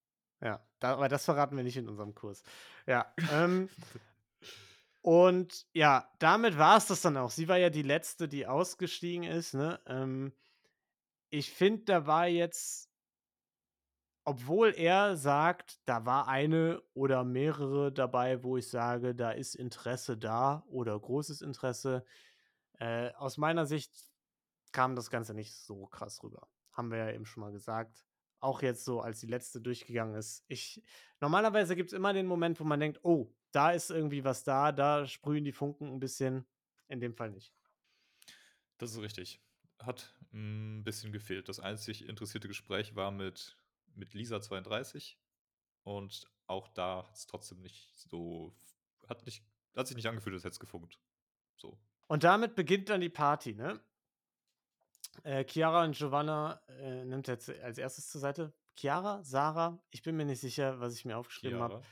[0.41, 2.43] Ja, da, aber das verraten wir nicht in unserem Kurs.
[2.87, 3.69] Ja, ähm,
[5.01, 7.29] und ja, damit war es das dann auch.
[7.31, 9.53] Sie war ja die letzte, die ausgestiegen ist.
[9.53, 9.81] Ne?
[9.85, 10.33] Ähm,
[11.33, 12.91] ich finde, da war jetzt,
[14.23, 20.15] obwohl er sagt, da war eine oder mehrere dabei, wo ich sage, da ist Interesse
[20.15, 22.05] da oder großes Interesse.
[22.73, 23.91] Äh, aus meiner Sicht
[24.73, 26.47] kam das Ganze nicht so krass rüber.
[26.71, 28.05] Haben wir ja eben schon mal gesagt.
[28.39, 30.43] Auch jetzt so, als die letzte durchgegangen ist.
[30.47, 30.83] Ich,
[31.19, 34.71] normalerweise gibt es immer den Moment, wo man denkt, oh, da ist irgendwie was da,
[34.71, 36.45] da sprühen die Funken ein bisschen.
[36.89, 37.55] In dem Fall nicht.
[38.77, 39.41] Das ist richtig.
[39.79, 41.49] Hat ein bisschen gefehlt.
[41.49, 43.57] Das einzig interessierte Gespräch war mit,
[43.95, 45.15] mit Lisa32
[45.83, 48.55] und auch da hat es trotzdem nicht so,
[49.07, 49.43] hat, nicht,
[49.75, 50.99] hat sich nicht angefühlt, als hätte es gefunkt.
[51.57, 51.77] So.
[52.07, 53.79] Und damit beginnt dann die Party, ne?
[55.23, 58.53] Äh, Chiara und Giovanna äh, nimmt jetzt als erstes zur Seite.
[58.75, 61.83] Chiara, Sarah, ich bin mir nicht sicher, was ich mir aufgeschrieben habe.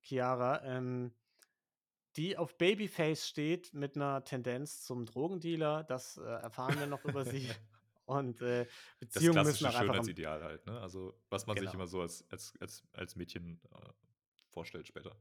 [0.00, 0.58] Chiara.
[0.60, 1.12] Chiara, ähm,
[2.16, 5.84] die auf Babyface steht mit einer Tendenz zum Drogendealer.
[5.84, 7.48] Das äh, erfahren wir noch über sie.
[8.04, 9.94] Und äh, Das Beziehungen müssen klassische auch einfach.
[9.94, 10.80] Schönheitsideal halt, ne?
[10.80, 11.74] Also, was man sich Genau.
[11.74, 13.92] immer so als, als, als, als Mädchen äh,
[14.48, 15.16] vorstellt später.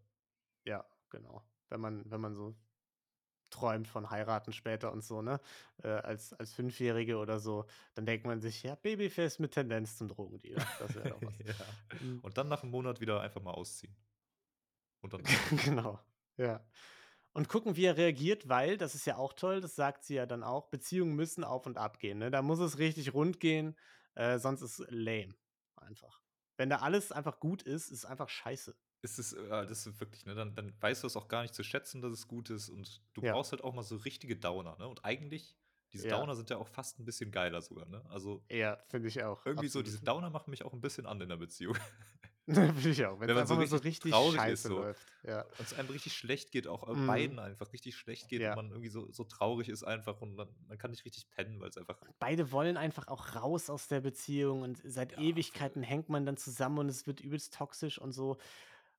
[0.66, 1.44] Ja, genau.
[1.70, 2.56] Wenn man, wenn man so
[3.52, 5.40] träumt von heiraten später und so, ne?
[5.84, 10.08] Äh, als, als Fünfjährige oder so, dann denkt man sich, ja, Babyface mit Tendenz zum
[10.08, 10.66] Drogendealer.
[10.80, 11.38] Das wäre doch was.
[11.40, 12.00] ja.
[12.02, 12.20] Mhm.
[12.22, 13.96] Und dann nach einem Monat wieder einfach mal ausziehen.
[15.02, 15.22] Und dann.
[15.66, 16.00] genau.
[16.42, 16.66] Ja.
[17.34, 20.26] Und gucken, wie er reagiert, weil, das ist ja auch toll, das sagt sie ja
[20.26, 22.18] dann auch, Beziehungen müssen auf und ab gehen.
[22.18, 22.32] Ne?
[22.32, 23.78] Da muss es richtig rund gehen,
[24.16, 25.36] äh, sonst ist lame.
[25.78, 26.22] Einfach.
[26.58, 28.76] Wenn da alles einfach gut ist, ist es einfach scheiße.
[29.02, 30.36] ist es, äh, das ist wirklich, ne?
[30.36, 32.70] Dann, dann weißt du es auch gar nicht zu schätzen, dass es gut ist.
[32.70, 33.34] Und du Ja.
[33.34, 34.88] brauchst halt auch mal so richtige Downer, ne?
[34.88, 35.58] Und eigentlich,
[35.94, 36.18] diese Ja.
[36.18, 38.04] Downer sind ja auch fast ein bisschen geiler sogar, ne?
[38.10, 39.46] Also Ja, finde ich auch.
[39.46, 39.88] irgendwie so, absolut.
[39.88, 41.78] diese Downer machen mich auch ein bisschen an in der Beziehung.
[42.74, 43.20] finde ich auch.
[43.20, 44.80] Wenn Wenn man so mal so richtig richtig traurig ist, so.
[44.80, 45.06] läuft.
[45.24, 45.44] Ja.
[45.44, 47.08] Und es einem richtig schlecht geht, auch Mhm.
[47.08, 48.52] beiden einfach richtig schlecht geht Ja.
[48.52, 51.60] und man irgendwie so, so traurig ist einfach und dann, man kann nicht richtig pennen,
[51.60, 52.00] weil es einfach.
[52.20, 56.38] Beide wollen einfach auch raus aus der Beziehung und seit Ja, Ewigkeiten hängt man dann
[56.38, 58.38] zusammen und es wird übelst toxisch und so.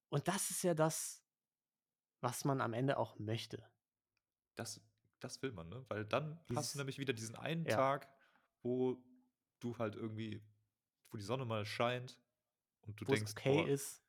[0.09, 1.23] Und das ist ja das,
[2.21, 3.69] was man am Ende auch möchte.
[4.55, 4.81] Das,
[5.19, 5.85] das will man, ne?
[5.89, 7.75] Weil dann hast Dieses- du nämlich wieder diesen einen Ja.
[7.77, 8.09] Tag,
[8.63, 9.03] wo
[9.61, 10.43] du halt irgendwie,
[11.11, 12.19] wo die Sonne mal scheint
[12.83, 14.03] und du Wo es denkst, okay boah, ist.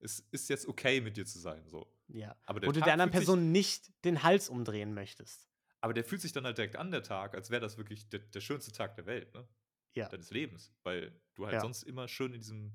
[0.00, 1.86] es ist jetzt okay mit dir zu sein, so.
[2.08, 2.36] Ja.
[2.44, 5.48] Aber Wo der du Tag der anderen Person nicht den Hals umdrehen möchtest.
[5.80, 8.20] Aber der fühlt sich dann halt direkt an, der Tag, als wäre das wirklich der,
[8.20, 9.48] der schönste Tag der Welt, ne?
[9.94, 10.08] Ja.
[10.08, 10.72] Deines Lebens.
[10.82, 11.60] Weil du halt Ja.
[11.60, 12.74] sonst immer schön in diesem,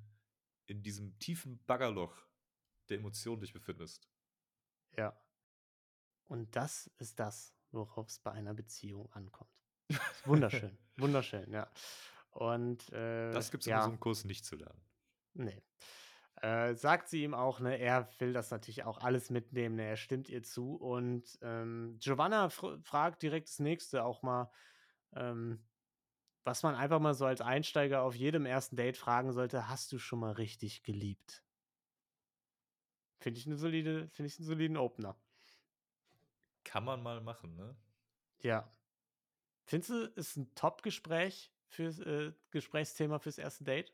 [0.65, 2.15] in diesem tiefen Baggerloch
[2.89, 4.09] der Emotionen dich befindest.
[4.97, 5.17] Ja.
[6.25, 9.51] Und das ist das, worauf es bei einer Beziehung ankommt.
[10.25, 10.75] Wunderschön.
[10.97, 11.71] wunderschön, ja.
[12.31, 14.81] Und äh, Das gibt es ja, in so einem Kurs nicht zu lernen.
[15.35, 15.61] Nee.
[16.41, 19.97] Äh, sagt sie ihm auch, ne, er will das natürlich auch alles mitnehmen, ne, er
[19.97, 20.75] stimmt ihr zu.
[20.75, 24.51] Und ähm, Giovanna fr fragt direkt das nächste auch mal,
[25.13, 25.65] ähm,
[26.43, 29.97] was man einfach mal so als Einsteiger auf jedem ersten Date fragen sollte: Hast du
[29.99, 31.43] schon mal richtig geliebt?
[33.19, 35.17] Finde ich eine solide, finde ich einen soliden Opener.
[36.63, 37.75] Kann man mal machen, ne?
[38.41, 38.69] Ja.
[39.65, 43.93] Findest du, ist ein Top-Gespräch fürs äh, Gesprächsthema fürs erste Date?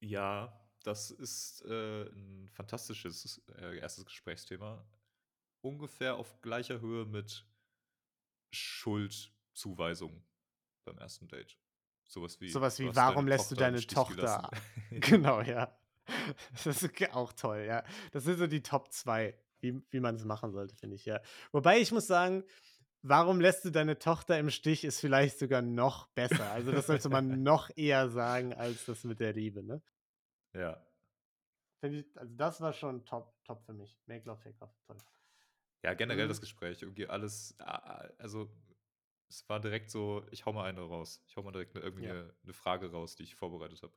[0.00, 4.84] Ja, das ist äh, ein fantastisches äh, erstes Gesprächsthema.
[5.60, 7.44] Ungefähr auf gleicher Höhe mit
[8.52, 10.24] Schuldzuweisung
[10.84, 11.58] beim ersten Date.
[12.06, 14.50] Sowas wie, Sowas wie, hast warum deine lässt du Tochter im deine Stich Tochter.
[14.90, 15.76] Genau, ja.
[16.64, 17.84] Das ist auch toll, ja.
[18.12, 21.20] Das sind so die Top 2, wie, wie man es machen sollte, finde ich, ja.
[21.52, 22.44] Wobei ich muss sagen,
[23.02, 26.50] warum lässt du deine Tochter im Stich, ist vielleicht sogar noch besser.
[26.50, 29.82] Also das sollte man noch eher sagen, als das mit der Liebe, ne?
[30.54, 30.84] Ja.
[31.82, 33.96] Ich, also das war schon top, top für mich.
[34.06, 34.96] Make Love, Fake Love, toll.
[35.84, 36.28] Ja, generell Mhm.
[36.28, 38.50] das Gespräch, irgendwie alles, also
[39.28, 41.22] es war direkt so, ich hau mal eine raus.
[41.28, 42.12] Ich hau mal direkt eine, irgendwie Ja.
[42.12, 43.92] eine, eine Frage raus, die ich vorbereitet habe.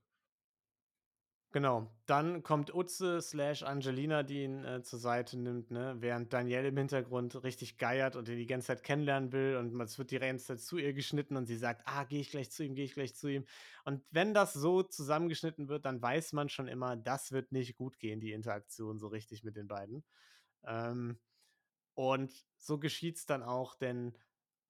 [1.53, 1.91] Genau.
[2.05, 5.97] Dann kommt Utze slash Angelina, die ihn äh, zur Seite nimmt, ne?
[5.99, 9.97] während Danielle im Hintergrund richtig geiert und ihn die ganze Zeit kennenlernen will und es
[9.99, 12.73] wird die ganze zu ihr geschnitten und sie sagt, ah, gehe ich gleich zu ihm,
[12.73, 13.43] gehe ich gleich zu ihm.
[13.83, 17.99] Und wenn das so zusammengeschnitten wird, dann weiß man schon immer, das wird nicht gut
[17.99, 20.05] gehen, die Interaktion so richtig mit den beiden.
[20.63, 21.19] Ähm,
[21.95, 24.17] und so geschieht es dann auch, denn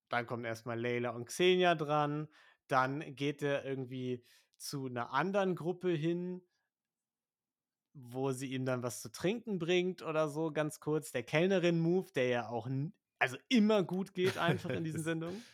[0.10, 2.28] dann kommen erstmal Leila und Xenia dran,
[2.68, 4.26] dann geht er irgendwie
[4.58, 6.42] zu einer anderen Gruppe hin,
[7.94, 11.12] wo sie ihm dann was zu trinken bringt oder so, ganz kurz.
[11.12, 12.68] Der Kellnerin-Move, der ja auch
[13.20, 15.46] also immer gut geht einfach in diesen Sendungen.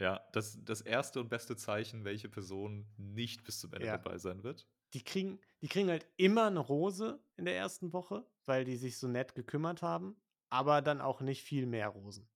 [0.00, 3.92] Ja, das, das erste und beste Zeichen, welche Person nicht bis zum Ende Ja.
[3.92, 4.68] dabei sein wird.
[4.94, 8.98] Die kriegen, die kriegen halt immer eine Rose in der ersten Woche, weil die sich
[8.98, 12.30] so nett gekümmert haben, aber dann auch nicht viel mehr Rosen.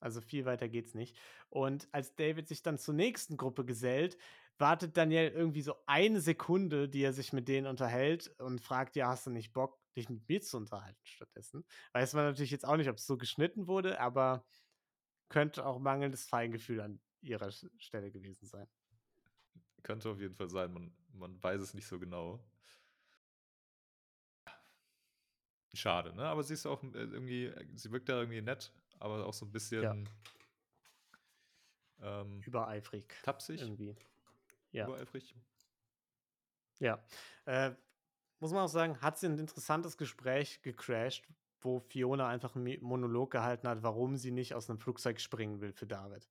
[0.00, 1.16] Also viel weiter geht's nicht.
[1.48, 4.18] Und als David sich dann zur nächsten Gruppe gesellt,
[4.58, 9.08] wartet Daniel irgendwie so eine Sekunde, die er sich mit denen unterhält und fragt, ja,
[9.08, 11.64] hast du nicht Bock, dich mit mir zu unterhalten stattdessen?
[11.92, 14.46] Weiß man natürlich jetzt auch nicht, ob es so geschnitten wurde, aber
[15.28, 18.68] könnte auch mangelndes Feingefühl an ihrer Stelle gewesen sein.
[19.82, 22.44] Könnte auf jeden Fall sein, man, man weiß es nicht so genau.
[25.74, 26.24] Schade, ne?
[26.24, 29.52] Aber sie ist auch äh, irgendwie, sie wirkt da irgendwie nett, aber auch so ein
[29.52, 30.08] bisschen
[32.00, 33.14] ähm, Übereifrig.
[33.22, 33.94] tapsig, Irgendwie.
[34.76, 34.86] Ja.
[34.86, 35.34] übereifrig.
[36.78, 37.02] Ja.
[37.46, 37.72] Äh,
[38.40, 41.26] muss man auch sagen, hat sie ein interessantes Gespräch gecrashed,
[41.60, 45.72] wo Fiona einfach einen Monolog gehalten hat, warum sie nicht aus einem Flugzeug springen will
[45.72, 46.28] für David.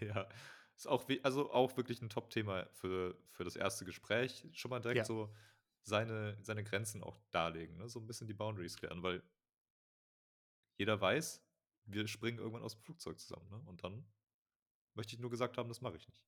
[0.00, 0.28] ja.
[0.76, 4.46] Ist auch, also auch wirklich ein Top-Thema für, für das erste Gespräch.
[4.52, 5.04] Schon mal direkt Ja.
[5.04, 5.34] so
[5.82, 7.88] seine, seine Grenzen auch darlegen, ne?
[7.88, 9.22] so ein bisschen die Boundaries klären, weil
[10.76, 11.42] jeder weiß,
[11.86, 13.48] wir springen irgendwann aus dem Flugzeug zusammen.
[13.50, 13.60] Ne?
[13.66, 14.06] Und dann
[14.94, 16.24] möchte ich nur gesagt haben, das mache ich nicht.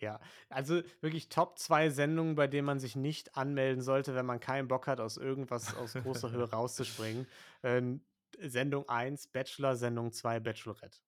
[0.00, 4.40] Ja, also wirklich Top 2 Sendungen, bei denen man sich nicht anmelden sollte, wenn man
[4.40, 7.26] keinen Bock hat, aus irgendwas aus großer Höhe rauszuspringen.
[7.62, 8.00] Ähm,
[8.40, 11.00] Sendung 1 Bachelor, Sendung 2 Bachelorette.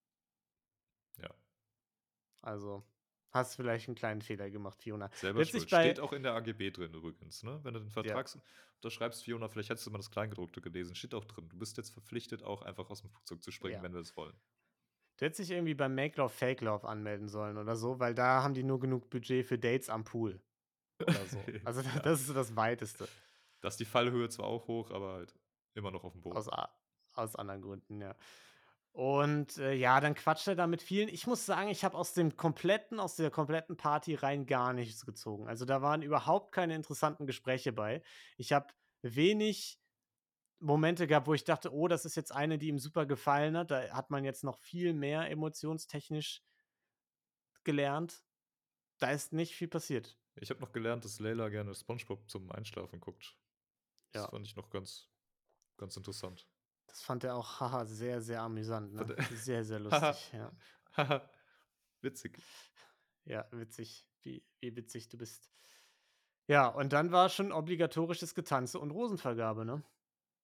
[1.18, 1.30] Ja.
[2.42, 2.84] Also,
[3.30, 5.10] hast vielleicht einen kleinen Fehler gemacht, Fiona.
[5.14, 5.68] Selber sich schuld.
[5.68, 7.60] Steht auch in der AGB drin übrigens, ne?
[7.62, 8.28] Wenn du den Vertrag
[8.76, 11.48] unterschreibst, Fiona, vielleicht hättest du mal das Kleingedruckte gelesen, steht auch drin.
[11.48, 13.82] Du bist jetzt verpflichtet, auch einfach aus dem Flugzeug zu springen, Ja.
[13.82, 14.34] wenn wir das wollen.
[15.16, 18.42] Du hättest dich irgendwie beim Make Love Fake Love anmelden sollen oder so, weil da
[18.42, 20.40] haben die nur genug Budget für Dates am Pool.
[21.00, 21.38] Oder so.
[21.64, 22.00] Also, Ja.
[22.00, 23.08] das ist so das Weiteste.
[23.60, 25.34] Da ist die Fallhöhe zwar auch hoch, aber halt
[25.74, 26.36] immer noch auf dem Boden.
[26.36, 26.48] Aus,
[27.14, 28.16] aus anderen Gründen, ja.
[28.92, 31.08] Und äh, ja, dann quatscht er da mit vielen.
[31.08, 35.06] Ich muss sagen, ich habe aus dem kompletten, aus der kompletten Party rein gar nichts
[35.06, 35.48] gezogen.
[35.48, 38.02] Also da waren überhaupt keine interessanten Gespräche bei.
[38.36, 38.66] Ich habe
[39.00, 39.81] wenig
[40.62, 43.70] Momente gehabt, wo ich dachte, oh, das ist jetzt eine, die ihm super gefallen hat.
[43.70, 46.42] Da hat man jetzt noch viel mehr emotionstechnisch
[47.64, 48.24] gelernt.
[48.98, 50.18] Da ist nicht viel passiert.
[50.36, 53.36] Ich habe noch gelernt, dass Leila gerne Spongebob zum Einschlafen guckt.
[54.12, 54.28] Das Ja.
[54.30, 55.10] fand ich noch ganz,
[55.76, 56.48] ganz interessant.
[56.86, 58.92] Das fand er auch haha, sehr, sehr amüsant.
[58.94, 59.16] Ne?
[59.46, 60.32] Sehr, sehr lustig.
[60.32, 60.52] ja.
[60.96, 61.28] Haha,
[62.02, 62.38] witzig.
[63.24, 64.06] Ja, witzig.
[64.22, 65.50] Wie, wie witzig du bist.
[66.48, 69.82] Ja, und dann war schon obligatorisches Getanze und Rosenvergabe, ne?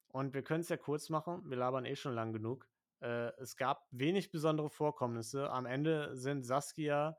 [0.09, 1.49] Und wir können es ja kurz machen.
[1.49, 2.69] Wir labern eh schon lang genug.
[3.01, 5.51] Äh, es gab wenig besondere Vorkommnisse.
[5.51, 7.19] Am Ende sind Saskia,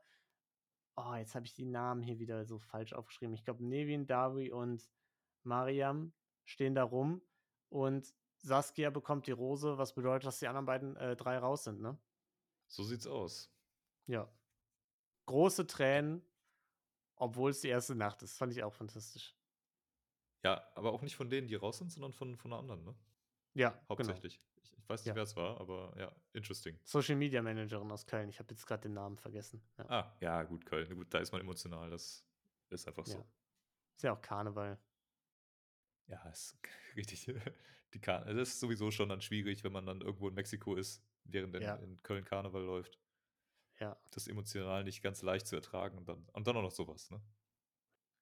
[0.96, 3.34] oh, jetzt habe ich die Namen hier wieder so falsch aufgeschrieben.
[3.34, 4.90] Ich glaube, Nevin, Davi und
[5.42, 6.12] Mariam
[6.44, 7.22] stehen da rum
[7.68, 8.12] und
[8.42, 11.98] Saskia bekommt die Rose, was bedeutet, dass die anderen beiden äh, drei raus sind, ne?
[12.66, 13.52] So sieht's aus.
[14.06, 14.30] Ja.
[15.26, 16.24] Große Tränen,
[17.16, 18.38] obwohl es die erste Nacht ist.
[18.38, 19.36] Fand ich auch fantastisch.
[20.42, 22.94] Ja, aber auch nicht von denen, die raus sind, sondern von, von einer anderen, ne?
[23.54, 23.84] Ja, genau.
[23.90, 24.40] Hauptsächlich.
[24.62, 25.14] Ich, ich weiß nicht, Ja.
[25.16, 26.78] wer es war, aber ja, interesting.
[26.84, 28.28] Social Media Managerin aus Köln.
[28.28, 29.62] Ich habe jetzt gerade den Namen vergessen.
[29.78, 29.84] Ja.
[29.88, 30.94] Ah, ja, gut, Köln.
[30.94, 31.90] Gut, da ist man emotional.
[31.90, 32.24] Das
[32.70, 33.18] ist einfach so.
[33.18, 33.24] Ja.
[33.96, 34.78] Ist ja auch Karneval.
[36.06, 36.56] Ja, ist
[36.96, 37.26] richtig.
[37.92, 41.02] Die Kar das ist sowieso schon dann schwierig, wenn man dann irgendwo in Mexiko ist,
[41.24, 43.00] während in, in Köln Karneval läuft.
[43.80, 43.96] Ja.
[44.10, 47.20] Das emotional nicht ganz leicht zu ertragen und dann, und dann auch noch sowas, ne?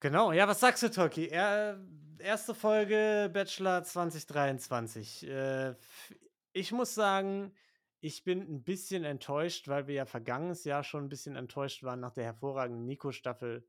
[0.01, 1.27] Genau, ja, was sagst du, Toki?
[1.27, 1.77] Er,
[2.19, 5.27] erste Folge Bachelor 2023.
[5.27, 5.75] Äh,
[6.53, 7.53] ich muss sagen,
[7.99, 11.99] ich bin ein bisschen enttäuscht, weil wir ja vergangenes Jahr schon ein bisschen enttäuscht waren
[11.99, 13.67] nach der hervorragenden Nico-Staffel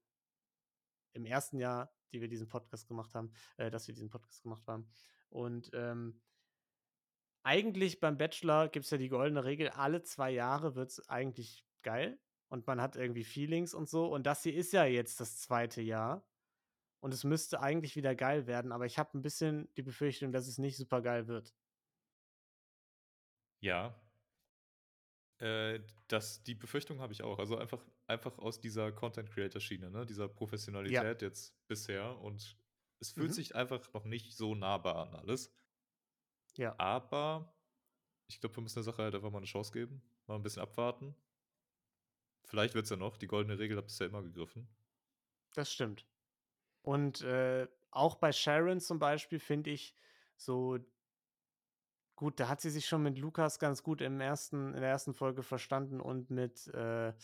[1.14, 4.68] im ersten Jahr, die wir diesen Podcast gemacht haben, äh, dass wir diesen Podcast gemacht
[4.68, 4.88] haben.
[5.30, 6.20] Und ähm,
[7.42, 11.64] eigentlich beim Bachelor gibt es ja die goldene Regel, alle zwei Jahre wird es eigentlich
[11.82, 12.20] geil
[12.50, 14.06] und man hat irgendwie Feelings und so.
[14.12, 16.22] Und das hier ist ja jetzt das zweite Jahr.
[17.00, 20.46] Und es müsste eigentlich wieder geil werden, aber ich habe ein bisschen die Befürchtung, dass
[20.46, 21.54] es nicht super geil wird.
[23.60, 23.94] Ja.
[25.38, 27.38] Äh, das, die Befürchtung habe ich auch.
[27.38, 30.04] Also einfach, einfach aus dieser Content-Creator-Schiene, ne?
[30.04, 32.18] dieser Professionalität jetzt bisher.
[32.20, 32.58] Und
[32.98, 33.34] es fühlt Mhm.
[33.34, 35.54] sich einfach noch nicht so nahbar an alles.
[36.56, 36.74] Ja.
[36.78, 37.54] Aber
[38.26, 40.02] ich glaube, wir müssen der Sache halt einfach mal eine Chance geben.
[40.26, 41.14] Mal ein bisschen abwarten.
[42.50, 43.16] Vielleicht wird es ja noch.
[43.16, 44.68] Die goldene Regel hat bisher immer gegriffen.
[45.54, 46.04] Das stimmt.
[46.82, 49.94] Und äh, auch bei Sharon zum Beispiel finde ich
[50.36, 50.78] so
[52.16, 55.14] gut, da hat sie sich schon mit Lukas ganz gut im ersten, in der ersten
[55.14, 57.14] Folge verstanden und mit äh,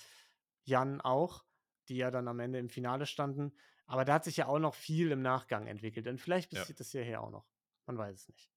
[0.63, 1.45] Jan auch,
[1.89, 3.53] die ja dann am Ende im Finale standen.
[3.87, 6.07] Aber da hat sich ja auch noch viel im Nachgang entwickelt.
[6.07, 6.61] Und vielleicht Ja.
[6.61, 7.49] passiert das hierher auch noch.
[7.87, 8.53] Man weiß es nicht.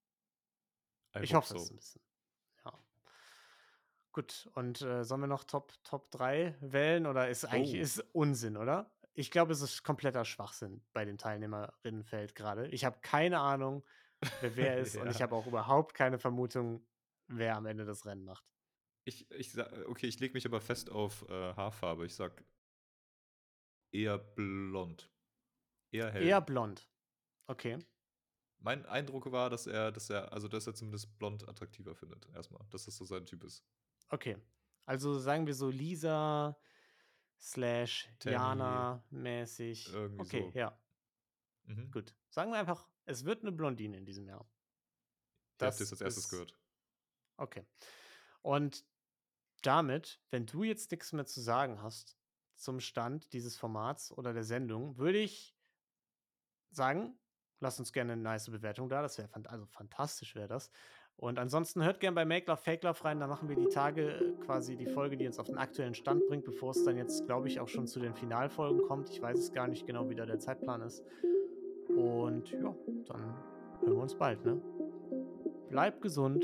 [1.16, 1.72] I ich hoffe es so.
[1.72, 2.02] ein bisschen.
[4.10, 4.22] Ja.
[4.22, 7.82] Gut, und äh, sollen wir noch Top, Top 3 wählen oder ist eigentlich Oh.
[7.82, 8.92] ist Unsinn, oder?
[9.14, 12.68] Ich glaube, es ist kompletter Schwachsinn bei dem Teilnehmerinnenfeld gerade.
[12.68, 13.84] Ich habe keine Ahnung,
[14.40, 15.22] wer wer ist und ich Ja.
[15.22, 16.86] habe auch überhaupt keine Vermutung,
[17.28, 18.44] wer am Ende das Rennen macht.
[19.04, 22.06] Ich, ich sag, okay, ich lege mich aber fest auf äh, Haarfarbe.
[22.06, 22.44] Ich sag
[23.92, 25.10] eher blond.
[25.92, 26.22] Eher hell.
[26.22, 26.88] Eher blond.
[27.48, 27.78] Okay.
[28.62, 32.64] Mein Eindruck war, dass er, dass er, also dass er zumindest blond attraktiver findet, erstmal.
[32.70, 33.64] Dass das so sein Typ ist.
[34.10, 34.36] Okay.
[34.86, 36.56] Also sagen wir so Lisa
[37.38, 39.92] slash Tammy, Jana mäßig.
[39.92, 40.58] irgendwie Okay, so.
[40.58, 40.78] ja,
[41.64, 41.90] Mhm.
[41.90, 42.14] gut.
[42.28, 44.40] Sagen wir einfach, es wird eine Blondine in diesem Jahr.
[45.60, 46.56] Ihr habt Das als erstes ist- gehört.
[47.36, 47.64] Okay.
[48.42, 48.84] Und
[49.62, 52.16] damit, wenn du jetzt nichts mehr zu sagen hast
[52.56, 55.54] zum Stand dieses Formats oder der Sendung, würde ich
[56.70, 57.18] sagen,
[57.60, 59.02] lass uns gerne eine nice Bewertung da.
[59.02, 60.70] Das wäre also fantastisch wäre das.
[61.20, 63.20] Und ansonsten hört gerne bei Make Love Fake Love rein.
[63.20, 66.26] Da machen wir die Tage äh, quasi die Folge, die uns auf den aktuellen Stand
[66.26, 69.10] bringt, bevor es dann jetzt, glaube ich, auch schon zu den Finalfolgen kommt.
[69.10, 71.04] Ich weiß es gar nicht genau, wie da der Zeitplan ist.
[71.88, 72.74] Und ja,
[73.06, 73.34] dann
[73.82, 74.62] hören wir uns bald, ne?
[75.68, 76.42] Bleib gesund.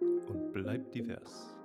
[0.00, 1.56] Und bleibt divers.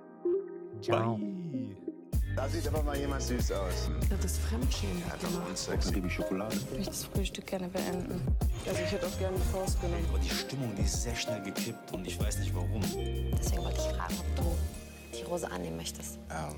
[0.80, 1.18] Ciao.
[1.18, 1.95] Bye.
[2.36, 3.90] Da sieht aber mal jemand süß aus.
[4.10, 5.02] Das ist Fremdschämen.
[5.10, 6.54] Dann gebe ich Schokolade.
[6.54, 8.20] Ich möchte das Frühstück gerne beenden.
[8.68, 10.04] Also ich hätte auch gerne eine Faust genommen.
[10.10, 12.82] Aber die Stimmung, die ist sehr schnell gekippt und ich weiß nicht warum.
[12.82, 16.18] Deswegen wollte ich fragen, ob du die Rose annehmen möchtest.
[16.30, 16.56] Ähm,